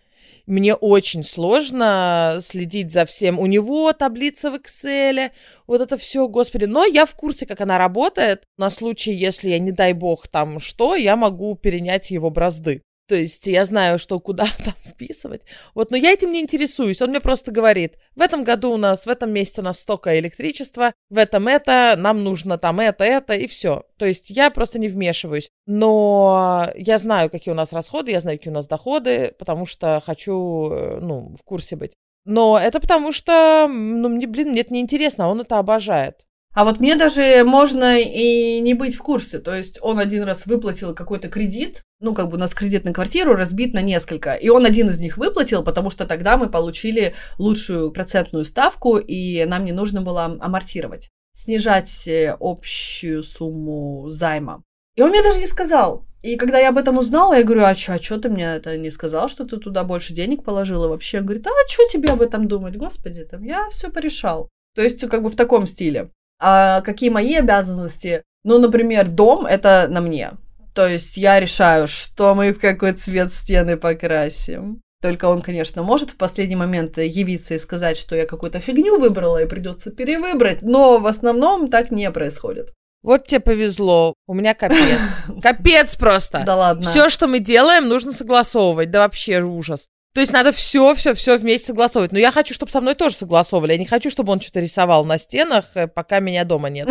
Мне 0.47 0.75
очень 0.75 1.23
сложно 1.23 2.39
следить 2.43 2.91
за 2.91 3.07
всем. 3.07 3.39
У 3.39 3.47
него 3.47 3.93
таблица 3.93 4.51
в 4.51 4.57
Excel, 4.57 5.31
вот 5.69 5.81
это 5.81 5.97
все, 5.97 6.27
господи. 6.27 6.65
Но 6.65 6.85
я 6.85 7.07
в 7.07 7.15
курсе, 7.15 7.47
как 7.47 7.61
она 7.61 7.79
работает. 7.79 8.43
На 8.59 8.69
случай, 8.71 9.13
если 9.13 9.51
я, 9.51 9.61
не 9.61 9.71
дай 9.71 9.93
бог, 9.93 10.27
там 10.27 10.59
что, 10.59 10.97
я 10.97 11.15
могу 11.15 11.55
перенять 11.55 12.11
его 12.11 12.29
бразды. 12.31 12.83
То 13.09 13.17
есть 13.17 13.47
я 13.47 13.65
знаю, 13.65 13.99
что 13.99 14.21
куда 14.21 14.47
там 14.65 14.75
вписывать. 14.85 15.43
Вот, 15.75 15.91
но 15.91 15.97
я 15.97 16.13
этим 16.13 16.33
не 16.33 16.41
интересуюсь. 16.41 17.03
Он 17.03 17.11
мне 17.11 17.21
просто 17.21 17.51
говорит, 17.51 17.99
в 18.17 18.21
этом 18.21 18.45
году 18.45 18.73
у 18.73 18.77
нас, 18.77 19.07
в 19.07 19.11
этом 19.11 19.31
месяце 19.31 19.61
у 19.61 19.65
нас 19.65 19.81
столько 19.81 20.19
электричества, 20.19 20.93
в 21.11 21.19
этом 21.19 21.49
это, 21.49 21.95
нам 21.99 22.23
нужно 22.23 22.59
там 22.59 22.81
это, 22.81 23.05
это, 23.05 23.35
и 23.35 23.47
все. 23.47 23.85
То 23.99 24.07
есть 24.07 24.31
я 24.31 24.51
просто 24.51 24.79
не 24.79 24.89
вмешиваюсь. 24.89 25.51
Но 25.67 26.69
я 26.77 26.99
знаю, 26.99 27.31
какие 27.31 27.53
у 27.53 27.57
нас 27.57 27.73
расходы, 27.73 28.13
я 28.13 28.21
знаю, 28.21 28.39
какие 28.39 28.53
у 28.53 28.55
нас 28.55 28.67
доходы, 28.67 29.35
потому 29.39 29.67
что 29.67 30.03
хочу, 30.05 30.71
э, 30.71 30.99
ну, 31.01 31.35
в 31.39 31.43
курсе 31.45 31.77
быть. 31.77 31.95
Но 32.25 32.59
это 32.59 32.79
потому 32.81 33.13
что, 33.13 33.69
ну, 33.69 34.09
мне, 34.09 34.27
блин, 34.27 34.51
мне 34.51 34.61
это 34.61 34.73
неинтересно, 34.73 35.27
а 35.27 35.29
он 35.29 35.41
это 35.41 35.59
обожает. 35.59 36.25
А 36.55 36.65
вот 36.65 36.81
мне 36.81 36.97
даже 36.97 37.45
можно 37.45 37.99
и 37.99 38.61
не 38.61 38.75
быть 38.75 38.95
в 38.95 38.99
курсе. 38.99 39.39
То 39.39 39.55
есть 39.55 39.79
он 39.81 39.99
один 39.99 40.25
раз 40.25 40.47
выплатил 40.47 40.95
какой-то 40.95 41.29
кредит, 41.29 41.83
ну, 42.01 42.15
как 42.15 42.29
бы 42.29 42.37
у 42.37 42.41
нас 42.41 42.53
кредит 42.53 42.85
на 42.85 42.93
квартиру 42.93 43.35
разбит 43.35 43.73
на 43.73 43.81
несколько, 43.81 44.35
и 44.35 44.49
он 44.49 44.67
один 44.67 44.91
из 44.91 44.99
них 44.99 45.17
выплатил, 45.17 45.63
потому 45.63 45.89
что 45.91 46.07
тогда 46.07 46.37
мы 46.37 46.51
получили 46.51 47.15
лучшую 47.39 47.93
процентную 47.93 48.45
ставку, 48.45 48.99
и 48.99 49.45
нам 49.47 49.65
не 49.65 49.73
нужно 49.73 50.03
было 50.03 50.25
амортировать, 50.25 51.09
снижать 51.35 52.07
э, 52.07 52.37
общую 52.39 53.23
сумму 53.23 54.09
займа. 54.11 54.63
И 54.95 55.03
он 55.03 55.11
мне 55.11 55.23
даже 55.23 55.39
не 55.39 55.47
сказал. 55.47 56.05
И 56.23 56.37
когда 56.37 56.59
я 56.59 56.69
об 56.69 56.79
этом 56.79 56.99
узнала, 56.99 57.35
я 57.35 57.45
говорю, 57.45 57.65
а 57.65 57.75
что, 57.75 57.95
а 57.95 57.99
что 57.99 58.19
ты 58.19 58.29
мне 58.29 58.45
это 58.45 58.77
не 58.77 58.91
сказал, 58.91 59.29
что 59.29 59.45
ты 59.45 59.57
туда 59.57 59.85
больше 59.85 60.13
денег 60.13 60.45
положила 60.45 60.89
вообще? 60.89 61.19
Он 61.19 61.27
говорит, 61.27 61.47
а 61.47 61.51
что 61.69 61.89
тебе 61.89 62.11
об 62.11 62.21
этом 62.21 62.47
думать, 62.47 62.77
господи, 62.77 63.25
там 63.25 63.43
я 63.43 63.69
все 63.71 63.91
порешал. 63.91 64.49
То 64.75 64.83
есть, 64.83 65.01
как 65.09 65.23
бы 65.23 65.31
в 65.31 65.37
таком 65.37 65.67
стиле. 65.67 66.11
А 66.45 66.81
какие 66.81 67.09
мои 67.09 67.37
обязанности? 67.37 68.23
Ну, 68.43 68.59
например, 68.59 69.07
дом— 69.07 69.47
это 69.47 69.87
на 69.89 70.01
мне. 70.01 70.33
То 70.75 70.89
есть 70.89 71.17
я 71.17 71.39
решаю, 71.39 71.87
что 71.87 72.35
мы 72.35 72.53
в 72.53 72.59
какой 72.59 72.95
цвет 72.95 73.33
стены 73.33 73.77
покрасим. 73.77 74.81
Только 75.01 75.27
он, 75.27 75.41
конечно, 75.41 75.83
может 75.83 76.11
в 76.11 76.17
последний 76.17 76.57
момент 76.57 76.99
явиться 76.99 77.55
и 77.55 77.59
сказать, 77.59 77.97
что 77.97 78.17
я 78.17 78.27
какую-то 78.27 78.59
фигню 78.59 78.99
выбрала 78.99 79.43
и 79.43 79.47
придется 79.47 79.91
перевыбрать, 79.91 80.63
но 80.63 80.99
в 80.99 81.07
основном 81.07 81.71
так 81.71 81.93
не 81.93 82.11
происходит. 82.11 82.73
Вот 83.03 83.27
тебе 83.27 83.41
повезло. 83.41 84.15
У 84.27 84.35
меня 84.35 84.55
капец. 84.55 85.01
Капец 85.43 85.97
просто. 85.97 86.43
Да 86.45 86.57
ладно. 86.57 86.89
Все, 86.89 87.09
что 87.09 87.27
мы 87.29 87.41
делаем, 87.41 87.89
нужно 87.89 88.13
согласовывать. 88.13 88.91
Да 88.91 89.01
вообще 89.01 89.43
ужас. 89.43 89.89
То 90.15 90.21
есть 90.21 90.33
надо 90.33 90.53
все, 90.53 90.95
все, 90.95 91.15
все 91.15 91.39
вместе 91.39 91.69
согласовывать. 91.69 92.13
Но 92.13 92.19
я 92.19 92.31
хочу, 92.31 92.53
чтобы 92.53 92.71
со 92.71 92.81
мной 92.81 92.95
тоже 92.95 93.17
согласовывали. 93.17 93.73
Я 93.73 93.79
не 93.79 93.87
хочу, 93.87 94.11
чтобы 94.11 94.33
он 94.33 94.41
что-то 94.41 94.61
рисовал 94.61 95.07
на 95.07 95.17
стенах, 95.19 95.65
э, 95.75 95.89
пока 95.89 96.21
меня 96.21 96.45
дома 96.45 96.69
нет. 96.69 96.89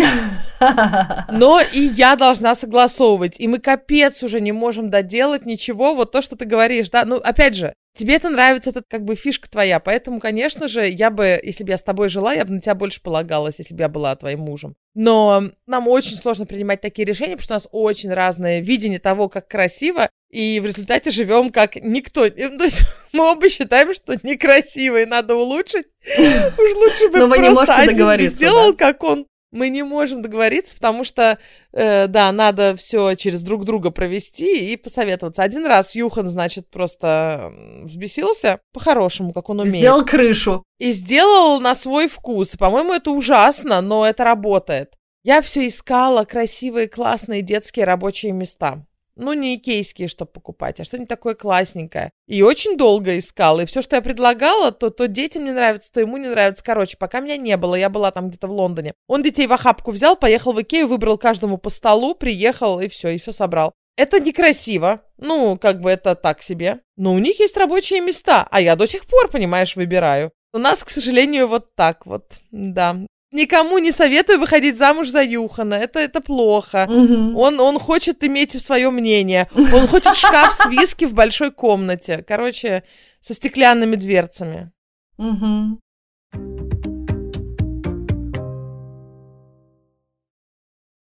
Но 1.29 1.61
и 1.61 1.81
я 1.81 2.15
должна 2.15 2.55
согласовывать. 2.55 3.39
И 3.39 3.47
мы 3.47 3.59
капец 3.59 4.23
уже 4.23 4.41
не 4.41 4.51
можем 4.51 4.89
доделать 4.89 5.45
ничего. 5.45 5.93
Вот 5.93 6.11
то, 6.11 6.23
что 6.23 6.35
ты 6.35 6.45
говоришь, 6.45 6.89
да. 6.89 7.05
Ну, 7.05 7.17
опять 7.17 7.55
же, 7.55 7.73
Тебе 7.93 8.15
это 8.15 8.29
нравится, 8.29 8.69
это 8.69 8.83
как 8.87 9.03
бы 9.03 9.15
фишка 9.15 9.49
твоя, 9.49 9.81
поэтому, 9.81 10.21
конечно 10.21 10.69
же, 10.69 10.87
я 10.87 11.09
бы, 11.09 11.37
если 11.43 11.65
бы 11.65 11.71
я 11.71 11.77
с 11.77 11.83
тобой 11.83 12.07
жила, 12.07 12.33
я 12.33 12.45
бы 12.45 12.53
на 12.53 12.61
тебя 12.61 12.73
больше 12.73 13.01
полагалась, 13.01 13.59
если 13.59 13.73
бы 13.75 13.81
я 13.81 13.89
была 13.89 14.15
твоим 14.15 14.39
мужем. 14.39 14.75
Но 14.93 15.43
нам 15.67 15.89
очень 15.89 16.15
сложно 16.15 16.45
принимать 16.45 16.79
такие 16.79 17.05
решения, 17.05 17.35
потому 17.35 17.43
что 17.43 17.53
у 17.53 17.57
нас 17.57 17.67
очень 17.71 18.13
разное 18.13 18.61
видение 18.61 18.99
того, 18.99 19.27
как 19.27 19.49
красиво, 19.49 20.09
и 20.31 20.61
в 20.61 20.65
результате 20.65 21.11
живем 21.11 21.51
как 21.51 21.75
никто. 21.75 22.29
То 22.29 22.63
есть 22.63 22.83
мы 23.13 23.31
оба 23.31 23.49
считаем, 23.49 23.93
что 23.93 24.15
некрасиво 24.23 25.01
и 25.01 25.05
надо 25.05 25.35
улучшить. 25.35 25.87
Уж 26.17 26.75
лучше 26.75 27.09
бы 27.09 27.27
просто 27.29 27.75
один 27.75 28.27
сделал, 28.27 28.73
как 28.73 29.03
он. 29.03 29.27
Мы 29.51 29.67
не 29.67 29.83
можем 29.83 30.21
договориться, 30.21 30.73
потому 30.75 31.03
что, 31.03 31.37
э, 31.73 32.07
да, 32.07 32.31
надо 32.31 32.73
все 32.77 33.15
через 33.15 33.43
друг 33.43 33.65
друга 33.65 33.91
провести 33.91 34.71
и 34.71 34.77
посоветоваться. 34.77 35.43
Один 35.43 35.65
раз 35.65 35.93
Юхан, 35.93 36.29
значит, 36.29 36.69
просто 36.69 37.53
взбесился 37.83 38.61
по-хорошему, 38.71 39.33
как 39.33 39.49
он 39.49 39.59
умеет. 39.59 39.79
Сделал 39.79 40.05
крышу. 40.05 40.63
И 40.79 40.93
сделал 40.93 41.59
на 41.59 41.75
свой 41.75 42.07
вкус. 42.07 42.55
По-моему, 42.55 42.93
это 42.93 43.11
ужасно, 43.11 43.81
но 43.81 44.05
это 44.05 44.23
работает. 44.23 44.93
Я 45.25 45.41
все 45.41 45.67
искала 45.67 46.23
красивые, 46.23 46.87
классные 46.87 47.41
детские 47.41 47.83
рабочие 47.83 48.31
места. 48.31 48.85
Ну, 49.15 49.33
не 49.33 49.55
икейские, 49.55 50.07
чтобы 50.07 50.31
покупать, 50.31 50.79
а 50.79 50.83
что-нибудь 50.83 51.09
такое 51.09 51.35
классненькое. 51.35 52.11
И 52.27 52.41
очень 52.41 52.77
долго 52.77 53.19
искала. 53.19 53.61
И 53.61 53.65
все, 53.65 53.81
что 53.81 53.95
я 53.95 54.01
предлагала, 54.01 54.71
то, 54.71 54.89
то 54.89 55.07
детям 55.07 55.45
не 55.45 55.51
нравится, 55.51 55.91
то 55.91 55.99
ему 55.99 56.17
не 56.17 56.27
нравится. 56.27 56.63
Короче, 56.63 56.97
пока 56.97 57.19
меня 57.19 57.37
не 57.37 57.55
было, 57.57 57.75
я 57.75 57.89
была 57.89 58.11
там 58.11 58.29
где-то 58.29 58.47
в 58.47 58.51
Лондоне. 58.51 58.93
Он 59.07 59.23
детей 59.23 59.47
в 59.47 59.53
охапку 59.53 59.91
взял, 59.91 60.15
поехал 60.15 60.53
в 60.53 60.61
Икею, 60.61 60.87
выбрал 60.87 61.17
каждому 61.17 61.57
по 61.57 61.69
столу, 61.69 62.15
приехал 62.15 62.79
и 62.79 62.87
все, 62.87 63.09
и 63.09 63.17
все 63.17 63.31
собрал. 63.31 63.73
Это 63.97 64.19
некрасиво. 64.19 65.01
Ну, 65.17 65.57
как 65.57 65.81
бы 65.81 65.89
это 65.89 66.15
так 66.15 66.41
себе. 66.41 66.79
Но 66.95 67.13
у 67.13 67.19
них 67.19 67.39
есть 67.39 67.57
рабочие 67.57 68.01
места, 68.01 68.47
а 68.49 68.61
я 68.61 68.75
до 68.75 68.87
сих 68.87 69.05
пор, 69.05 69.29
понимаешь, 69.29 69.75
выбираю. 69.75 70.31
У 70.53 70.57
нас, 70.57 70.83
к 70.83 70.89
сожалению, 70.89 71.47
вот 71.47 71.75
так 71.75 72.05
вот, 72.05 72.39
да. 72.51 72.97
Никому 73.31 73.77
не 73.77 73.93
советую 73.93 74.39
выходить 74.39 74.77
замуж 74.77 75.09
за 75.09 75.23
Юхана. 75.23 75.75
Это, 75.75 75.99
это 75.99 76.19
плохо. 76.19 76.85
Угу. 76.89 77.39
Он, 77.39 77.59
он 77.61 77.79
хочет 77.79 78.23
иметь 78.25 78.61
свое 78.61 78.89
мнение. 78.89 79.47
Он 79.55 79.87
хочет 79.87 80.15
шкаф 80.15 80.53
с 80.53 80.65
виски 80.69 81.05
в 81.05 81.13
большой 81.13 81.51
комнате. 81.51 82.25
Короче, 82.27 82.83
со 83.21 83.33
стеклянными 83.33 83.95
дверцами. 83.95 84.71
Угу. 85.17 85.79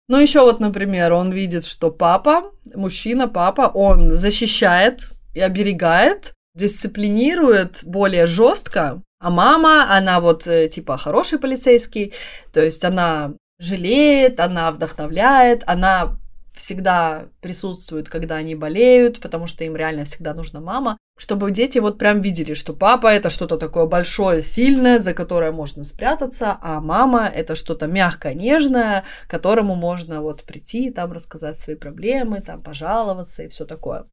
Ну, 0.08 0.18
еще 0.18 0.40
вот, 0.40 0.60
например, 0.60 1.12
он 1.12 1.32
видит, 1.32 1.66
что 1.66 1.90
папа, 1.90 2.52
мужчина, 2.74 3.28
папа, 3.28 3.70
он 3.74 4.14
защищает 4.14 5.12
и 5.34 5.40
оберегает, 5.40 6.32
дисциплинирует 6.54 7.80
более 7.82 8.26
жестко, 8.26 9.02
а 9.18 9.30
мама, 9.30 9.96
она 9.96 10.20
вот 10.20 10.46
э, 10.46 10.68
типа 10.68 10.98
хороший 10.98 11.38
полицейский, 11.38 12.12
то 12.52 12.60
есть 12.62 12.84
она 12.84 13.34
жалеет, 13.58 14.40
она 14.40 14.70
вдохновляет, 14.70 15.62
она 15.66 16.18
всегда 16.56 17.28
присутствует, 17.40 18.08
когда 18.08 18.36
они 18.36 18.54
болеют, 18.54 19.20
потому 19.20 19.46
что 19.46 19.64
им 19.64 19.76
реально 19.76 20.04
всегда 20.04 20.34
нужна 20.34 20.60
мама, 20.60 20.96
чтобы 21.18 21.50
дети 21.50 21.78
вот 21.78 21.98
прям 21.98 22.20
видели, 22.20 22.54
что 22.54 22.72
папа 22.72 23.08
это 23.08 23.30
что-то 23.30 23.58
такое 23.58 23.86
большое, 23.86 24.42
сильное, 24.42 24.98
за 24.98 25.12
которое 25.12 25.52
можно 25.52 25.84
спрятаться, 25.84 26.58
а 26.60 26.80
мама 26.80 27.30
это 27.32 27.56
что-то 27.56 27.86
мягкое, 27.86 28.34
нежное, 28.34 29.04
которому 29.28 29.74
можно 29.74 30.22
вот 30.22 30.44
прийти, 30.44 30.90
там 30.90 31.12
рассказать 31.12 31.58
свои 31.58 31.76
проблемы, 31.76 32.40
там 32.40 32.62
пожаловаться 32.62 33.42
и 33.42 33.48
все 33.48 33.64
такое. 33.64 34.06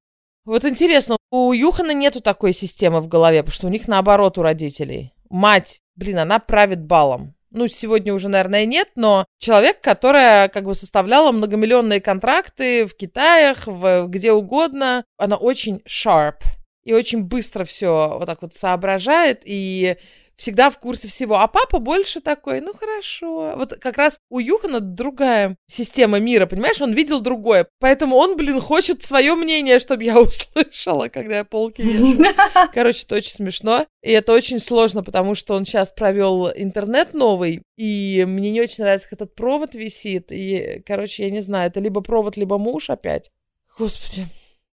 Вот 0.46 0.66
интересно, 0.66 1.16
у 1.32 1.54
Юхана 1.54 1.94
нету 1.94 2.20
такой 2.20 2.52
системы 2.54 3.00
в 3.00 3.08
голове, 3.08 3.44
потому 3.44 3.54
что 3.54 3.68
у 3.68 3.70
них 3.70 3.88
наоборот 3.88 4.38
у 4.38 4.41
родителей. 4.41 5.14
Мать, 5.30 5.80
блин, 5.96 6.20
она 6.20 6.39
правит 6.39 6.84
балом. 6.84 7.34
Ну, 7.50 7.68
сегодня 7.68 8.14
уже, 8.14 8.30
наверное, 8.30 8.66
нет, 8.66 8.89
но 8.96 9.26
человек, 9.38 9.80
которая 9.80 10.50
как 10.50 10.66
бы 10.66 10.76
составляла 10.76 11.32
многомиллионные 11.32 12.02
контракты 12.02 12.86
в 12.88 12.96
Китаях, 12.96 13.68
в, 13.68 14.08
где 14.08 14.32
угодно, 14.32 15.06
она 15.18 15.38
очень 15.38 15.82
sharp 15.88 16.41
и 16.84 16.94
очень 16.94 17.24
быстро 17.24 17.64
все 17.64 18.18
вот 18.18 18.26
так 18.26 18.41
вот 18.41 18.54
соображает 18.54 19.44
и 19.46 19.98
всегда 20.36 20.70
в 20.70 20.80
курсе 20.80 21.08
всего. 21.08 21.40
А 21.40 21.48
папа 21.48 21.80
больше 21.80 22.22
такой, 22.22 22.62
ну 22.62 22.74
хорошо. 22.74 23.54
Вот 23.58 23.76
как 23.76 23.98
раз 23.98 24.20
у 24.30 24.40
Юхана 24.40 24.80
другая 24.80 25.56
система 25.68 26.20
мира, 26.20 26.46
понимаешь? 26.46 26.82
Он 26.82 26.92
видел 26.92 27.22
другое. 27.22 27.68
Поэтому 27.80 28.16
он, 28.16 28.36
блин, 28.36 28.60
хочет 28.60 29.04
свое 29.04 29.36
мнение, 29.36 29.80
чтобы 29.80 30.04
я 30.04 30.20
услышала, 30.22 31.08
когда 31.08 31.38
я 31.38 31.46
полки 31.46 31.82
вижу. 31.82 32.24
Короче, 32.74 33.04
это 33.04 33.16
очень 33.16 33.34
смешно. 33.34 33.86
И 34.02 34.12
это 34.12 34.34
очень 34.34 34.60
сложно, 34.60 35.04
потому 35.04 35.36
что 35.36 35.56
он 35.56 35.66
сейчас 35.66 35.92
провел 35.92 36.52
интернет 36.52 37.14
новый, 37.14 37.62
и 37.78 38.26
мне 38.28 38.52
не 38.52 38.62
очень 38.62 38.84
нравится, 38.84 39.10
как 39.10 39.22
этот 39.22 39.36
провод 39.36 39.76
висит. 39.76 40.32
И, 40.32 40.84
короче, 40.86 41.24
я 41.24 41.30
не 41.30 41.42
знаю, 41.42 41.70
это 41.70 41.80
либо 41.80 42.02
провод, 42.02 42.36
либо 42.36 42.58
муж 42.58 42.90
опять. 42.90 43.32
Господи. 43.78 44.28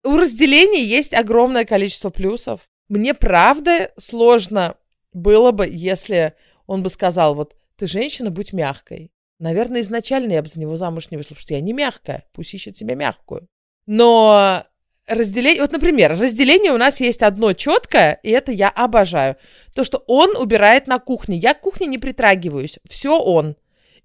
У 0.05 0.17
разделения 0.19 0.85
есть 0.85 1.15
огромное 1.15 1.65
количество 1.65 2.11
плюсов. 2.11 2.69
Мне 2.89 3.15
правда 3.15 3.91
сложно 3.97 4.77
было 5.15 5.51
бы, 5.53 5.67
если 5.67 6.35
он 6.67 6.83
бы 6.83 6.91
сказал, 6.91 7.35
вот, 7.35 7.57
ты 7.77 7.87
женщина, 7.87 8.31
будь 8.31 8.53
мягкой. 8.53 9.11
Наверное, 9.39 9.81
изначально 9.81 10.33
я 10.33 10.43
бы 10.43 10.49
за 10.49 10.61
него 10.61 10.77
замуж 10.77 11.11
не 11.11 11.17
вышла, 11.17 11.31
потому 11.31 11.43
что 11.43 11.55
я 11.55 11.61
не 11.61 11.73
мягкая, 11.73 12.25
пусть 12.33 12.55
ищет 12.55 12.77
себя 12.77 12.95
мягкую. 12.95 13.49
Но 13.87 14.65
разделение, 15.07 15.61
вот, 15.61 15.73
например, 15.73 16.19
разделение 16.19 16.73
у 16.73 16.79
нас 16.79 17.01
есть 17.01 17.23
одно 17.23 17.53
четкое, 17.53 18.21
и 18.23 18.31
это 18.31 18.53
я 18.53 18.69
обожаю. 18.69 19.37
То, 19.75 19.85
что 19.85 20.03
он 20.07 20.37
убирает 20.37 20.87
на 20.87 20.99
кухне. 20.99 21.37
Я 21.37 21.55
к 21.55 21.61
кухне 21.61 21.87
не 21.87 21.99
притрагиваюсь, 21.99 22.79
все 22.89 23.19
он. 23.19 23.57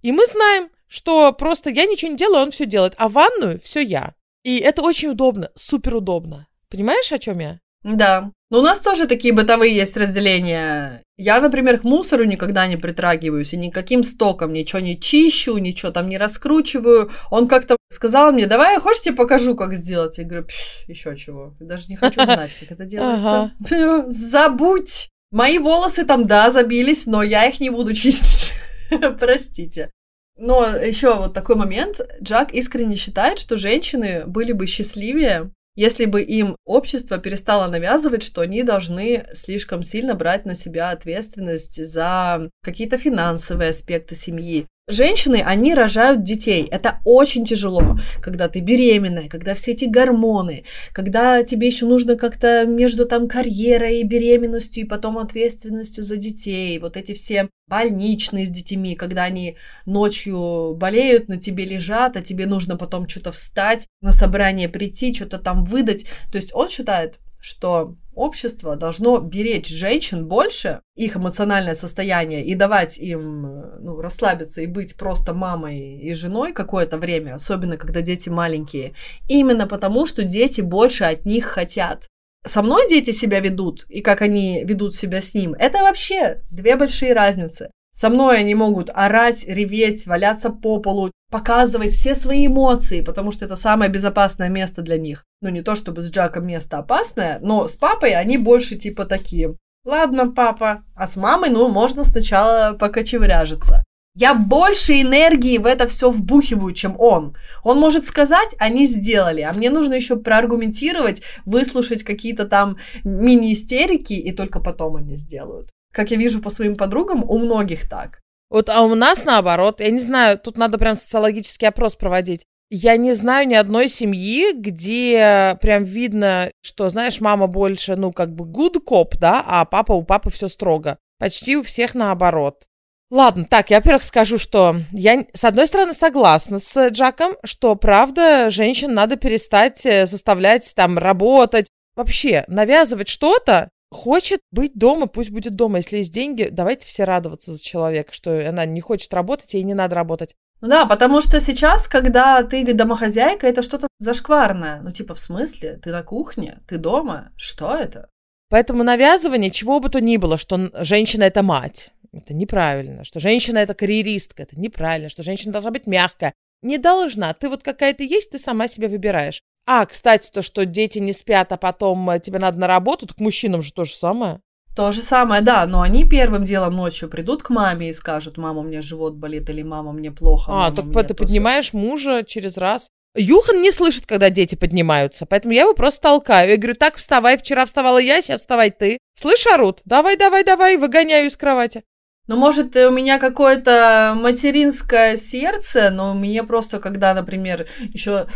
И 0.01 0.11
мы 0.11 0.25
знаем, 0.27 0.69
что 0.87 1.31
просто 1.33 1.69
я 1.69 1.85
ничего 1.85 2.11
не 2.11 2.17
делаю, 2.17 2.43
он 2.43 2.51
все 2.51 2.65
делает, 2.65 2.95
а 2.97 3.09
ванную 3.09 3.59
все 3.59 3.81
я. 3.81 4.15
И 4.43 4.57
это 4.57 4.81
очень 4.81 5.09
удобно, 5.09 5.51
супер 5.55 5.95
удобно. 5.95 6.47
Понимаешь, 6.69 7.11
о 7.11 7.19
чем 7.19 7.39
я? 7.39 7.59
Да. 7.83 8.31
Но 8.49 8.59
у 8.59 8.61
нас 8.61 8.79
тоже 8.79 9.07
такие 9.07 9.33
бытовые 9.33 9.75
есть 9.75 9.95
разделения. 9.95 11.03
Я, 11.17 11.39
например, 11.39 11.79
к 11.79 11.83
мусору 11.83 12.23
никогда 12.23 12.65
не 12.65 12.77
притрагиваюсь 12.77 13.53
и 13.53 13.57
никаким 13.57 14.03
стоком 14.03 14.53
ничего 14.53 14.79
не 14.79 14.99
чищу, 14.99 15.57
ничего 15.57 15.91
там 15.91 16.09
не 16.09 16.17
раскручиваю. 16.17 17.11
Он 17.29 17.47
как-то 17.47 17.77
сказал 17.91 18.31
мне, 18.31 18.47
давай, 18.47 18.79
хочешь 18.79 19.03
тебе 19.03 19.15
покажу, 19.15 19.55
как 19.55 19.75
сделать? 19.75 20.17
Я 20.17 20.23
говорю, 20.23 20.47
еще 20.87 21.15
чего. 21.15 21.55
даже 21.59 21.87
не 21.89 21.95
хочу 21.95 22.21
знать, 22.23 22.55
как 22.59 22.71
это 22.71 22.85
делается. 22.85 23.51
Забудь! 24.07 25.09
Мои 25.31 25.59
волосы 25.59 26.05
там, 26.05 26.25
да, 26.25 26.49
забились, 26.49 27.05
но 27.05 27.21
я 27.21 27.45
их 27.45 27.59
не 27.59 27.69
буду 27.69 27.93
чистить. 27.93 28.53
Простите. 29.19 29.91
Но 30.37 30.65
еще 30.65 31.15
вот 31.15 31.33
такой 31.33 31.55
момент. 31.55 31.99
Джак 32.23 32.51
искренне 32.53 32.95
считает, 32.95 33.37
что 33.37 33.57
женщины 33.57 34.23
были 34.25 34.53
бы 34.53 34.65
счастливее, 34.65 35.51
если 35.79 36.03
бы 36.03 36.21
им 36.21 36.57
общество 36.65 37.19
перестало 37.19 37.69
навязывать, 37.71 38.21
что 38.21 38.41
они 38.41 38.63
должны 38.63 39.27
слишком 39.33 39.81
сильно 39.81 40.13
брать 40.13 40.45
на 40.45 40.53
себя 40.53 40.89
ответственность 40.89 41.81
за 41.85 42.49
какие-то 42.61 42.97
финансовые 42.97 43.69
аспекты 43.69 44.13
семьи, 44.13 44.67
Женщины, 44.89 45.43
они 45.45 45.75
рожают 45.75 46.23
детей. 46.23 46.67
Это 46.69 46.99
очень 47.05 47.45
тяжело, 47.45 47.99
когда 48.21 48.49
ты 48.49 48.59
беременная, 48.59 49.29
когда 49.29 49.53
все 49.53 49.73
эти 49.73 49.85
гормоны, 49.85 50.63
когда 50.93 51.43
тебе 51.43 51.67
еще 51.67 51.85
нужно 51.85 52.15
как-то 52.15 52.65
между 52.65 53.05
там 53.05 53.27
карьерой 53.27 53.99
и 53.99 54.03
беременностью 54.03 54.83
и 54.83 54.87
потом 54.87 55.19
ответственностью 55.19 56.03
за 56.03 56.17
детей. 56.17 56.79
Вот 56.79 56.97
эти 56.97 57.13
все 57.13 57.49
больничные 57.67 58.47
с 58.47 58.49
детьми, 58.49 58.95
когда 58.95 59.25
они 59.25 59.57
ночью 59.85 60.73
болеют, 60.75 61.27
на 61.27 61.37
тебе 61.37 61.65
лежат, 61.65 62.17
а 62.17 62.23
тебе 62.23 62.47
нужно 62.47 62.75
потом 62.75 63.07
что-то 63.07 63.31
встать, 63.31 63.85
на 64.01 64.11
собрание 64.11 64.69
прийти, 64.69 65.13
что-то 65.13 65.37
там 65.37 65.65
выдать. 65.65 66.05
То 66.31 66.37
есть 66.37 66.49
он 66.55 66.67
считает, 66.67 67.19
что 67.39 67.95
общество 68.13 68.75
должно 68.75 69.19
беречь 69.19 69.69
женщин 69.69 70.27
больше, 70.27 70.81
их 70.95 71.15
эмоциональное 71.15 71.75
состояние, 71.75 72.45
и 72.45 72.53
давать 72.53 72.97
им 72.97 73.61
ну, 73.79 74.01
расслабиться 74.01 74.61
и 74.61 74.67
быть 74.67 74.95
просто 74.95 75.33
мамой 75.33 75.99
и 75.99 76.13
женой 76.13 76.51
какое-то 76.51 76.97
время, 76.97 77.35
особенно 77.35 77.77
когда 77.77 78.01
дети 78.01 78.29
маленькие, 78.29 78.93
именно 79.27 79.67
потому, 79.67 80.05
что 80.05 80.23
дети 80.23 80.61
больше 80.61 81.05
от 81.05 81.25
них 81.25 81.45
хотят. 81.45 82.07
Со 82.45 82.61
мной 82.61 82.87
дети 82.89 83.11
себя 83.11 83.39
ведут, 83.39 83.85
и 83.89 84.01
как 84.01 84.21
они 84.21 84.63
ведут 84.63 84.95
себя 84.95 85.21
с 85.21 85.33
ним, 85.33 85.53
это 85.53 85.79
вообще 85.79 86.41
две 86.49 86.75
большие 86.75 87.13
разницы. 87.13 87.71
Со 87.93 88.09
мной 88.09 88.39
они 88.39 88.55
могут 88.55 88.89
орать, 88.93 89.45
реветь, 89.45 90.07
валяться 90.07 90.49
по 90.49 90.79
полу, 90.79 91.11
показывать 91.29 91.91
все 91.91 92.15
свои 92.15 92.47
эмоции, 92.47 93.01
потому 93.01 93.31
что 93.31 93.45
это 93.45 93.55
самое 93.55 93.91
безопасное 93.91 94.49
место 94.49 94.81
для 94.81 94.97
них. 94.97 95.25
Ну, 95.41 95.49
не 95.49 95.61
то 95.61 95.75
чтобы 95.75 96.01
с 96.01 96.09
Джаком 96.09 96.47
место 96.47 96.77
опасное, 96.77 97.39
но 97.41 97.67
с 97.67 97.75
папой 97.75 98.13
они 98.13 98.37
больше 98.37 98.75
типа 98.75 99.05
такие. 99.05 99.55
Ладно, 99.85 100.29
папа. 100.31 100.83
А 100.95 101.07
с 101.07 101.15
мамой, 101.15 101.49
ну, 101.49 101.69
можно 101.69 102.03
сначала 102.03 102.73
покочевряжиться. 102.73 103.83
Я 104.15 104.33
больше 104.33 105.01
энергии 105.01 105.57
в 105.57 105.65
это 105.65 105.87
все 105.87 106.09
вбухиваю, 106.09 106.73
чем 106.73 106.99
он. 106.99 107.37
Он 107.63 107.79
может 107.79 108.05
сказать, 108.05 108.53
они 108.59 108.85
сделали, 108.85 109.41
а 109.41 109.53
мне 109.53 109.69
нужно 109.69 109.93
еще 109.93 110.17
проаргументировать, 110.17 111.21
выслушать 111.45 112.03
какие-то 112.03 112.45
там 112.45 112.77
мини-истерики, 113.03 114.13
и 114.13 114.31
только 114.33 114.59
потом 114.59 114.97
они 114.97 115.15
сделают. 115.15 115.69
Как 115.93 116.11
я 116.11 116.17
вижу 116.17 116.41
по 116.41 116.49
своим 116.49 116.75
подругам, 116.75 117.23
у 117.23 117.37
многих 117.37 117.87
так. 117.87 118.19
Вот, 118.49 118.69
а 118.69 118.81
у 118.81 118.95
нас 118.95 119.25
наоборот, 119.25 119.79
я 119.79 119.91
не 119.91 119.99
знаю, 119.99 120.39
тут 120.39 120.57
надо 120.57 120.77
прям 120.77 120.95
социологический 120.95 121.67
опрос 121.67 121.95
проводить. 121.95 122.45
Я 122.71 122.97
не 122.97 123.13
знаю 123.13 123.47
ни 123.47 123.55
одной 123.55 123.89
семьи, 123.89 124.53
где 124.53 125.57
прям 125.61 125.83
видно, 125.83 126.51
что, 126.61 126.89
знаешь, 126.89 127.19
мама 127.19 127.47
больше, 127.47 127.95
ну, 127.95 128.11
как 128.11 128.33
бы 128.33 128.45
good 128.45 128.83
cop, 128.85 129.17
да, 129.19 129.43
а 129.45 129.65
папа 129.65 129.93
у 129.93 130.03
папы 130.03 130.29
все 130.29 130.47
строго. 130.47 130.97
Почти 131.17 131.57
у 131.57 131.63
всех 131.63 131.95
наоборот. 131.95 132.65
Ладно, 133.11 133.45
так, 133.45 133.71
я, 133.71 133.77
во-первых, 133.77 134.03
скажу, 134.03 134.37
что 134.37 134.77
я, 134.91 135.25
с 135.33 135.43
одной 135.43 135.65
стороны, 135.65 135.95
согласна 135.95 136.59
с 136.59 136.89
Джаком, 136.89 137.37
что, 137.43 137.75
правда, 137.75 138.51
женщин 138.51 138.93
надо 138.93 139.15
перестать 139.15 139.83
э, 139.85 140.05
заставлять 140.05 140.71
там 140.75 140.99
работать. 140.99 141.67
Вообще, 141.95 142.45
навязывать 142.47 143.07
что-то, 143.07 143.69
хочет 143.91 144.41
быть 144.51 144.73
дома, 144.75 145.07
пусть 145.07 145.31
будет 145.31 145.55
дома. 145.55 145.77
Если 145.77 145.97
есть 145.97 146.13
деньги, 146.13 146.49
давайте 146.51 146.85
все 146.85 147.03
радоваться 147.03 147.53
за 147.53 147.63
человека, 147.63 148.13
что 148.13 148.47
она 148.47 148.65
не 148.65 148.81
хочет 148.81 149.13
работать, 149.13 149.53
ей 149.53 149.63
не 149.63 149.73
надо 149.73 149.95
работать. 149.95 150.35
Ну 150.61 150.67
да, 150.67 150.85
потому 150.85 151.21
что 151.21 151.39
сейчас, 151.39 151.87
когда 151.87 152.43
ты 152.43 152.73
домохозяйка, 152.73 153.47
это 153.47 153.61
что-то 153.61 153.87
зашкварное. 153.99 154.81
Ну 154.81 154.91
типа, 154.91 155.13
в 155.13 155.19
смысле? 155.19 155.79
Ты 155.81 155.91
на 155.91 156.03
кухне? 156.03 156.59
Ты 156.67 156.77
дома? 156.77 157.31
Что 157.37 157.75
это? 157.75 158.09
Поэтому 158.49 158.83
навязывание 158.83 159.51
чего 159.51 159.79
бы 159.79 159.89
то 159.89 160.01
ни 160.01 160.17
было, 160.17 160.37
что 160.37 160.69
женщина 160.83 161.23
это 161.23 161.43
мать, 161.43 161.91
это 162.11 162.33
неправильно, 162.33 163.03
что 163.03 163.19
женщина 163.19 163.59
это 163.59 163.75
карьеристка, 163.75 164.43
это 164.43 164.59
неправильно, 164.59 165.09
что 165.09 165.23
женщина 165.23 165.53
должна 165.53 165.71
быть 165.71 165.85
мягкая. 165.85 166.33
Не 166.61 166.77
должна. 166.77 167.33
Ты 167.33 167.47
вот 167.47 167.63
какая 167.63 167.93
то 167.93 168.03
есть, 168.03 168.31
ты 168.31 168.39
сама 168.39 168.67
себе 168.67 168.87
выбираешь. 168.89 169.41
А, 169.71 169.85
кстати, 169.85 170.31
то, 170.33 170.41
что 170.41 170.65
дети 170.65 170.97
не 170.97 171.13
спят, 171.13 171.51
а 171.51 171.57
потом 171.57 172.09
э, 172.09 172.19
тебе 172.19 172.39
надо 172.39 172.59
на 172.59 172.65
работу, 172.65 173.05
так 173.05 173.19
мужчинам 173.19 173.61
же 173.61 173.71
то 173.71 173.83
же 173.85 173.93
самое. 173.93 174.41
То 174.75 174.91
же 174.91 175.03
самое, 175.03 175.43
да, 175.43 175.67
но 175.67 175.81
они 175.81 176.09
первым 176.09 176.43
делом 176.43 176.75
ночью 176.75 177.07
придут 177.07 177.43
к 177.43 177.51
маме 177.51 177.91
и 177.91 177.93
скажут, 177.93 178.37
мама, 178.37 178.61
у 178.61 178.63
меня 178.63 178.81
живот 178.81 179.13
болит, 179.13 179.47
или 179.47 179.61
мама, 179.61 179.91
мне 179.91 180.11
плохо. 180.11 180.51
А, 180.51 180.71
так 180.71 180.85
ты 181.07 181.13
поднимаешь 181.13 181.71
мужа 181.73 182.23
через 182.23 182.57
раз. 182.57 182.89
Юхан 183.15 183.61
не 183.61 183.71
слышит, 183.71 184.07
когда 184.07 184.31
дети 184.31 184.55
поднимаются, 184.55 185.27
поэтому 185.27 185.53
я 185.53 185.61
его 185.61 185.75
просто 185.75 186.01
толкаю. 186.01 186.49
Я 186.49 186.57
говорю, 186.57 186.73
так, 186.73 186.95
вставай, 186.95 187.37
вчера 187.37 187.67
вставала 187.67 187.99
я, 187.99 188.23
сейчас 188.23 188.41
вставай 188.41 188.71
ты. 188.71 188.97
Слышь, 189.19 189.45
Арут, 189.53 189.81
давай, 189.85 190.17
давай, 190.17 190.43
давай, 190.43 190.77
выгоняю 190.77 191.27
из 191.27 191.37
кровати. 191.37 191.83
Ну, 192.29 192.37
может, 192.37 192.75
у 192.75 192.91
меня 192.91 193.17
какое-то 193.17 194.13
материнское 194.15 195.17
сердце, 195.17 195.89
но 195.89 196.13
мне 196.13 196.43
просто, 196.43 196.79
когда, 196.79 197.15
например, 197.15 197.65
еще, 197.91 198.27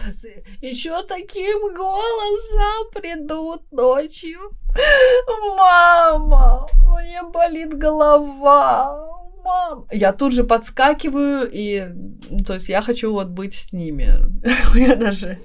еще 0.62 1.04
таким 1.04 1.76
голосом 1.76 2.92
придут 2.92 3.72
ночью. 3.72 4.40
Мама, 5.56 6.68
мне 6.88 7.22
болит 7.32 7.78
голова, 7.78 9.12
мам. 9.46 9.86
Я 9.92 10.12
тут 10.12 10.34
же 10.34 10.44
подскакиваю, 10.44 11.48
и, 11.54 11.88
то 12.48 12.56
есть, 12.56 12.70
я 12.70 12.82
хочу 12.82 13.14
вот 13.14 13.28
быть 13.28 13.54
с 13.54 13.74
ними. 13.74 14.16
Я 14.74 14.96
даже 14.96 15.38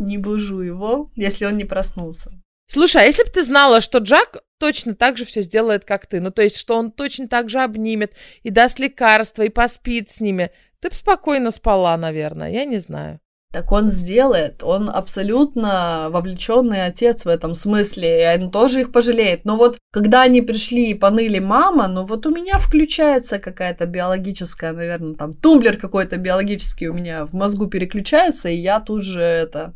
не 0.00 0.18
бужу 0.18 0.62
его, 0.62 1.12
если 1.14 1.44
он 1.44 1.56
не 1.58 1.64
проснулся. 1.64 2.32
Слушай, 2.66 3.02
а 3.02 3.04
если 3.06 3.24
бы 3.24 3.30
ты 3.30 3.44
знала, 3.44 3.80
что 3.80 3.98
Джак 3.98 4.42
точно 4.58 4.94
так 4.94 5.16
же 5.16 5.24
все 5.24 5.42
сделает, 5.42 5.84
как 5.84 6.06
ты, 6.06 6.20
ну, 6.20 6.30
то 6.30 6.42
есть, 6.42 6.56
что 6.56 6.76
он 6.76 6.90
точно 6.90 7.28
так 7.28 7.50
же 7.50 7.60
обнимет 7.60 8.14
и 8.42 8.50
даст 8.50 8.78
лекарства, 8.78 9.42
и 9.42 9.50
поспит 9.50 10.10
с 10.10 10.20
ними, 10.20 10.50
ты 10.80 10.88
бы 10.88 10.94
спокойно 10.94 11.50
спала, 11.50 11.96
наверное, 11.96 12.50
я 12.50 12.64
не 12.64 12.78
знаю. 12.78 13.20
Так 13.54 13.70
он 13.70 13.86
сделает. 13.86 14.64
Он 14.64 14.90
абсолютно 14.90 16.08
вовлеченный 16.10 16.86
отец 16.86 17.24
в 17.24 17.28
этом 17.28 17.54
смысле, 17.54 18.24
и 18.24 18.42
он 18.42 18.50
тоже 18.50 18.80
их 18.80 18.90
пожалеет. 18.90 19.44
Но 19.44 19.56
вот 19.56 19.78
когда 19.92 20.22
они 20.22 20.42
пришли 20.42 20.90
и 20.90 20.94
поныли 20.94 21.38
мама, 21.38 21.86
ну 21.86 22.02
вот 22.02 22.26
у 22.26 22.34
меня 22.34 22.58
включается 22.58 23.38
какая-то 23.38 23.86
биологическая, 23.86 24.72
наверное, 24.72 25.14
там 25.14 25.34
тумблер 25.34 25.76
какой-то 25.76 26.16
биологический 26.16 26.88
у 26.88 26.94
меня 26.94 27.24
в 27.26 27.32
мозгу 27.32 27.68
переключается, 27.68 28.48
и 28.48 28.56
я 28.56 28.80
тут 28.80 29.04
же 29.04 29.20
это... 29.22 29.72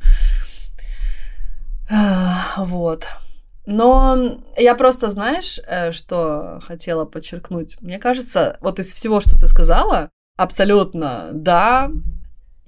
Вот. 2.57 3.07
Но 3.67 4.41
я 4.57 4.75
просто, 4.75 5.09
знаешь, 5.09 5.61
э, 5.67 5.93
что 5.93 6.61
хотела 6.67 7.05
подчеркнуть? 7.05 7.77
Мне 7.83 7.99
кажется, 7.99 8.57
вот 8.61 8.79
из 8.79 8.95
всего, 8.95 9.21
что 9.21 9.39
ты 9.39 9.47
сказала, 9.47 10.09
абсолютно 10.37 11.31
да, 11.33 11.91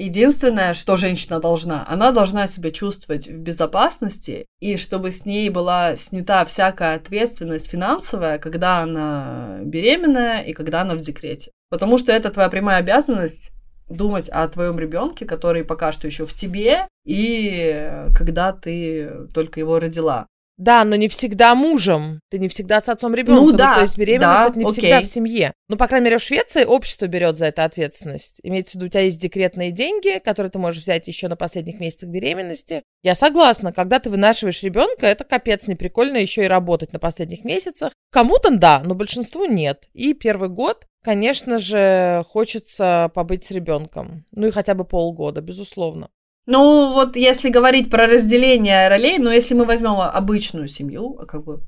Единственное, 0.01 0.73
что 0.73 0.97
женщина 0.97 1.41
должна, 1.41 1.87
она 1.87 2.11
должна 2.11 2.47
себя 2.47 2.71
чувствовать 2.71 3.29
в 3.29 3.37
безопасности, 3.37 4.47
и 4.59 4.79
чтобы 4.79 5.11
с 5.11 5.27
ней 5.27 5.51
была 5.51 5.95
снята 5.95 6.47
всякая 6.47 6.97
ответственность 6.97 7.71
финансовая, 7.71 8.39
когда 8.39 8.79
она 8.79 9.59
беременная 9.63 10.41
и 10.41 10.55
когда 10.55 10.81
она 10.81 10.95
в 10.95 11.01
декрете. 11.01 11.51
Потому 11.69 11.99
что 11.99 12.13
это 12.13 12.31
твоя 12.31 12.49
прямая 12.49 12.79
обязанность 12.79 13.51
думать 13.91 14.29
о 14.29 14.49
твоем 14.49 14.79
ребенке, 14.79 15.27
который 15.27 15.65
пока 15.65 15.93
что 15.93 16.07
еще 16.07 16.25
в 16.25 16.33
тебе, 16.33 16.89
и 17.05 18.07
когда 18.15 18.53
ты 18.53 19.27
только 19.35 19.61
его 19.61 19.79
родила. 19.79 20.27
Да, 20.61 20.85
но 20.85 20.95
не 20.95 21.09
всегда 21.09 21.55
мужем. 21.55 22.21
Ты 22.31 22.39
не 22.39 22.49
всегда 22.49 22.83
с 22.83 22.91
отцом 22.91 23.15
ребенка. 23.15 23.41
Ну, 23.41 23.53
да, 23.53 23.69
ну, 23.69 23.75
то 23.77 23.83
есть 23.85 23.97
беременность 23.97 24.43
да, 24.43 24.49
это 24.51 24.59
не 24.59 24.65
окей. 24.67 24.75
всегда 24.75 25.01
в 25.01 25.07
семье. 25.07 25.55
Ну, 25.71 25.79
по 25.79 25.89
крайней 25.89 26.05
мере, 26.05 26.19
в 26.19 26.23
Швеции 26.23 26.65
общество 26.65 27.07
берет 27.07 27.39
за 27.39 27.47
это 27.47 27.65
ответственность. 27.65 28.41
Имеется 28.43 28.73
в 28.73 28.75
виду, 28.75 28.87
у 28.87 28.89
тебя 28.91 29.01
есть 29.01 29.19
декретные 29.19 29.71
деньги, 29.71 30.21
которые 30.23 30.51
ты 30.51 30.59
можешь 30.59 30.83
взять 30.83 31.09
еще 31.09 31.29
на 31.29 31.37
последних 31.37 31.81
месяцах 31.81 32.11
беременности. 32.11 32.83
Я 33.03 33.15
согласна, 33.15 33.73
когда 33.73 34.01
ты 34.01 34.11
вынашиваешь 34.11 34.63
ребенка, 34.63 35.07
это 35.07 35.25
капец 35.25 35.67
неприкольно 35.67 36.19
еще 36.19 36.45
и 36.45 36.49
работать 36.49 36.93
на 36.93 36.99
последних 36.99 37.43
месяцах. 37.43 37.95
Кому-то 38.11 38.57
да, 38.57 38.83
но 38.85 38.95
большинству 38.95 39.47
нет. 39.47 39.89
И 39.93 40.15
первый 40.15 40.49
год, 40.49 40.87
конечно 41.03 41.59
же, 41.59 42.25
хочется 42.29 43.11
побыть 43.15 43.45
с 43.45 43.51
ребенком. 43.51 44.25
Ну 44.33 44.49
и 44.49 44.51
хотя 44.51 44.75
бы 44.75 44.85
полгода, 44.85 45.41
безусловно. 45.41 46.11
Ну, 46.47 46.93
вот 46.95 47.17
если 47.17 47.49
говорить 47.49 47.91
про 47.91 48.07
разделение 48.07 48.89
ролей, 48.89 49.19
но 49.19 49.31
если 49.31 49.55
мы 49.55 49.65
возьмем 49.65 50.01
обычную 50.01 50.67
семью, 50.67 51.15
как 51.29 51.45
бы, 51.45 51.61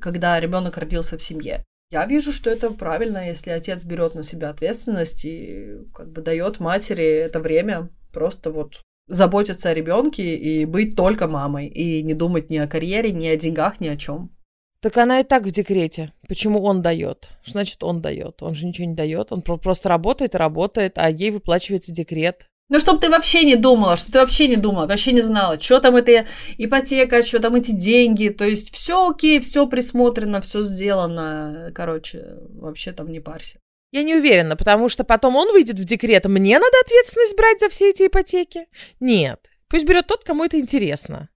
когда 0.00 0.38
ребенок 0.38 0.76
родился 0.76 1.18
в 1.18 1.22
семье, 1.22 1.64
я 1.90 2.06
вижу, 2.06 2.32
что 2.32 2.48
это 2.48 2.70
правильно, 2.70 3.28
если 3.28 3.50
отец 3.50 3.84
берет 3.84 4.14
на 4.14 4.22
себя 4.22 4.50
ответственность 4.50 5.24
и 5.24 5.76
как 5.92 6.10
бы 6.10 6.22
дает 6.22 6.60
матери 6.60 7.04
это 7.04 7.40
время 7.40 7.90
просто 8.12 8.50
вот 8.50 8.80
заботиться 9.08 9.70
о 9.70 9.74
ребенке 9.74 10.36
и 10.36 10.64
быть 10.64 10.96
только 10.96 11.26
мамой, 11.26 11.66
и 11.66 12.02
не 12.02 12.14
думать 12.14 12.48
ни 12.48 12.56
о 12.56 12.68
карьере, 12.68 13.12
ни 13.12 13.26
о 13.26 13.36
деньгах, 13.36 13.80
ни 13.80 13.88
о 13.88 13.96
чем. 13.96 14.30
Так 14.82 14.96
она 14.98 15.20
и 15.20 15.24
так 15.24 15.44
в 15.44 15.50
декрете. 15.52 16.12
Почему 16.28 16.60
он 16.64 16.82
дает? 16.82 17.28
Что 17.42 17.52
значит 17.52 17.84
он 17.84 18.02
дает? 18.02 18.42
Он 18.42 18.54
же 18.54 18.66
ничего 18.66 18.88
не 18.88 18.96
дает. 18.96 19.30
Он 19.30 19.40
просто 19.40 19.88
работает 19.88 20.34
и 20.34 20.38
работает, 20.38 20.94
а 20.96 21.08
ей 21.08 21.30
выплачивается 21.30 21.92
декрет. 21.92 22.48
Ну, 22.68 22.80
чтобы 22.80 22.98
ты 22.98 23.08
вообще 23.08 23.44
не 23.44 23.54
думала, 23.54 23.96
что 23.96 24.10
ты 24.10 24.18
вообще 24.18 24.48
не 24.48 24.56
думала, 24.56 24.86
вообще 24.86 25.12
не 25.12 25.20
знала, 25.20 25.60
что 25.60 25.78
там 25.78 25.94
эта 25.94 26.26
ипотека, 26.58 27.22
что 27.22 27.38
там 27.38 27.54
эти 27.54 27.70
деньги. 27.70 28.28
То 28.30 28.44
есть 28.44 28.74
все 28.74 29.08
окей, 29.08 29.38
все 29.40 29.68
присмотрено, 29.68 30.40
все 30.40 30.62
сделано. 30.62 31.70
Короче, 31.74 32.38
вообще 32.54 32.90
там 32.92 33.12
не 33.12 33.20
парься. 33.20 33.60
Я 33.92 34.02
не 34.02 34.16
уверена, 34.16 34.56
потому 34.56 34.88
что 34.88 35.04
потом 35.04 35.36
он 35.36 35.52
выйдет 35.52 35.78
в 35.78 35.84
декрет. 35.84 36.24
Мне 36.24 36.58
надо 36.58 36.76
ответственность 36.84 37.36
брать 37.36 37.60
за 37.60 37.68
все 37.68 37.90
эти 37.90 38.06
ипотеки? 38.06 38.66
Нет. 38.98 39.50
Пусть 39.68 39.86
берет 39.86 40.08
тот, 40.08 40.24
кому 40.24 40.44
это 40.44 40.58
интересно. 40.58 41.28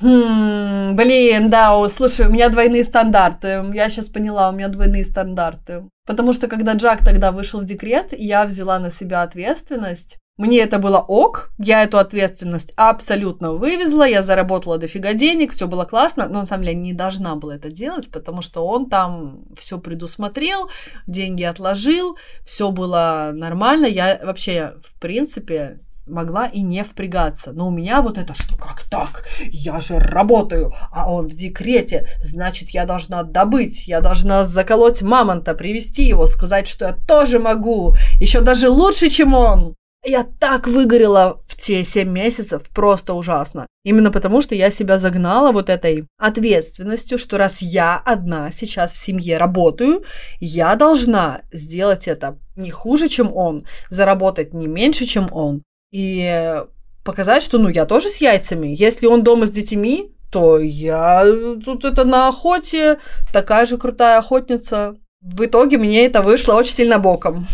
Хм, 0.00 0.96
блин, 0.96 1.50
да, 1.50 1.88
слушай, 1.88 2.26
у 2.26 2.30
меня 2.30 2.48
двойные 2.48 2.84
стандарты. 2.84 3.64
Я 3.74 3.88
сейчас 3.88 4.08
поняла, 4.08 4.48
у 4.48 4.52
меня 4.52 4.68
двойные 4.68 5.04
стандарты. 5.04 5.84
Потому 6.06 6.32
что 6.32 6.48
когда 6.48 6.72
Джак 6.74 7.04
тогда 7.04 7.30
вышел 7.30 7.60
в 7.60 7.64
декрет, 7.64 8.08
я 8.12 8.44
взяла 8.44 8.78
на 8.78 8.90
себя 8.90 9.22
ответственность 9.22 10.18
мне 10.38 10.60
это 10.60 10.78
было 10.78 10.98
ок, 10.98 11.50
я 11.58 11.82
эту 11.82 11.98
ответственность 11.98 12.72
абсолютно 12.76 13.52
вывезла, 13.52 14.04
я 14.04 14.22
заработала 14.22 14.78
дофига 14.78 15.12
денег, 15.12 15.52
все 15.52 15.68
было 15.68 15.84
классно, 15.84 16.26
но 16.26 16.40
на 16.40 16.46
самом 16.46 16.64
деле 16.64 16.74
не 16.76 16.94
должна 16.94 17.36
была 17.36 17.56
это 17.56 17.70
делать, 17.70 18.10
потому 18.10 18.40
что 18.40 18.66
он 18.66 18.88
там 18.88 19.44
все 19.58 19.78
предусмотрел, 19.78 20.70
деньги 21.06 21.42
отложил, 21.42 22.16
все 22.46 22.70
было 22.70 23.30
нормально, 23.34 23.84
я 23.86 24.18
вообще, 24.22 24.74
в 24.82 24.98
принципе, 24.98 25.80
могла 26.06 26.46
и 26.46 26.62
не 26.62 26.82
впрягаться. 26.84 27.52
Но 27.52 27.68
у 27.68 27.70
меня 27.70 28.02
вот 28.02 28.18
это, 28.18 28.34
что 28.34 28.56
как 28.56 28.82
так? 28.90 29.24
Я 29.50 29.80
же 29.80 29.98
работаю, 29.98 30.72
а 30.90 31.12
он 31.12 31.28
в 31.28 31.34
декрете, 31.34 32.08
значит, 32.20 32.70
я 32.70 32.86
должна 32.86 33.22
добыть, 33.22 33.86
я 33.86 34.00
должна 34.00 34.44
заколоть 34.44 35.02
мамонта, 35.02 35.54
привести 35.54 36.04
его, 36.04 36.26
сказать, 36.26 36.66
что 36.66 36.86
я 36.86 36.92
тоже 36.92 37.38
могу, 37.38 37.94
еще 38.20 38.40
даже 38.40 38.68
лучше, 38.68 39.08
чем 39.08 39.34
он. 39.34 39.74
Я 40.04 40.24
так 40.24 40.66
выгорела 40.66 41.44
в 41.46 41.56
те 41.56 41.84
7 41.84 42.08
месяцев, 42.08 42.62
просто 42.74 43.14
ужасно. 43.14 43.68
Именно 43.84 44.10
потому, 44.10 44.42
что 44.42 44.56
я 44.56 44.68
себя 44.70 44.98
загнала 44.98 45.52
вот 45.52 45.70
этой 45.70 46.08
ответственностью, 46.18 47.18
что 47.18 47.38
раз 47.38 47.62
я 47.62 48.02
одна 48.04 48.50
сейчас 48.50 48.92
в 48.92 48.96
семье 48.96 49.38
работаю, 49.38 50.02
я 50.40 50.74
должна 50.74 51.42
сделать 51.52 52.08
это 52.08 52.36
не 52.56 52.72
хуже, 52.72 53.08
чем 53.08 53.32
он, 53.32 53.62
заработать 53.90 54.52
не 54.52 54.66
меньше, 54.66 55.06
чем 55.06 55.28
он. 55.30 55.62
И 55.92 56.64
показать, 57.04 57.42
что 57.42 57.58
ну 57.58 57.68
я 57.68 57.86
тоже 57.86 58.08
с 58.08 58.16
яйцами. 58.16 58.74
Если 58.76 59.06
он 59.06 59.22
дома 59.22 59.46
с 59.46 59.50
детьми, 59.50 60.12
то 60.32 60.58
я 60.58 61.24
тут 61.64 61.84
это 61.84 62.04
на 62.04 62.28
охоте, 62.28 62.98
такая 63.32 63.66
же 63.66 63.76
крутая 63.76 64.18
охотница. 64.18 64.96
В 65.20 65.44
итоге 65.44 65.78
мне 65.78 66.06
это 66.06 66.22
вышло 66.22 66.54
очень 66.54 66.74
сильно 66.74 66.98
боком. 66.98 67.46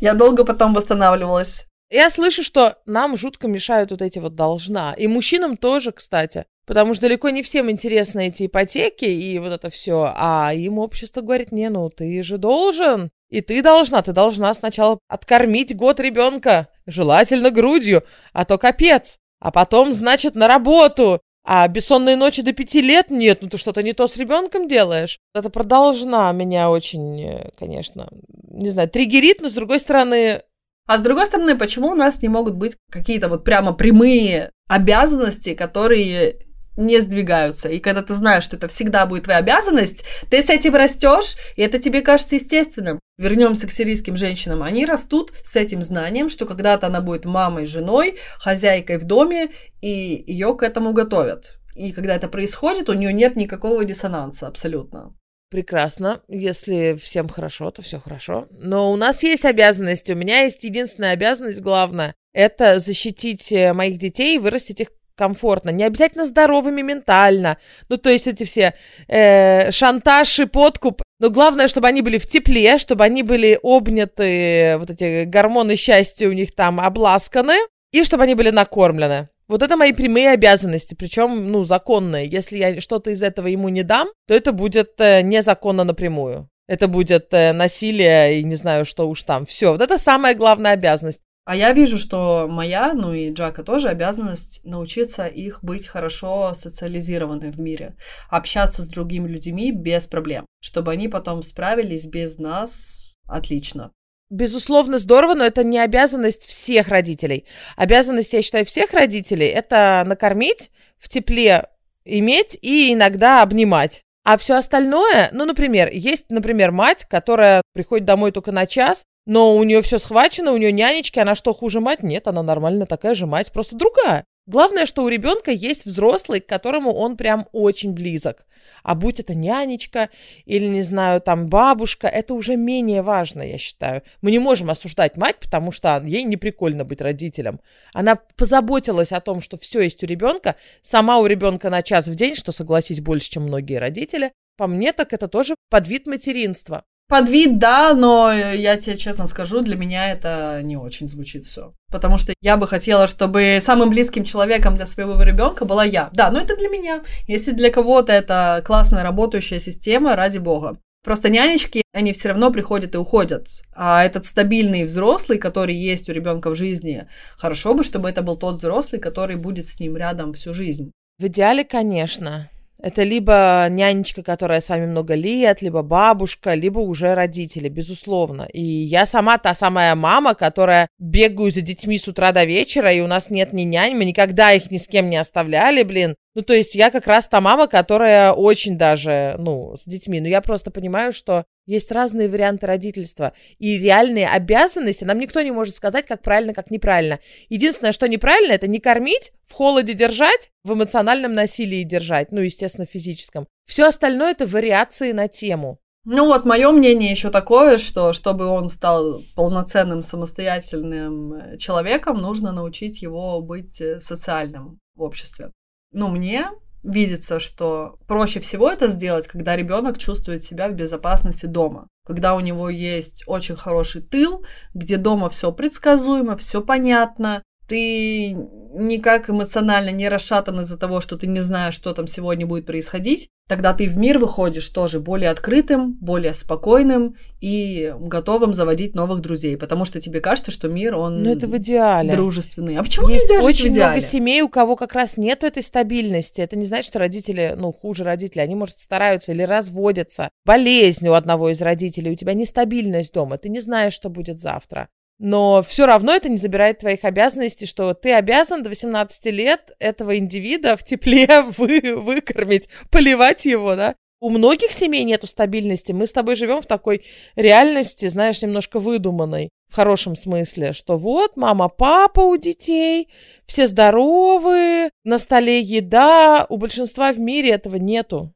Я 0.00 0.14
долго 0.14 0.44
потом 0.44 0.72
восстанавливалась. 0.72 1.66
Я 1.90 2.08
слышу, 2.10 2.42
что 2.42 2.76
нам 2.86 3.16
жутко 3.16 3.46
мешают 3.46 3.90
вот 3.90 4.00
эти 4.00 4.18
вот 4.18 4.34
должна. 4.34 4.94
И 4.94 5.06
мужчинам 5.06 5.56
тоже, 5.56 5.92
кстати. 5.92 6.46
Потому 6.66 6.94
что 6.94 7.02
далеко 7.02 7.28
не 7.28 7.42
всем 7.42 7.70
интересны 7.70 8.28
эти 8.28 8.46
ипотеки 8.46 9.04
и 9.04 9.38
вот 9.38 9.52
это 9.52 9.68
все. 9.68 10.12
А 10.16 10.52
им 10.54 10.78
общество 10.78 11.20
говорит, 11.20 11.52
не, 11.52 11.68
ну 11.68 11.90
ты 11.90 12.22
же 12.22 12.38
должен. 12.38 13.10
И 13.30 13.40
ты 13.40 13.62
должна, 13.62 14.02
ты 14.02 14.12
должна 14.12 14.52
сначала 14.54 14.98
откормить 15.08 15.76
год 15.76 16.00
ребенка, 16.00 16.68
желательно 16.86 17.50
грудью, 17.50 18.04
а 18.32 18.44
то 18.44 18.58
капец. 18.58 19.18
А 19.40 19.50
потом, 19.50 19.92
значит, 19.92 20.34
на 20.34 20.48
работу. 20.48 21.20
А 21.46 21.68
бессонные 21.68 22.16
ночи 22.16 22.40
до 22.40 22.52
пяти 22.52 22.80
лет 22.80 23.10
нет, 23.10 23.40
ну 23.42 23.50
ты 23.50 23.58
что-то 23.58 23.82
не 23.82 23.92
то 23.92 24.06
с 24.08 24.16
ребенком 24.16 24.66
делаешь. 24.66 25.18
Это 25.34 25.50
продолжна 25.50 26.32
меня 26.32 26.70
очень, 26.70 27.22
э, 27.22 27.50
конечно, 27.58 28.08
не 28.48 28.70
знаю, 28.70 28.88
триггерит, 28.88 29.42
но 29.42 29.50
с 29.50 29.52
другой 29.52 29.78
стороны, 29.78 30.40
а 30.86 30.98
с 30.98 31.02
другой 31.02 31.26
стороны, 31.26 31.56
почему 31.56 31.88
у 31.88 31.94
нас 31.94 32.20
не 32.20 32.28
могут 32.28 32.54
быть 32.54 32.76
какие-то 32.90 33.28
вот 33.28 33.44
прямо 33.44 33.72
прямые 33.72 34.50
обязанности, 34.68 35.54
которые 35.54 36.43
не 36.76 37.00
сдвигаются. 37.00 37.68
И 37.68 37.78
когда 37.78 38.02
ты 38.02 38.14
знаешь, 38.14 38.44
что 38.44 38.56
это 38.56 38.68
всегда 38.68 39.06
будет 39.06 39.24
твоя 39.24 39.38
обязанность, 39.38 40.04
ты 40.30 40.42
с 40.42 40.48
этим 40.48 40.74
растешь, 40.74 41.36
и 41.56 41.62
это 41.62 41.78
тебе 41.78 42.02
кажется 42.02 42.36
естественным. 42.36 43.00
Вернемся 43.16 43.66
к 43.66 43.72
сирийским 43.72 44.16
женщинам. 44.16 44.62
Они 44.62 44.86
растут 44.86 45.32
с 45.44 45.56
этим 45.56 45.82
знанием, 45.82 46.28
что 46.28 46.46
когда-то 46.46 46.88
она 46.88 47.00
будет 47.00 47.24
мамой, 47.24 47.66
женой, 47.66 48.18
хозяйкой 48.38 48.98
в 48.98 49.04
доме, 49.04 49.50
и 49.80 50.24
ее 50.26 50.56
к 50.56 50.62
этому 50.62 50.92
готовят. 50.92 51.58
И 51.74 51.92
когда 51.92 52.14
это 52.14 52.28
происходит, 52.28 52.88
у 52.88 52.92
нее 52.92 53.12
нет 53.12 53.36
никакого 53.36 53.84
диссонанса 53.84 54.46
абсолютно. 54.46 55.14
Прекрасно. 55.50 56.20
Если 56.26 56.96
всем 57.00 57.28
хорошо, 57.28 57.70
то 57.70 57.82
все 57.82 58.00
хорошо. 58.00 58.48
Но 58.50 58.92
у 58.92 58.96
нас 58.96 59.22
есть 59.22 59.44
обязанность. 59.44 60.10
У 60.10 60.14
меня 60.14 60.42
есть 60.42 60.64
единственная 60.64 61.12
обязанность, 61.12 61.60
главная. 61.60 62.14
Это 62.32 62.80
защитить 62.80 63.52
э, 63.52 63.72
моих 63.72 63.98
детей 63.98 64.34
и 64.34 64.38
вырастить 64.40 64.80
их 64.80 64.88
комфортно, 65.16 65.70
не 65.70 65.84
обязательно 65.84 66.26
здоровыми 66.26 66.82
ментально. 66.82 67.58
Ну, 67.88 67.96
то 67.96 68.10
есть 68.10 68.26
эти 68.26 68.44
все 68.44 68.74
э, 69.08 69.70
шантаж 69.70 70.40
и 70.40 70.46
подкуп. 70.46 71.02
Но 71.20 71.30
главное, 71.30 71.68
чтобы 71.68 71.88
они 71.88 72.02
были 72.02 72.18
в 72.18 72.26
тепле, 72.26 72.78
чтобы 72.78 73.04
они 73.04 73.22
были 73.22 73.58
обняты, 73.62 74.76
вот 74.78 74.90
эти 74.90 75.24
гормоны 75.24 75.76
счастья 75.76 76.28
у 76.28 76.32
них 76.32 76.54
там 76.54 76.80
обласканы, 76.80 77.54
и 77.92 78.04
чтобы 78.04 78.24
они 78.24 78.34
были 78.34 78.50
накормлены. 78.50 79.28
Вот 79.46 79.62
это 79.62 79.76
мои 79.76 79.92
прямые 79.92 80.30
обязанности, 80.30 80.94
причем, 80.94 81.52
ну, 81.52 81.64
законные. 81.64 82.26
Если 82.26 82.56
я 82.56 82.80
что-то 82.80 83.10
из 83.10 83.22
этого 83.22 83.46
ему 83.46 83.68
не 83.68 83.82
дам, 83.82 84.08
то 84.26 84.34
это 84.34 84.52
будет 84.52 84.94
э, 84.98 85.20
незаконно 85.22 85.84
напрямую. 85.84 86.48
Это 86.66 86.88
будет 86.88 87.28
э, 87.32 87.52
насилие 87.52 88.40
и 88.40 88.44
не 88.44 88.56
знаю, 88.56 88.86
что 88.86 89.08
уж 89.08 89.22
там. 89.22 89.44
Все, 89.44 89.72
вот 89.72 89.82
это 89.82 89.98
самая 89.98 90.34
главная 90.34 90.72
обязанность. 90.72 91.20
А 91.44 91.56
я 91.56 91.72
вижу, 91.72 91.98
что 91.98 92.46
моя, 92.48 92.94
ну 92.94 93.12
и 93.12 93.30
Джака 93.30 93.62
тоже 93.62 93.88
обязанность 93.88 94.60
научиться 94.64 95.26
их 95.26 95.62
быть 95.62 95.86
хорошо 95.86 96.54
социализированы 96.54 97.50
в 97.50 97.60
мире, 97.60 97.96
общаться 98.30 98.80
с 98.80 98.88
другими 98.88 99.28
людьми 99.28 99.70
без 99.70 100.08
проблем, 100.08 100.46
чтобы 100.60 100.92
они 100.92 101.08
потом 101.08 101.42
справились 101.42 102.06
без 102.06 102.38
нас 102.38 103.14
отлично 103.26 103.92
безусловно, 104.30 104.98
здорово, 104.98 105.34
но 105.34 105.44
это 105.44 105.62
не 105.62 105.78
обязанность 105.78 106.44
всех 106.44 106.88
родителей. 106.88 107.46
Обязанность, 107.76 108.32
я 108.32 108.42
считаю, 108.42 108.64
всех 108.64 108.92
родителей– 108.92 109.46
это 109.48 110.02
накормить, 110.06 110.70
в 110.98 111.08
тепле 111.08 111.68
иметь 112.04 112.58
и 112.60 112.92
иногда 112.92 113.42
обнимать. 113.42 114.02
А 114.24 114.36
все 114.36 114.54
остальное, 114.54 115.28
ну, 115.32 115.44
например, 115.44 115.90
есть, 115.92 116.30
например, 116.30 116.72
мать, 116.72 117.04
которая 117.08 117.62
приходит 117.74 118.06
домой 118.06 118.32
только 118.32 118.52
на 118.52 118.66
час, 118.66 119.04
но 119.26 119.56
у 119.56 119.62
нее 119.64 119.82
все 119.82 119.98
схвачено, 119.98 120.52
у 120.52 120.56
нее 120.56 120.72
нянечки, 120.72 121.18
она 121.18 121.34
что, 121.34 121.54
хуже 121.54 121.80
мать? 121.80 122.02
Нет, 122.02 122.26
она 122.26 122.42
нормально 122.42 122.86
такая 122.86 123.14
же 123.14 123.26
мать, 123.26 123.52
просто 123.52 123.76
другая. 123.76 124.24
Главное, 124.46 124.84
что 124.84 125.02
у 125.02 125.08
ребенка 125.08 125.50
есть 125.50 125.86
взрослый, 125.86 126.40
к 126.40 126.46
которому 126.46 126.92
он 126.92 127.16
прям 127.16 127.46
очень 127.52 127.92
близок. 127.94 128.46
А 128.82 128.94
будь 128.94 129.18
это 129.18 129.34
нянечка 129.34 130.10
или, 130.44 130.66
не 130.66 130.82
знаю, 130.82 131.22
там 131.22 131.46
бабушка, 131.46 132.06
это 132.06 132.34
уже 132.34 132.56
менее 132.56 133.00
важно, 133.00 133.40
я 133.40 133.56
считаю. 133.56 134.02
Мы 134.20 134.30
не 134.30 134.38
можем 134.38 134.68
осуждать 134.68 135.16
мать, 135.16 135.36
потому 135.40 135.72
что 135.72 136.02
ей 136.04 136.24
не 136.24 136.36
прикольно 136.36 136.84
быть 136.84 137.00
родителем. 137.00 137.60
Она 137.94 138.16
позаботилась 138.36 139.12
о 139.12 139.20
том, 139.22 139.40
что 139.40 139.56
все 139.56 139.80
есть 139.80 140.02
у 140.02 140.06
ребенка, 140.06 140.56
сама 140.82 141.18
у 141.18 141.26
ребенка 141.26 141.70
на 141.70 141.82
час 141.82 142.06
в 142.06 142.14
день, 142.14 142.34
что, 142.34 142.52
согласись, 142.52 143.00
больше, 143.00 143.30
чем 143.30 143.44
многие 143.44 143.78
родители. 143.78 144.32
По 144.58 144.66
мне, 144.66 144.92
так 144.92 145.14
это 145.14 145.26
тоже 145.26 145.54
подвид 145.70 146.06
материнства. 146.06 146.84
Под 147.06 147.28
вид, 147.28 147.58
да, 147.58 147.92
но 147.92 148.32
я 148.32 148.78
тебе 148.78 148.96
честно 148.96 149.26
скажу, 149.26 149.60
для 149.60 149.76
меня 149.76 150.10
это 150.10 150.60
не 150.62 150.76
очень 150.76 151.06
звучит 151.06 151.44
все. 151.44 151.74
Потому 151.92 152.16
что 152.16 152.32
я 152.40 152.56
бы 152.56 152.66
хотела, 152.66 153.06
чтобы 153.06 153.58
самым 153.60 153.90
близким 153.90 154.24
человеком 154.24 154.74
для 154.74 154.86
своего 154.86 155.22
ребенка 155.22 155.66
была 155.66 155.84
я. 155.84 156.08
Да, 156.12 156.30
но 156.30 156.40
это 156.40 156.56
для 156.56 156.68
меня. 156.68 157.02
Если 157.26 157.52
для 157.52 157.70
кого-то 157.70 158.12
это 158.12 158.62
классная 158.64 159.02
работающая 159.02 159.60
система, 159.60 160.16
ради 160.16 160.38
бога. 160.38 160.78
Просто 161.04 161.28
нянечки, 161.28 161.82
они 161.92 162.14
все 162.14 162.30
равно 162.30 162.50
приходят 162.50 162.94
и 162.94 162.98
уходят. 162.98 163.48
А 163.74 164.02
этот 164.02 164.24
стабильный 164.24 164.84
взрослый, 164.84 165.38
который 165.38 165.76
есть 165.76 166.08
у 166.08 166.12
ребенка 166.12 166.48
в 166.48 166.54
жизни, 166.54 167.06
хорошо 167.36 167.74
бы, 167.74 167.84
чтобы 167.84 168.08
это 168.08 168.22
был 168.22 168.38
тот 168.38 168.56
взрослый, 168.56 168.98
который 168.98 169.36
будет 169.36 169.68
с 169.68 169.78
ним 169.78 169.98
рядом 169.98 170.32
всю 170.32 170.54
жизнь. 170.54 170.92
В 171.18 171.26
идеале, 171.26 171.64
конечно. 171.64 172.48
Это 172.84 173.02
либо 173.02 173.66
нянечка, 173.70 174.22
которая 174.22 174.60
с 174.60 174.68
вами 174.68 174.84
много 174.84 175.14
лет, 175.14 175.62
либо 175.62 175.80
бабушка, 175.80 176.52
либо 176.52 176.80
уже 176.80 177.14
родители, 177.14 177.70
безусловно. 177.70 178.46
И 178.52 178.60
я 178.62 179.06
сама 179.06 179.38
та 179.38 179.54
самая 179.54 179.94
мама, 179.94 180.34
которая 180.34 180.88
бегаю 180.98 181.50
за 181.50 181.62
детьми 181.62 181.96
с 181.98 182.08
утра 182.08 182.30
до 182.32 182.44
вечера, 182.44 182.92
и 182.92 183.00
у 183.00 183.06
нас 183.06 183.30
нет 183.30 183.54
ни 183.54 183.62
нянь, 183.62 183.96
мы 183.96 184.04
никогда 184.04 184.52
их 184.52 184.70
ни 184.70 184.76
с 184.76 184.86
кем 184.86 185.08
не 185.08 185.16
оставляли, 185.16 185.82
блин. 185.82 186.14
Ну, 186.34 186.42
то 186.42 186.52
есть 186.52 186.74
я 186.74 186.90
как 186.90 187.06
раз 187.06 187.26
та 187.26 187.40
мама, 187.40 187.68
которая 187.68 188.32
очень 188.32 188.76
даже, 188.76 189.36
ну, 189.38 189.74
с 189.76 189.86
детьми. 189.86 190.20
Но 190.20 190.28
я 190.28 190.42
просто 190.42 190.70
понимаю, 190.70 191.14
что 191.14 191.46
есть 191.66 191.90
разные 191.92 192.28
варианты 192.28 192.66
родительства. 192.66 193.32
И 193.58 193.78
реальные 193.78 194.28
обязанности 194.28 195.04
нам 195.04 195.18
никто 195.18 195.40
не 195.40 195.50
может 195.50 195.74
сказать, 195.74 196.06
как 196.06 196.22
правильно, 196.22 196.54
как 196.54 196.70
неправильно. 196.70 197.20
Единственное, 197.48 197.92
что 197.92 198.08
неправильно, 198.08 198.52
это 198.52 198.66
не 198.66 198.78
кормить, 198.78 199.32
в 199.44 199.52
холоде 199.52 199.94
держать, 199.94 200.50
в 200.62 200.74
эмоциональном 200.74 201.34
насилии 201.34 201.82
держать, 201.82 202.32
ну, 202.32 202.40
естественно, 202.40 202.86
физическом. 202.86 203.46
Все 203.66 203.86
остальное 203.86 204.32
это 204.32 204.46
вариации 204.46 205.12
на 205.12 205.28
тему. 205.28 205.78
Ну 206.06 206.26
вот, 206.26 206.44
мое 206.44 206.70
мнение 206.70 207.10
еще 207.10 207.30
такое, 207.30 207.78
что 207.78 208.12
чтобы 208.12 208.44
он 208.44 208.68
стал 208.68 209.22
полноценным 209.34 210.02
самостоятельным 210.02 211.56
человеком, 211.58 212.20
нужно 212.20 212.52
научить 212.52 213.00
его 213.00 213.40
быть 213.40 213.80
э, 213.80 214.00
социальным 214.00 214.78
в 214.94 215.02
обществе 215.02 215.50
ну, 215.94 216.08
мне 216.08 216.50
видится, 216.84 217.40
что 217.40 217.98
проще 218.06 218.40
всего 218.40 218.70
это 218.70 218.88
сделать, 218.88 219.26
когда 219.26 219.56
ребенок 219.56 219.98
чувствует 219.98 220.42
себя 220.42 220.68
в 220.68 220.74
безопасности 220.74 221.46
дома. 221.46 221.88
Когда 222.06 222.34
у 222.34 222.40
него 222.40 222.68
есть 222.68 223.24
очень 223.26 223.56
хороший 223.56 224.02
тыл, 224.02 224.44
где 224.74 224.98
дома 224.98 225.30
все 225.30 225.50
предсказуемо, 225.50 226.36
все 226.36 226.60
понятно, 226.60 227.42
ты 227.66 228.36
никак 228.74 229.30
эмоционально 229.30 229.90
не 229.90 230.08
расшатан 230.08 230.60
из-за 230.60 230.76
того, 230.76 231.00
что 231.00 231.16
ты 231.16 231.26
не 231.26 231.40
знаешь, 231.40 231.74
что 231.74 231.92
там 231.94 232.06
сегодня 232.06 232.46
будет 232.46 232.66
происходить, 232.66 233.28
тогда 233.48 233.72
ты 233.72 233.86
в 233.86 233.96
мир 233.96 234.18
выходишь 234.18 234.68
тоже 234.68 235.00
более 235.00 235.30
открытым, 235.30 235.94
более 236.00 236.34
спокойным 236.34 237.14
и 237.40 237.94
готовым 237.98 238.52
заводить 238.52 238.94
новых 238.94 239.20
друзей, 239.20 239.56
потому 239.56 239.84
что 239.84 240.00
тебе 240.00 240.20
кажется, 240.20 240.50
что 240.50 240.68
мир, 240.68 240.96
он 240.96 241.16
Но 241.16 241.30
ну, 241.30 241.36
это 241.36 241.46
в 241.46 241.56
идеале. 241.58 242.12
дружественный. 242.12 242.76
А 242.76 242.82
почему 242.82 243.08
Есть 243.08 243.30
нельзя 243.30 243.44
очень 243.44 243.68
в 243.68 243.72
идеале? 243.72 243.90
много 243.92 244.00
семей, 244.00 244.42
у 244.42 244.48
кого 244.48 244.76
как 244.76 244.94
раз 244.94 245.16
нет 245.16 245.44
этой 245.44 245.62
стабильности. 245.62 246.40
Это 246.40 246.56
не 246.56 246.64
значит, 246.64 246.86
что 246.86 246.98
родители, 246.98 247.54
ну, 247.56 247.72
хуже 247.72 248.04
родители. 248.04 248.40
Они, 248.40 248.54
может, 248.54 248.78
стараются 248.78 249.32
или 249.32 249.42
разводятся. 249.42 250.30
Болезнь 250.44 251.06
у 251.08 251.12
одного 251.12 251.50
из 251.50 251.62
родителей, 251.62 252.12
у 252.12 252.16
тебя 252.16 252.34
нестабильность 252.34 253.12
дома, 253.12 253.38
ты 253.38 253.48
не 253.48 253.60
знаешь, 253.60 253.92
что 253.92 254.08
будет 254.08 254.40
завтра. 254.40 254.88
Но 255.18 255.62
все 255.62 255.86
равно 255.86 256.12
это 256.12 256.28
не 256.28 256.38
забирает 256.38 256.80
твоих 256.80 257.04
обязанностей, 257.04 257.66
что 257.66 257.94
ты 257.94 258.12
обязан 258.12 258.62
до 258.62 258.68
18 258.68 259.26
лет 259.26 259.72
этого 259.78 260.18
индивида 260.18 260.76
в 260.76 260.82
тепле 260.82 261.42
вы, 261.56 261.94
выкормить, 261.96 262.68
поливать 262.90 263.44
его, 263.44 263.76
да. 263.76 263.94
У 264.20 264.30
многих 264.30 264.72
семей 264.72 265.04
нету 265.04 265.26
стабильности. 265.26 265.92
Мы 265.92 266.06
с 266.06 266.12
тобой 266.12 266.34
живем 266.34 266.62
в 266.62 266.66
такой 266.66 267.04
реальности, 267.36 268.08
знаешь, 268.08 268.40
немножко 268.40 268.78
выдуманной, 268.78 269.50
в 269.68 269.74
хорошем 269.74 270.16
смысле, 270.16 270.72
что 270.72 270.96
вот 270.96 271.36
мама, 271.36 271.68
папа 271.68 272.20
у 272.20 272.36
детей, 272.36 273.08
все 273.44 273.68
здоровые, 273.68 274.90
на 275.04 275.18
столе 275.18 275.60
еда. 275.60 276.46
У 276.48 276.56
большинства 276.56 277.12
в 277.12 277.20
мире 277.20 277.50
этого 277.50 277.76
нету. 277.76 278.32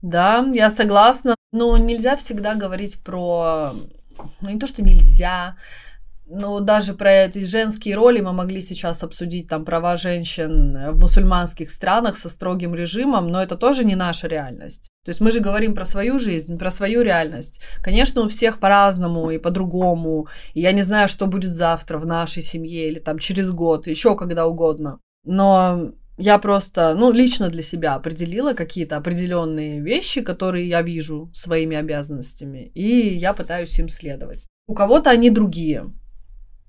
Да, 0.00 0.48
я 0.52 0.70
согласна. 0.70 1.34
Но 1.50 1.76
нельзя 1.76 2.16
всегда 2.16 2.54
говорить 2.54 3.02
про... 3.02 3.72
Ну, 4.40 4.48
не 4.48 4.58
то, 4.58 4.66
что 4.66 4.82
нельзя, 4.82 5.56
ну, 6.26 6.60
даже 6.60 6.94
про 6.94 7.12
эти 7.12 7.40
женские 7.44 7.94
роли 7.94 8.20
мы 8.20 8.32
могли 8.32 8.62
сейчас 8.62 9.02
обсудить, 9.02 9.48
там, 9.48 9.64
права 9.64 9.96
женщин 9.96 10.90
в 10.92 10.98
мусульманских 10.98 11.70
странах 11.70 12.16
со 12.16 12.28
строгим 12.28 12.74
режимом, 12.74 13.28
но 13.28 13.42
это 13.42 13.56
тоже 13.56 13.84
не 13.84 13.96
наша 13.96 14.28
реальность. 14.28 14.88
То 15.04 15.10
есть 15.10 15.20
мы 15.20 15.32
же 15.32 15.40
говорим 15.40 15.74
про 15.74 15.84
свою 15.84 16.18
жизнь, 16.18 16.58
про 16.58 16.70
свою 16.70 17.02
реальность. 17.02 17.60
Конечно, 17.82 18.22
у 18.22 18.28
всех 18.28 18.60
по-разному 18.60 19.30
и 19.30 19.38
по-другому. 19.38 20.28
И 20.54 20.60
я 20.60 20.72
не 20.72 20.82
знаю, 20.82 21.08
что 21.08 21.26
будет 21.26 21.50
завтра 21.50 21.98
в 21.98 22.06
нашей 22.06 22.42
семье 22.42 22.88
или 22.88 23.00
там 23.00 23.18
через 23.18 23.50
год, 23.50 23.86
еще 23.86 24.16
когда 24.16 24.46
угодно. 24.46 25.00
Но 25.24 25.92
я 26.18 26.38
просто, 26.38 26.94
ну, 26.94 27.10
лично 27.10 27.48
для 27.48 27.62
себя 27.62 27.94
определила 27.94 28.52
какие-то 28.52 28.96
определенные 28.96 29.80
вещи, 29.80 30.20
которые 30.20 30.68
я 30.68 30.82
вижу 30.82 31.30
своими 31.34 31.76
обязанностями, 31.76 32.70
и 32.74 33.14
я 33.16 33.32
пытаюсь 33.32 33.78
им 33.78 33.88
следовать. 33.88 34.46
У 34.68 34.74
кого-то 34.74 35.10
они 35.10 35.30
другие. 35.30 35.92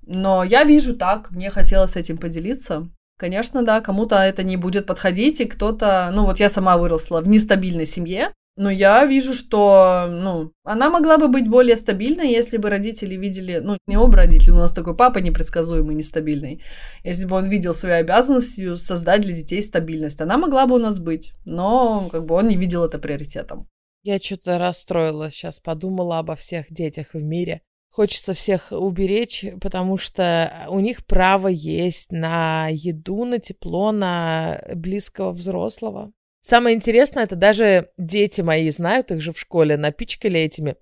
Но 0.06 0.44
я 0.44 0.64
вижу 0.64 0.94
так, 0.94 1.30
мне 1.30 1.50
хотелось 1.50 1.96
этим 1.96 2.18
поделиться. 2.18 2.88
Конечно, 3.18 3.62
да, 3.62 3.80
кому-то 3.80 4.16
это 4.16 4.42
не 4.42 4.56
будет 4.56 4.86
подходить, 4.86 5.40
и 5.40 5.44
кто-то, 5.44 6.10
ну 6.12 6.24
вот 6.24 6.40
я 6.40 6.50
сама 6.50 6.76
выросла 6.76 7.20
в 7.20 7.28
нестабильной 7.28 7.86
семье, 7.86 8.32
но 8.56 8.70
я 8.70 9.04
вижу, 9.04 9.34
что, 9.34 10.06
ну, 10.08 10.52
она 10.62 10.88
могла 10.88 11.18
бы 11.18 11.28
быть 11.28 11.48
более 11.48 11.76
стабильной, 11.76 12.30
если 12.30 12.56
бы 12.56 12.70
родители 12.70 13.16
видели, 13.16 13.60
ну, 13.62 13.78
не 13.86 13.96
оба 13.96 14.18
родителя, 14.18 14.54
у 14.54 14.58
нас 14.58 14.72
такой 14.72 14.96
папа 14.96 15.18
непредсказуемый, 15.18 15.96
нестабильный. 15.96 16.62
Если 17.02 17.26
бы 17.26 17.34
он 17.36 17.48
видел 17.48 17.74
своей 17.74 18.00
обязанностью 18.00 18.76
создать 18.76 19.22
для 19.22 19.34
детей 19.34 19.60
стабильность, 19.62 20.20
она 20.20 20.38
могла 20.38 20.66
бы 20.66 20.76
у 20.76 20.78
нас 20.78 21.00
быть, 21.00 21.32
но 21.46 22.08
как 22.12 22.26
бы 22.26 22.36
он 22.36 22.46
не 22.46 22.56
видел 22.56 22.84
это 22.84 22.98
приоритетом. 22.98 23.68
Я 24.04 24.18
что-то 24.18 24.58
расстроилась 24.58 25.32
сейчас, 25.32 25.58
подумала 25.58 26.18
обо 26.18 26.36
всех 26.36 26.66
детях 26.70 27.08
в 27.12 27.24
мире. 27.24 27.62
Хочется 27.94 28.34
всех 28.34 28.72
уберечь, 28.72 29.44
потому 29.60 29.98
что 29.98 30.66
у 30.68 30.80
них 30.80 31.06
право 31.06 31.46
есть 31.46 32.10
на 32.10 32.66
еду, 32.68 33.24
на 33.24 33.38
тепло, 33.38 33.92
на 33.92 34.60
близкого 34.74 35.30
взрослого. 35.30 36.10
Самое 36.42 36.74
интересное, 36.74 37.22
это 37.22 37.36
даже 37.36 37.90
дети 37.96 38.40
мои 38.40 38.68
знают, 38.72 39.12
их 39.12 39.20
же 39.20 39.32
в 39.32 39.38
школе 39.38 39.76
напичкали 39.76 40.40
этими 40.40 40.74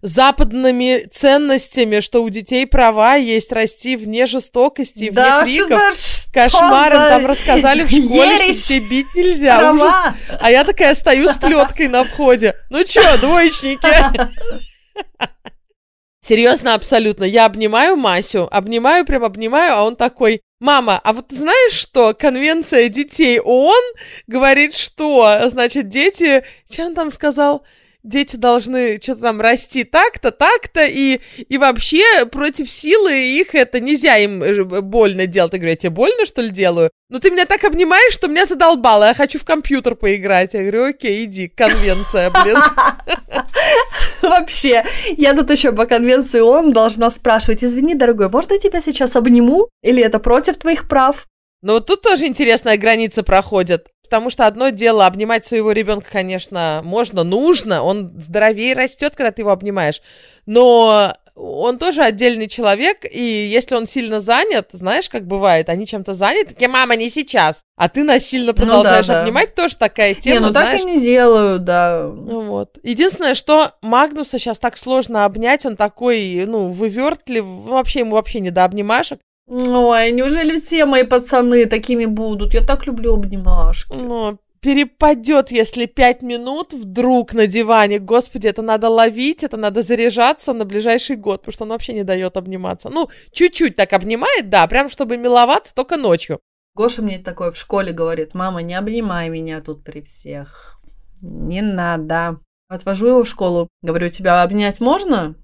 западными 0.00 1.08
ценностями, 1.10 1.98
что 1.98 2.22
у 2.22 2.28
детей 2.28 2.68
права 2.68 3.16
есть 3.16 3.50
расти 3.50 3.96
вне 3.96 4.28
жестокости, 4.28 5.06
вне 5.06 5.10
да, 5.10 5.44
криков. 5.44 5.96
Что 5.96 6.32
Кошмаром 6.32 7.02
за... 7.02 7.08
там 7.08 7.26
рассказали 7.26 7.82
в 7.82 7.90
школе, 7.90 8.36
Ересь. 8.36 8.64
что 8.64 8.74
тебе 8.74 8.88
бить 8.88 9.14
нельзя. 9.16 9.58
Права. 9.58 9.74
Ужас. 9.74 10.38
А 10.40 10.50
я 10.52 10.62
такая 10.62 10.94
стою 10.94 11.28
с 11.28 11.36
плеткой 11.36 11.88
на 11.88 12.04
входе. 12.04 12.54
Ну 12.70 12.84
чё, 12.84 13.02
двоечники? 13.20 13.88
Серьезно, 16.24 16.72
абсолютно. 16.72 17.24
Я 17.24 17.44
обнимаю 17.44 17.96
Масю, 17.96 18.48
обнимаю, 18.50 19.04
прям 19.04 19.24
обнимаю, 19.24 19.74
а 19.74 19.84
он 19.84 19.94
такой, 19.94 20.40
Мама, 20.58 20.98
а 21.04 21.12
вот 21.12 21.26
знаешь 21.28 21.74
что? 21.74 22.14
Конвенция 22.14 22.88
детей 22.88 23.38
ООН 23.38 23.82
говорит, 24.26 24.74
что, 24.74 25.50
значит, 25.50 25.88
дети... 25.88 26.42
Что 26.70 26.86
он 26.86 26.94
там 26.94 27.10
сказал? 27.10 27.66
Дети 28.04 28.36
должны 28.36 29.00
что-то 29.02 29.22
там 29.22 29.40
расти 29.40 29.82
так-то, 29.82 30.30
так-то, 30.30 30.84
и, 30.84 31.20
и 31.48 31.58
вообще 31.58 32.26
против 32.26 32.70
силы 32.70 33.12
их 33.12 33.54
это 33.54 33.80
нельзя 33.80 34.16
им 34.18 34.42
э, 34.42 34.62
больно 34.62 35.26
делать. 35.26 35.54
Я 35.54 35.58
говорю, 35.58 35.70
я 35.70 35.76
тебе 35.76 35.90
больно, 35.90 36.26
что 36.26 36.42
ли, 36.42 36.50
делаю? 36.50 36.90
Ну 37.08 37.18
ты 37.18 37.30
меня 37.30 37.46
так 37.46 37.64
обнимаешь, 37.64 38.12
что 38.12 38.28
меня 38.28 38.46
задолбало, 38.46 39.04
я 39.04 39.14
хочу 39.14 39.38
в 39.38 39.44
компьютер 39.44 39.94
поиграть. 39.94 40.54
Я 40.54 40.60
говорю, 40.60 40.84
окей, 40.84 41.24
иди, 41.24 41.48
конвенция, 41.48 42.30
блин. 42.30 42.56
Вообще, 44.22 44.84
я 45.16 45.34
тут 45.34 45.50
еще 45.50 45.72
по 45.72 45.86
конвенции 45.86 46.40
ООН 46.40 46.72
должна 46.72 47.10
спрашивать, 47.10 47.64
извини, 47.64 47.94
дорогой, 47.94 48.28
можно 48.28 48.54
я 48.54 48.58
тебя 48.58 48.80
сейчас 48.80 49.16
обниму? 49.16 49.68
Или 49.82 50.02
это 50.02 50.18
против 50.18 50.56
твоих 50.58 50.88
прав? 50.88 51.26
Ну 51.62 51.74
вот 51.74 51.86
тут 51.86 52.02
тоже 52.02 52.26
интересная 52.26 52.76
граница 52.76 53.22
проходит. 53.22 53.88
Потому 54.04 54.30
что 54.30 54.46
одно 54.46 54.68
дело 54.68 55.06
обнимать 55.06 55.46
своего 55.46 55.72
ребенка, 55.72 56.08
конечно, 56.12 56.82
можно, 56.84 57.24
нужно. 57.24 57.82
Он 57.82 58.12
здоровее 58.20 58.74
растет, 58.74 59.14
когда 59.16 59.32
ты 59.32 59.42
его 59.42 59.50
обнимаешь. 59.50 60.02
Но 60.46 61.14
он 61.36 61.78
тоже 61.78 62.02
отдельный 62.02 62.46
человек, 62.46 63.04
и 63.10 63.22
если 63.22 63.74
он 63.74 63.86
сильно 63.86 64.20
занят, 64.20 64.68
знаешь, 64.70 65.08
как 65.08 65.26
бывает, 65.26 65.68
они 65.68 65.86
чем-то 65.86 66.14
заняты, 66.14 66.54
такие, 66.54 66.68
мама, 66.68 66.94
не 66.94 67.10
сейчас, 67.10 67.62
а 67.76 67.88
ты 67.88 68.04
насильно 68.04 68.54
продолжаешь 68.54 69.08
ну, 69.08 69.14
да, 69.14 69.20
обнимать, 69.22 69.52
да. 69.56 69.62
тоже 69.62 69.76
такая 69.76 70.14
тема, 70.14 70.36
не, 70.36 70.46
ну 70.46 70.50
знаешь. 70.50 70.82
так 70.82 70.90
и 70.90 70.94
не 70.94 71.00
делаю, 71.00 71.58
да. 71.58 72.08
Ну 72.14 72.42
вот. 72.42 72.78
Единственное, 72.84 73.34
что 73.34 73.72
Магнуса 73.82 74.38
сейчас 74.38 74.60
так 74.60 74.76
сложно 74.76 75.24
обнять, 75.24 75.66
он 75.66 75.76
такой, 75.76 76.44
ну, 76.46 76.68
вывертлив, 76.68 77.44
вообще 77.44 78.00
ему 78.00 78.12
вообще 78.12 78.38
не 78.38 78.50
до 78.50 78.64
обнимашек. 78.64 79.18
Ой, 79.46 80.12
неужели 80.12 80.60
все 80.60 80.86
мои 80.86 81.04
пацаны 81.04 81.66
такими 81.66 82.06
будут? 82.06 82.54
Я 82.54 82.64
так 82.64 82.86
люблю 82.86 83.14
обнимашки. 83.14 83.94
Ну, 83.94 84.38
перепадет, 84.60 85.50
если 85.50 85.84
пять 85.84 86.22
минут 86.22 86.72
вдруг 86.72 87.34
на 87.34 87.46
диване. 87.46 87.98
Господи, 87.98 88.46
это 88.46 88.62
надо 88.62 88.88
ловить, 88.88 89.44
это 89.44 89.58
надо 89.58 89.82
заряжаться 89.82 90.54
на 90.54 90.64
ближайший 90.64 91.16
год, 91.16 91.40
потому 91.40 91.52
что 91.52 91.64
он 91.64 91.70
вообще 91.70 91.92
не 91.92 92.04
дает 92.04 92.38
обниматься. 92.38 92.88
Ну, 92.88 93.10
чуть-чуть 93.32 93.76
так 93.76 93.92
обнимает, 93.92 94.48
да, 94.48 94.66
прям 94.66 94.88
чтобы 94.88 95.18
миловаться 95.18 95.74
только 95.74 95.98
ночью. 95.98 96.40
Гоша 96.74 97.02
мне 97.02 97.18
такое 97.18 97.52
в 97.52 97.58
школе 97.58 97.92
говорит, 97.92 98.34
мама, 98.34 98.62
не 98.62 98.74
обнимай 98.74 99.28
меня 99.28 99.60
тут 99.60 99.84
при 99.84 100.00
всех. 100.00 100.80
Не 101.20 101.60
надо. 101.60 102.40
Отвожу 102.68 103.08
его 103.08 103.24
в 103.24 103.28
школу. 103.28 103.68
Говорю, 103.82 104.08
тебя 104.08 104.42
обнять 104.42 104.80
можно? 104.80 105.34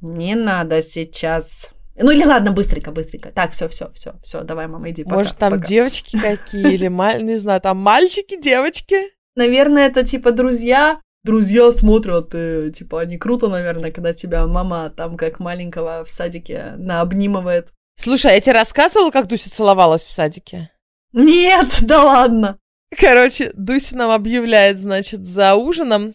Не 0.00 0.34
надо 0.34 0.82
сейчас. 0.82 1.70
Ну 2.02 2.10
или 2.10 2.24
ладно, 2.24 2.52
быстренько, 2.52 2.90
быстренько. 2.90 3.30
Так, 3.30 3.52
все, 3.52 3.68
все, 3.68 3.90
все, 3.94 4.14
все, 4.22 4.42
давай, 4.42 4.66
мама, 4.66 4.90
иди. 4.90 5.04
Пока, 5.04 5.16
Может, 5.16 5.36
там 5.36 5.52
пока. 5.52 5.66
девочки 5.66 6.18
какие 6.18 6.74
или, 6.74 6.86
не 7.22 7.38
знаю, 7.38 7.60
там 7.60 7.78
мальчики, 7.78 8.40
девочки? 8.40 8.96
Наверное, 9.36 9.86
это 9.86 10.04
типа 10.04 10.32
друзья. 10.32 11.00
Друзья 11.22 11.70
смотрят, 11.70 12.34
и, 12.34 12.72
типа, 12.72 13.02
они 13.02 13.18
круто, 13.18 13.48
наверное, 13.48 13.92
когда 13.92 14.14
тебя 14.14 14.46
мама 14.46 14.90
там 14.96 15.18
как 15.18 15.38
маленького 15.38 16.04
в 16.06 16.10
садике 16.10 16.72
наобнимывает. 16.78 17.68
Слушай, 17.98 18.30
а 18.32 18.34
я 18.36 18.40
тебе 18.40 18.54
рассказывала, 18.54 19.10
как 19.10 19.26
Дуся 19.26 19.50
целовалась 19.50 20.02
в 20.04 20.10
садике? 20.10 20.70
Нет, 21.12 21.78
да 21.82 22.02
ладно. 22.02 22.58
Короче, 22.98 23.50
Дуся 23.54 23.96
нам 23.96 24.10
объявляет, 24.10 24.78
значит, 24.78 25.24
за 25.26 25.54
ужином, 25.54 26.14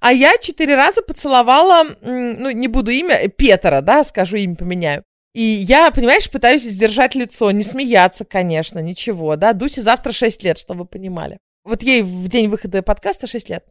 а 0.00 0.12
я 0.12 0.36
четыре 0.38 0.76
раза 0.76 1.02
поцеловала, 1.02 1.84
ну, 2.02 2.50
не 2.50 2.68
буду 2.68 2.90
имя, 2.90 3.16
э, 3.16 3.28
Петра, 3.28 3.80
да, 3.80 4.04
скажу 4.04 4.36
имя 4.36 4.56
поменяю. 4.56 5.04
И 5.34 5.42
я, 5.42 5.90
понимаешь, 5.90 6.30
пытаюсь 6.30 6.62
сдержать 6.62 7.16
лицо, 7.16 7.50
не 7.50 7.64
смеяться, 7.64 8.24
конечно, 8.24 8.78
ничего, 8.78 9.34
да. 9.36 9.52
Дусе 9.52 9.82
завтра 9.82 10.12
6 10.12 10.44
лет, 10.44 10.58
чтобы 10.58 10.80
вы 10.80 10.86
понимали. 10.86 11.38
Вот 11.64 11.82
ей 11.82 12.02
в 12.02 12.28
день 12.28 12.48
выхода 12.48 12.82
подкаста 12.82 13.26
6 13.26 13.48
лет. 13.48 13.64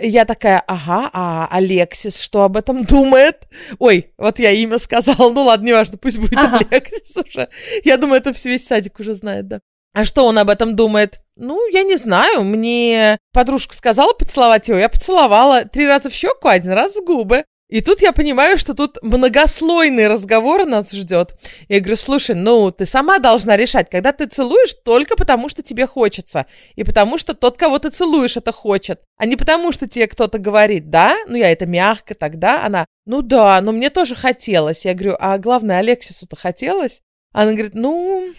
Я 0.00 0.24
такая, 0.24 0.60
ага, 0.60 1.10
а 1.12 1.48
Алексис 1.50 2.20
что 2.20 2.42
об 2.42 2.56
этом 2.56 2.84
думает? 2.84 3.48
Ой, 3.78 4.12
вот 4.16 4.38
я 4.38 4.52
имя 4.52 4.78
сказала, 4.78 5.32
ну 5.32 5.42
ладно, 5.42 5.66
неважно, 5.66 5.98
пусть 5.98 6.18
будет 6.18 6.36
ага. 6.36 6.60
Алексис 6.70 7.16
уже. 7.16 7.48
Я 7.84 7.96
думаю, 7.96 8.20
это 8.20 8.32
весь 8.44 8.66
садик 8.66 9.00
уже 9.00 9.14
знает, 9.14 9.48
да. 9.48 9.60
А 9.96 10.04
что 10.04 10.26
он 10.26 10.38
об 10.38 10.50
этом 10.50 10.76
думает? 10.76 11.20
Ну, 11.36 11.58
я 11.72 11.82
не 11.82 11.96
знаю. 11.96 12.42
Мне 12.44 13.16
подружка 13.32 13.74
сказала 13.74 14.12
поцеловать 14.12 14.68
его, 14.68 14.76
я 14.76 14.90
поцеловала 14.90 15.64
три 15.64 15.86
раза 15.86 16.10
в 16.10 16.12
щеку, 16.12 16.48
один 16.48 16.72
раз 16.72 16.96
в 16.96 17.02
губы. 17.02 17.44
И 17.70 17.80
тут 17.80 18.02
я 18.02 18.12
понимаю, 18.12 18.58
что 18.58 18.74
тут 18.74 18.98
многослойный 19.02 20.06
разговор 20.06 20.66
нас 20.66 20.92
ждет. 20.92 21.34
Я 21.68 21.80
говорю, 21.80 21.96
слушай, 21.96 22.34
ну, 22.34 22.70
ты 22.70 22.84
сама 22.84 23.18
должна 23.20 23.56
решать, 23.56 23.88
когда 23.88 24.12
ты 24.12 24.26
целуешь 24.26 24.74
только 24.84 25.16
потому, 25.16 25.48
что 25.48 25.62
тебе 25.62 25.86
хочется. 25.86 26.44
И 26.74 26.84
потому, 26.84 27.16
что 27.16 27.32
тот, 27.32 27.56
кого 27.56 27.78
ты 27.78 27.88
целуешь, 27.88 28.36
это 28.36 28.52
хочет. 28.52 29.00
А 29.16 29.24
не 29.24 29.36
потому, 29.36 29.72
что 29.72 29.88
тебе 29.88 30.08
кто-то 30.08 30.38
говорит, 30.38 30.90
да? 30.90 31.16
Ну, 31.26 31.36
я 31.36 31.50
это 31.50 31.64
мягко 31.64 32.14
тогда. 32.14 32.66
Она, 32.66 32.84
ну 33.06 33.22
да, 33.22 33.62
но 33.62 33.72
мне 33.72 33.88
тоже 33.88 34.14
хотелось. 34.14 34.84
Я 34.84 34.92
говорю, 34.92 35.16
а 35.18 35.38
главное, 35.38 35.78
Алексису-то 35.78 36.36
хотелось? 36.36 37.00
Она 37.36 37.52
говорит, 37.52 37.74
ну, 37.74 38.32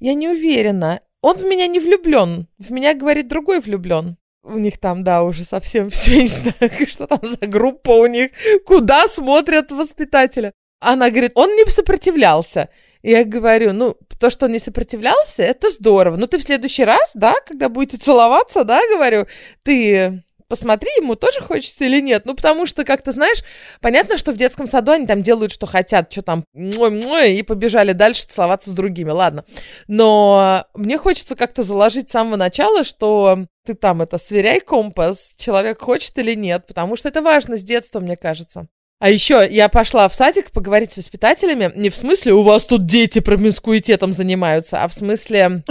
я 0.00 0.14
не 0.14 0.28
уверена. 0.28 1.02
Он 1.22 1.36
в 1.36 1.44
меня 1.44 1.68
не 1.68 1.78
влюблен. 1.78 2.48
В 2.58 2.72
меня, 2.72 2.94
говорит, 2.94 3.28
другой 3.28 3.60
влюблен. 3.60 4.16
У 4.42 4.58
них 4.58 4.78
там, 4.78 5.04
да, 5.04 5.22
уже 5.22 5.44
совсем 5.44 5.88
все, 5.90 6.22
не 6.22 6.26
знаю, 6.26 6.56
что 6.88 7.06
там 7.06 7.20
за 7.22 7.46
группа 7.46 7.90
у 7.90 8.06
них, 8.06 8.32
куда 8.66 9.06
смотрят 9.06 9.70
воспитателя. 9.70 10.52
Она 10.80 11.10
говорит, 11.10 11.30
он 11.36 11.54
не 11.54 11.64
сопротивлялся. 11.70 12.70
Я 13.04 13.22
говорю, 13.22 13.72
ну, 13.72 13.96
то, 14.18 14.30
что 14.30 14.46
он 14.46 14.52
не 14.52 14.58
сопротивлялся, 14.58 15.44
это 15.44 15.70
здорово. 15.70 16.16
Ну, 16.16 16.26
ты 16.26 16.38
в 16.38 16.42
следующий 16.42 16.84
раз, 16.84 17.12
да, 17.14 17.34
когда 17.46 17.68
будете 17.68 17.98
целоваться, 17.98 18.64
да, 18.64 18.80
говорю, 18.92 19.26
ты 19.62 20.24
посмотри, 20.50 20.90
ему 20.98 21.14
тоже 21.14 21.40
хочется 21.40 21.84
или 21.86 22.00
нет. 22.02 22.26
Ну, 22.26 22.34
потому 22.34 22.66
что, 22.66 22.84
как-то, 22.84 23.12
знаешь, 23.12 23.42
понятно, 23.80 24.18
что 24.18 24.32
в 24.32 24.36
детском 24.36 24.66
саду 24.66 24.92
они 24.92 25.06
там 25.06 25.22
делают, 25.22 25.52
что 25.52 25.66
хотят, 25.66 26.12
что 26.12 26.20
там, 26.20 26.44
и 26.52 27.42
побежали 27.46 27.92
дальше 27.92 28.26
целоваться 28.26 28.70
с 28.70 28.74
другими, 28.74 29.10
ладно. 29.10 29.44
Но 29.86 30.66
мне 30.74 30.98
хочется 30.98 31.36
как-то 31.36 31.62
заложить 31.62 32.10
с 32.10 32.12
самого 32.12 32.36
начала, 32.36 32.84
что 32.84 33.46
ты 33.64 33.74
там 33.74 34.02
это 34.02 34.18
сверяй 34.18 34.60
компас, 34.60 35.34
человек 35.38 35.80
хочет 35.80 36.18
или 36.18 36.34
нет, 36.34 36.66
потому 36.66 36.96
что 36.96 37.08
это 37.08 37.22
важно 37.22 37.56
с 37.56 37.62
детства, 37.62 38.00
мне 38.00 38.16
кажется. 38.16 38.66
А 39.00 39.08
еще 39.08 39.48
я 39.50 39.70
пошла 39.70 40.06
в 40.10 40.14
садик 40.14 40.50
поговорить 40.50 40.92
с 40.92 40.98
воспитателями. 40.98 41.72
Не 41.74 41.88
в 41.88 41.96
смысле, 41.96 42.34
у 42.34 42.42
вас 42.42 42.66
тут 42.66 42.84
дети 42.84 43.20
промискуитетом 43.20 44.12
занимаются, 44.12 44.82
а 44.82 44.88
в 44.88 44.92
смысле, 44.92 45.64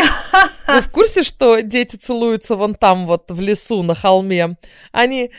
вы 0.67 0.81
в 0.81 0.91
курсе, 0.91 1.21
что 1.21 1.59
дети 1.61 1.95
целуются 1.95 2.55
вон 2.55 2.73
там 2.73 3.05
вот 3.05 3.29
в 3.29 3.39
лесу 3.39 3.83
на 3.83 3.93
холме? 3.93 4.57
Они, 4.91 5.29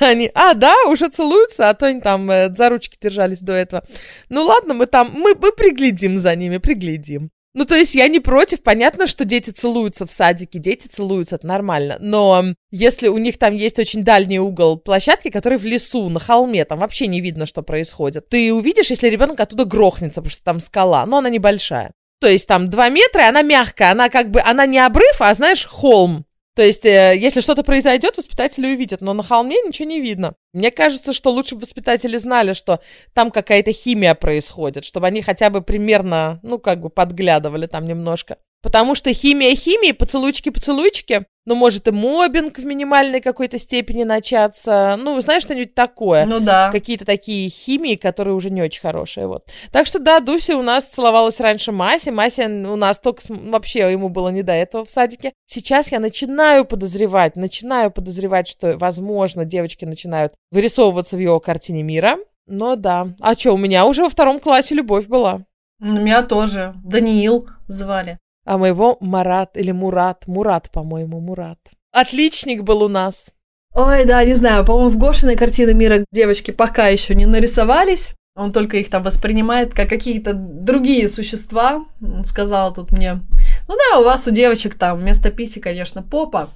они, 0.00 0.28
а, 0.34 0.54
да, 0.54 0.74
уже 0.88 1.08
целуются, 1.08 1.68
а 1.68 1.74
то 1.74 1.86
они 1.86 2.00
там 2.00 2.28
э, 2.32 2.52
за 2.52 2.68
ручки 2.68 2.98
держались 3.00 3.42
до 3.42 3.52
этого. 3.52 3.84
Ну 4.28 4.42
ладно, 4.42 4.74
мы 4.74 4.86
там, 4.86 5.12
мы, 5.14 5.36
мы 5.36 5.52
приглядим 5.52 6.18
за 6.18 6.34
ними, 6.34 6.58
приглядим. 6.58 7.30
Ну, 7.52 7.64
то 7.64 7.74
есть 7.74 7.96
я 7.96 8.06
не 8.06 8.20
против, 8.20 8.62
понятно, 8.62 9.08
что 9.08 9.24
дети 9.24 9.50
целуются 9.50 10.06
в 10.06 10.12
садике, 10.12 10.60
дети 10.60 10.86
целуются, 10.86 11.34
это 11.34 11.48
нормально, 11.48 11.96
но 11.98 12.44
если 12.70 13.08
у 13.08 13.18
них 13.18 13.38
там 13.38 13.54
есть 13.56 13.80
очень 13.80 14.04
дальний 14.04 14.38
угол 14.38 14.78
площадки, 14.78 15.30
который 15.30 15.58
в 15.58 15.64
лесу, 15.64 16.08
на 16.10 16.20
холме, 16.20 16.64
там 16.64 16.78
вообще 16.78 17.08
не 17.08 17.20
видно, 17.20 17.46
что 17.46 17.62
происходит, 17.62 18.28
ты 18.28 18.54
увидишь, 18.54 18.90
если 18.90 19.08
ребенок 19.08 19.40
оттуда 19.40 19.64
грохнется, 19.64 20.20
потому 20.20 20.30
что 20.30 20.44
там 20.44 20.60
скала, 20.60 21.04
но 21.06 21.18
она 21.18 21.28
небольшая. 21.28 21.92
То 22.20 22.28
есть 22.28 22.46
там 22.46 22.70
2 22.70 22.88
метра, 22.90 23.22
и 23.22 23.28
она 23.28 23.42
мягкая, 23.42 23.90
она 23.92 24.10
как 24.10 24.30
бы, 24.30 24.40
она 24.40 24.66
не 24.66 24.78
обрыв, 24.78 25.16
а, 25.20 25.34
знаешь, 25.34 25.66
холм. 25.66 26.26
То 26.56 26.62
есть, 26.62 26.84
э, 26.84 27.14
если 27.16 27.40
что-то 27.40 27.62
произойдет, 27.62 28.16
воспитатели 28.16 28.66
увидят, 28.74 29.00
но 29.00 29.12
на 29.12 29.22
холме 29.22 29.56
ничего 29.64 29.88
не 29.88 30.00
видно. 30.00 30.34
Мне 30.52 30.70
кажется, 30.70 31.12
что 31.12 31.30
лучше 31.30 31.54
бы 31.54 31.60
воспитатели 31.60 32.16
знали, 32.16 32.54
что 32.54 32.80
там 33.14 33.30
какая-то 33.30 33.72
химия 33.72 34.14
происходит, 34.14 34.84
чтобы 34.84 35.06
они 35.06 35.22
хотя 35.22 35.50
бы 35.50 35.62
примерно, 35.62 36.40
ну, 36.42 36.58
как 36.58 36.80
бы 36.80 36.90
подглядывали 36.90 37.66
там 37.66 37.86
немножко. 37.86 38.38
Потому 38.62 38.94
что 38.94 39.12
химия 39.12 39.54
химии, 39.54 39.92
поцелуйчики-поцелуйчики, 39.92 41.24
ну, 41.50 41.56
может 41.56 41.88
и 41.88 41.90
мобинг 41.90 42.60
в 42.60 42.64
минимальной 42.64 43.20
какой-то 43.20 43.58
степени 43.58 44.04
начаться. 44.04 44.96
Ну, 45.02 45.20
знаешь, 45.20 45.42
что-нибудь 45.42 45.74
такое. 45.74 46.24
Ну 46.24 46.38
да. 46.38 46.70
Какие-то 46.70 47.04
такие 47.04 47.50
химии, 47.50 47.96
которые 47.96 48.34
уже 48.34 48.50
не 48.50 48.62
очень 48.62 48.80
хорошие, 48.80 49.26
вот. 49.26 49.48
Так 49.72 49.88
что, 49.88 49.98
да, 49.98 50.20
Дуся 50.20 50.56
у 50.56 50.62
нас 50.62 50.86
целовалась 50.86 51.40
раньше 51.40 51.72
Маси. 51.72 52.10
Мася 52.10 52.44
у 52.44 52.76
нас 52.76 53.00
только... 53.00 53.20
С... 53.22 53.30
Вообще 53.30 53.90
ему 53.90 54.10
было 54.10 54.28
не 54.28 54.44
до 54.44 54.52
этого 54.52 54.84
в 54.84 54.90
садике. 54.90 55.32
Сейчас 55.46 55.90
я 55.90 55.98
начинаю 55.98 56.64
подозревать, 56.64 57.34
начинаю 57.34 57.90
подозревать, 57.90 58.46
что, 58.46 58.78
возможно, 58.78 59.44
девочки 59.44 59.84
начинают 59.84 60.34
вырисовываться 60.52 61.16
в 61.16 61.18
его 61.18 61.40
картине 61.40 61.82
мира. 61.82 62.16
Но 62.46 62.76
да. 62.76 63.08
А 63.18 63.34
что, 63.34 63.54
у 63.54 63.58
меня 63.58 63.86
уже 63.86 64.04
во 64.04 64.08
втором 64.08 64.38
классе 64.38 64.76
любовь 64.76 65.08
была. 65.08 65.40
У 65.80 65.86
меня 65.86 66.22
тоже. 66.22 66.76
Даниил 66.84 67.48
звали 67.66 68.20
а 68.50 68.58
моего 68.58 68.96
Марат 69.00 69.56
или 69.56 69.70
Мурат. 69.70 70.26
Мурат, 70.26 70.70
по-моему, 70.72 71.20
Мурат. 71.20 71.58
Отличник 71.92 72.64
был 72.64 72.82
у 72.82 72.88
нас. 72.88 73.32
Ой, 73.74 74.04
да, 74.04 74.24
не 74.24 74.34
знаю, 74.34 74.64
по-моему, 74.64 74.90
в 74.90 74.98
Гошиной 74.98 75.36
картины 75.36 75.72
мира 75.72 76.04
девочки 76.10 76.50
пока 76.50 76.88
еще 76.88 77.14
не 77.14 77.26
нарисовались. 77.26 78.14
Он 78.34 78.52
только 78.52 78.78
их 78.78 78.90
там 78.90 79.04
воспринимает 79.04 79.72
как 79.72 79.88
какие-то 79.88 80.32
другие 80.34 81.08
существа. 81.08 81.84
Он 82.02 82.24
сказал 82.24 82.74
тут 82.74 82.90
мне, 82.90 83.20
ну 83.68 83.76
да, 83.76 84.00
у 84.00 84.04
вас 84.04 84.26
у 84.26 84.32
девочек 84.32 84.74
там 84.74 84.98
вместо 84.98 85.30
писи, 85.30 85.60
конечно, 85.60 86.02
попа. 86.02 86.50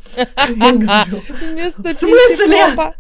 Вместо 0.48 1.82
писи 1.84 2.50
попа. 2.50 2.94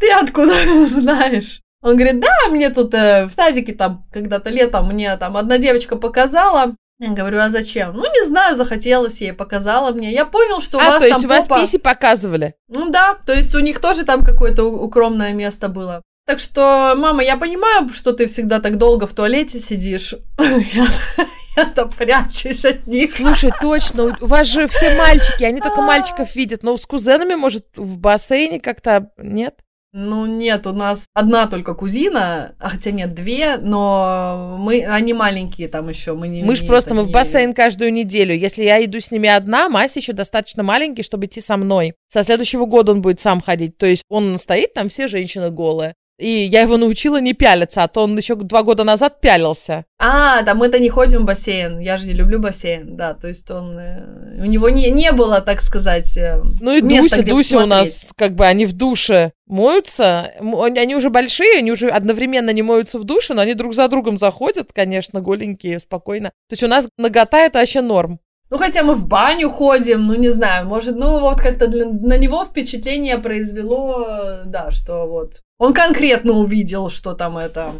Ты 0.00 0.10
откуда 0.12 0.54
знаешь? 0.88 1.60
Он 1.82 1.94
говорит, 1.94 2.20
да, 2.20 2.48
мне 2.48 2.70
тут 2.70 2.94
э, 2.94 3.26
в 3.26 3.34
садике 3.34 3.74
там 3.74 4.06
когда-то 4.10 4.48
летом 4.48 4.88
мне 4.88 5.14
там 5.18 5.36
одна 5.36 5.58
девочка 5.58 5.96
показала, 5.96 6.74
я 6.98 7.10
говорю, 7.10 7.38
а 7.38 7.48
зачем? 7.48 7.94
Ну, 7.94 8.02
не 8.02 8.26
знаю, 8.26 8.56
захотелось 8.56 9.20
ей, 9.20 9.32
показала 9.32 9.92
мне. 9.92 10.12
Я 10.12 10.24
понял, 10.24 10.60
что 10.60 10.78
у 10.78 10.80
а, 10.80 10.90
вас 10.90 10.98
то 10.98 11.06
есть 11.06 11.22
там 11.22 11.30
у 11.30 11.34
вас 11.34 11.46
попа... 11.46 11.60
писи 11.60 11.78
показывали? 11.78 12.54
Ну 12.68 12.90
да, 12.90 13.18
то 13.24 13.32
есть 13.32 13.54
у 13.54 13.60
них 13.60 13.80
тоже 13.80 14.04
там 14.04 14.24
какое-то 14.24 14.64
укромное 14.64 15.32
место 15.32 15.68
было. 15.68 16.02
Так 16.26 16.40
что, 16.40 16.94
мама, 16.96 17.22
я 17.22 17.36
понимаю, 17.36 17.88
что 17.94 18.12
ты 18.12 18.26
всегда 18.26 18.60
так 18.60 18.78
долго 18.78 19.06
в 19.06 19.14
туалете 19.14 19.60
сидишь. 19.60 20.14
Я-то 21.56 21.86
прячусь 21.86 22.64
от 22.64 22.86
них. 22.86 23.12
Слушай, 23.12 23.50
точно, 23.60 24.16
у 24.20 24.26
вас 24.26 24.46
же 24.46 24.68
все 24.68 24.96
мальчики, 24.96 25.44
они 25.44 25.60
только 25.60 25.80
мальчиков 25.80 26.34
видят, 26.36 26.62
но 26.62 26.76
с 26.76 26.84
кузенами, 26.84 27.34
может, 27.34 27.64
в 27.76 27.98
бассейне 27.98 28.60
как-то, 28.60 29.10
нет? 29.16 29.60
Ну 29.92 30.26
нет, 30.26 30.66
у 30.66 30.72
нас 30.72 31.06
одна 31.14 31.46
только 31.46 31.74
кузина, 31.74 32.54
а 32.58 32.68
хотя 32.68 32.90
нет, 32.90 33.14
две, 33.14 33.56
но 33.56 34.56
мы, 34.58 34.84
они 34.84 35.14
маленькие 35.14 35.68
там 35.68 35.88
еще. 35.88 36.12
Мы, 36.12 36.28
не, 36.28 36.42
мы 36.42 36.56
же 36.56 36.66
просто, 36.66 36.94
мы 36.94 37.04
в 37.04 37.10
бассейн 37.10 37.54
каждую 37.54 37.92
неделю. 37.92 38.34
Если 38.34 38.64
я 38.64 38.84
иду 38.84 39.00
с 39.00 39.10
ними 39.10 39.30
одна, 39.30 39.70
Мася 39.70 40.00
еще 40.00 40.12
достаточно 40.12 40.62
маленький, 40.62 41.02
чтобы 41.02 41.24
идти 41.24 41.40
со 41.40 41.56
мной. 41.56 41.94
Со 42.12 42.22
следующего 42.22 42.66
года 42.66 42.92
он 42.92 43.00
будет 43.00 43.20
сам 43.20 43.40
ходить. 43.40 43.78
То 43.78 43.86
есть 43.86 44.02
он 44.10 44.38
стоит, 44.38 44.74
там 44.74 44.90
все 44.90 45.08
женщины 45.08 45.50
голые. 45.50 45.94
И 46.18 46.28
я 46.28 46.62
его 46.62 46.76
научила 46.76 47.20
не 47.20 47.32
пялиться, 47.32 47.84
а 47.84 47.88
то 47.88 48.02
он 48.02 48.16
еще 48.16 48.34
два 48.34 48.64
года 48.64 48.82
назад 48.82 49.20
пялился. 49.20 49.84
А, 50.00 50.42
да 50.42 50.54
мы-то 50.54 50.80
не 50.80 50.88
ходим 50.88 51.22
в 51.22 51.24
бассейн. 51.24 51.78
Я 51.78 51.96
же 51.96 52.08
не 52.08 52.12
люблю 52.12 52.40
бассейн, 52.40 52.96
да. 52.96 53.14
То 53.14 53.28
есть 53.28 53.48
он... 53.52 53.78
Э, 53.78 54.40
у 54.40 54.44
него 54.44 54.68
не, 54.68 54.90
не 54.90 55.12
было, 55.12 55.40
так 55.40 55.60
сказать, 55.60 56.16
э, 56.16 56.40
Ну 56.60 56.76
и 56.76 56.82
места, 56.82 57.22
Дуся, 57.22 57.30
Дуся 57.30 57.58
у 57.58 57.66
нас, 57.66 58.08
как 58.16 58.34
бы, 58.34 58.46
они 58.46 58.66
в 58.66 58.72
душе 58.72 59.32
моются. 59.46 60.32
Они 60.40 60.96
уже 60.96 61.10
большие, 61.10 61.58
они 61.58 61.70
уже 61.70 61.88
одновременно 61.88 62.50
не 62.50 62.62
моются 62.62 62.98
в 62.98 63.04
душе, 63.04 63.34
но 63.34 63.42
они 63.42 63.54
друг 63.54 63.74
за 63.74 63.86
другом 63.86 64.18
заходят, 64.18 64.72
конечно, 64.72 65.20
голенькие, 65.20 65.78
спокойно. 65.78 66.30
То 66.48 66.54
есть 66.54 66.64
у 66.64 66.68
нас 66.68 66.88
нагота 66.96 67.38
это 67.38 67.60
вообще 67.60 67.80
норм. 67.80 68.18
Ну, 68.50 68.58
хотя 68.58 68.82
мы 68.82 68.94
в 68.94 69.06
баню 69.06 69.50
ходим, 69.50 70.06
ну, 70.06 70.14
не 70.14 70.30
знаю, 70.30 70.66
может, 70.66 70.96
ну, 70.96 71.18
вот 71.18 71.40
как-то 71.40 71.66
для, 71.66 71.86
на 71.86 72.16
него 72.16 72.44
впечатление 72.44 73.18
произвело, 73.18 74.42
да, 74.46 74.70
что 74.70 75.06
вот 75.06 75.42
он 75.58 75.74
конкретно 75.74 76.32
увидел, 76.32 76.88
что 76.88 77.14
там 77.14 77.36
это 77.36 77.74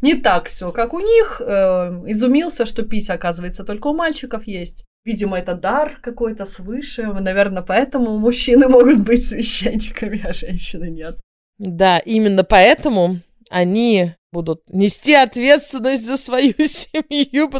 не 0.00 0.14
так 0.14 0.46
все, 0.46 0.70
как 0.70 0.94
у 0.94 1.00
них, 1.00 1.40
э, 1.44 2.02
изумился, 2.06 2.66
что 2.66 2.82
пися, 2.82 3.14
оказывается, 3.14 3.64
только 3.64 3.88
у 3.88 3.94
мальчиков 3.94 4.46
есть. 4.46 4.84
Видимо, 5.04 5.38
это 5.38 5.54
дар 5.54 5.98
какой-то 6.00 6.44
свыше, 6.44 7.02
наверное, 7.06 7.62
поэтому 7.62 8.16
мужчины 8.18 8.68
могут 8.68 9.00
быть 9.00 9.26
священниками, 9.26 10.22
а 10.24 10.32
женщины 10.32 10.90
нет. 10.90 11.18
Да, 11.58 11.98
именно 11.98 12.44
поэтому 12.44 13.18
они 13.50 14.14
будут 14.32 14.62
нести 14.72 15.14
ответственность 15.14 16.06
за 16.06 16.16
свою 16.16 16.52
семью. 16.58 17.50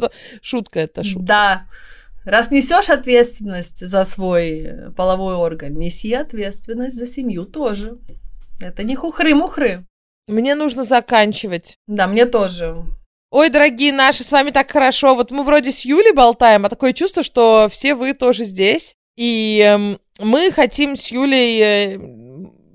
Шутка 0.41 0.81
это 0.81 1.03
шутка. 1.03 1.27
Да. 1.27 1.67
Раз 2.25 2.51
несешь 2.51 2.91
ответственность 2.91 3.85
за 3.85 4.05
свой 4.05 4.93
половой 4.97 5.35
орган, 5.35 5.75
неси 5.75 6.13
ответственность 6.13 6.97
за 6.97 7.07
семью 7.07 7.45
тоже. 7.45 7.99
Это 8.61 8.85
не 8.85 8.95
хухры-мухры. 8.95 9.85
Мне 10.29 10.55
нужно 10.55 10.85
заканчивать. 10.85 11.79
Да, 11.89 12.07
мне 12.07 12.27
тоже. 12.27 12.77
Ой, 13.31 13.49
дорогие 13.51 13.93
наши, 13.93 14.25
с 14.25 14.31
вами 14.31 14.51
так 14.51 14.71
хорошо. 14.71 15.15
Вот 15.15 15.31
мы 15.31 15.43
вроде 15.43 15.73
с 15.73 15.85
Юлей 15.85 16.13
болтаем, 16.13 16.65
а 16.65 16.69
такое 16.69 16.93
чувство, 16.93 17.23
что 17.23 17.67
все 17.71 17.95
вы 17.95 18.15
тоже 18.15 18.45
здесь. 18.45 18.95
И 19.17 19.61
э, 19.65 19.97
мы 20.23 20.53
хотим 20.53 20.97
с 20.97 21.09
Юлей, 21.09 21.61
э, 21.61 21.99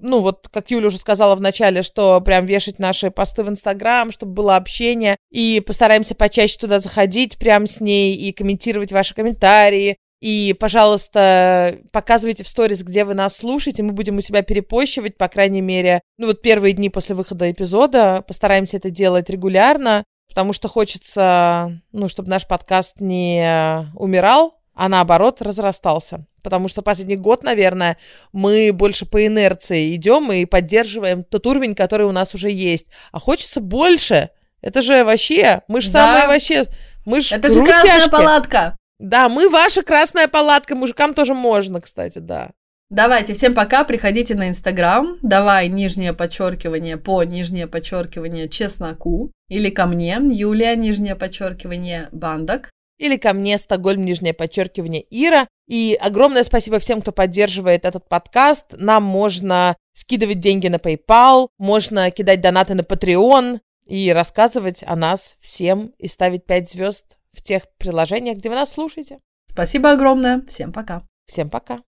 ну 0.01 0.21
вот, 0.21 0.47
как 0.51 0.71
Юля 0.71 0.87
уже 0.87 0.97
сказала 0.97 1.35
в 1.35 1.41
начале, 1.41 1.81
что 1.81 2.21
прям 2.21 2.45
вешать 2.45 2.79
наши 2.79 3.11
посты 3.11 3.43
в 3.43 3.49
Инстаграм, 3.49 4.11
чтобы 4.11 4.33
было 4.33 4.55
общение. 4.55 5.17
И 5.31 5.61
постараемся 5.65 6.15
почаще 6.15 6.57
туда 6.57 6.79
заходить 6.79 7.37
прям 7.37 7.67
с 7.67 7.81
ней 7.81 8.15
и 8.15 8.31
комментировать 8.31 8.91
ваши 8.91 9.13
комментарии, 9.13 9.97
и, 10.19 10.55
пожалуйста, 10.59 11.77
показывайте 11.91 12.43
в 12.43 12.47
сторис, 12.47 12.83
где 12.83 13.03
вы 13.03 13.13
нас 13.13 13.37
слушаете. 13.37 13.83
Мы 13.83 13.91
будем 13.91 14.17
у 14.17 14.21
себя 14.21 14.41
перепощивать, 14.41 15.15
по 15.17 15.27
крайней 15.27 15.61
мере, 15.61 16.01
ну 16.17 16.27
вот 16.27 16.41
первые 16.41 16.73
дни 16.73 16.89
после 16.89 17.15
выхода 17.15 17.49
эпизода. 17.51 18.23
Постараемся 18.27 18.77
это 18.77 18.89
делать 18.89 19.29
регулярно, 19.29 20.03
потому 20.27 20.53
что 20.53 20.67
хочется, 20.67 21.81
ну, 21.91 22.09
чтобы 22.09 22.29
наш 22.29 22.47
подкаст 22.47 22.99
не 22.99 23.91
умирал, 23.95 24.56
а 24.77 24.89
наоборот 24.89 25.41
разрастался. 25.41 26.25
Потому 26.43 26.67
что 26.67 26.81
последний 26.81 27.17
год, 27.17 27.43
наверное, 27.43 27.97
мы 28.31 28.71
больше 28.71 29.05
по 29.05 29.25
инерции 29.25 29.95
идем 29.95 30.31
и 30.31 30.45
поддерживаем 30.45 31.23
тот 31.23 31.45
уровень, 31.47 31.75
который 31.75 32.05
у 32.05 32.11
нас 32.11 32.35
уже 32.35 32.49
есть. 32.49 32.87
А 33.11 33.19
хочется 33.19 33.59
больше. 33.59 34.29
Это 34.61 34.81
же 34.81 35.03
вообще, 35.03 35.63
мы 35.67 35.81
же 35.81 35.91
да. 35.91 36.05
самые 36.05 36.27
вообще, 36.27 36.65
мы 37.05 37.21
же 37.21 37.35
Это 37.35 37.51
же 37.51 37.63
красная 37.63 38.07
палатка. 38.07 38.77
Да, 38.99 39.29
мы 39.29 39.49
ваша 39.49 39.81
красная 39.81 40.27
палатка, 40.27 40.75
мужикам 40.75 41.13
тоже 41.13 41.33
можно, 41.33 41.81
кстати, 41.81 42.19
да. 42.19 42.51
Давайте, 42.89 43.33
всем 43.33 43.53
пока, 43.53 43.83
приходите 43.83 44.33
на 44.33 44.47
Инстаграм, 44.47 45.17
давай 45.21 45.67
нижнее 45.67 46.13
подчеркивание 46.13 46.97
по 46.97 47.23
нижнее 47.23 47.67
подчеркивание 47.67 48.47
чесноку, 48.47 49.31
или 49.49 49.69
ко 49.69 49.85
мне, 49.85 50.19
Юлия, 50.31 50.75
нижнее 50.75 51.15
подчеркивание 51.15 52.09
бандок. 52.11 52.69
Или 52.97 53.17
ко 53.17 53.33
мне, 53.33 53.57
Стокгольм, 53.57 54.03
нижнее 54.03 54.33
подчеркивание 54.33 55.05
Ира. 55.09 55.47
И 55.67 55.97
огромное 56.01 56.43
спасибо 56.43 56.79
всем, 56.79 57.01
кто 57.01 57.11
поддерживает 57.11 57.85
этот 57.85 58.07
подкаст. 58.07 58.67
Нам 58.71 59.03
можно 59.03 59.75
скидывать 59.93 60.39
деньги 60.39 60.67
на 60.67 60.75
PayPal, 60.75 61.49
можно 61.57 62.09
кидать 62.11 62.41
донаты 62.41 62.73
на 62.73 62.81
Patreon 62.81 63.59
и 63.85 64.11
рассказывать 64.11 64.83
о 64.85 64.95
нас 64.95 65.37
всем 65.39 65.93
и 65.97 66.07
ставить 66.07 66.45
5 66.45 66.69
звезд 66.69 67.17
в 67.33 67.41
тех 67.41 67.63
приложениях, 67.77 68.37
где 68.37 68.49
вы 68.49 68.55
нас 68.55 68.71
слушаете. 68.71 69.19
Спасибо 69.45 69.91
огромное. 69.91 70.43
Всем 70.47 70.71
пока. 70.71 71.03
Всем 71.25 71.49
пока. 71.49 71.81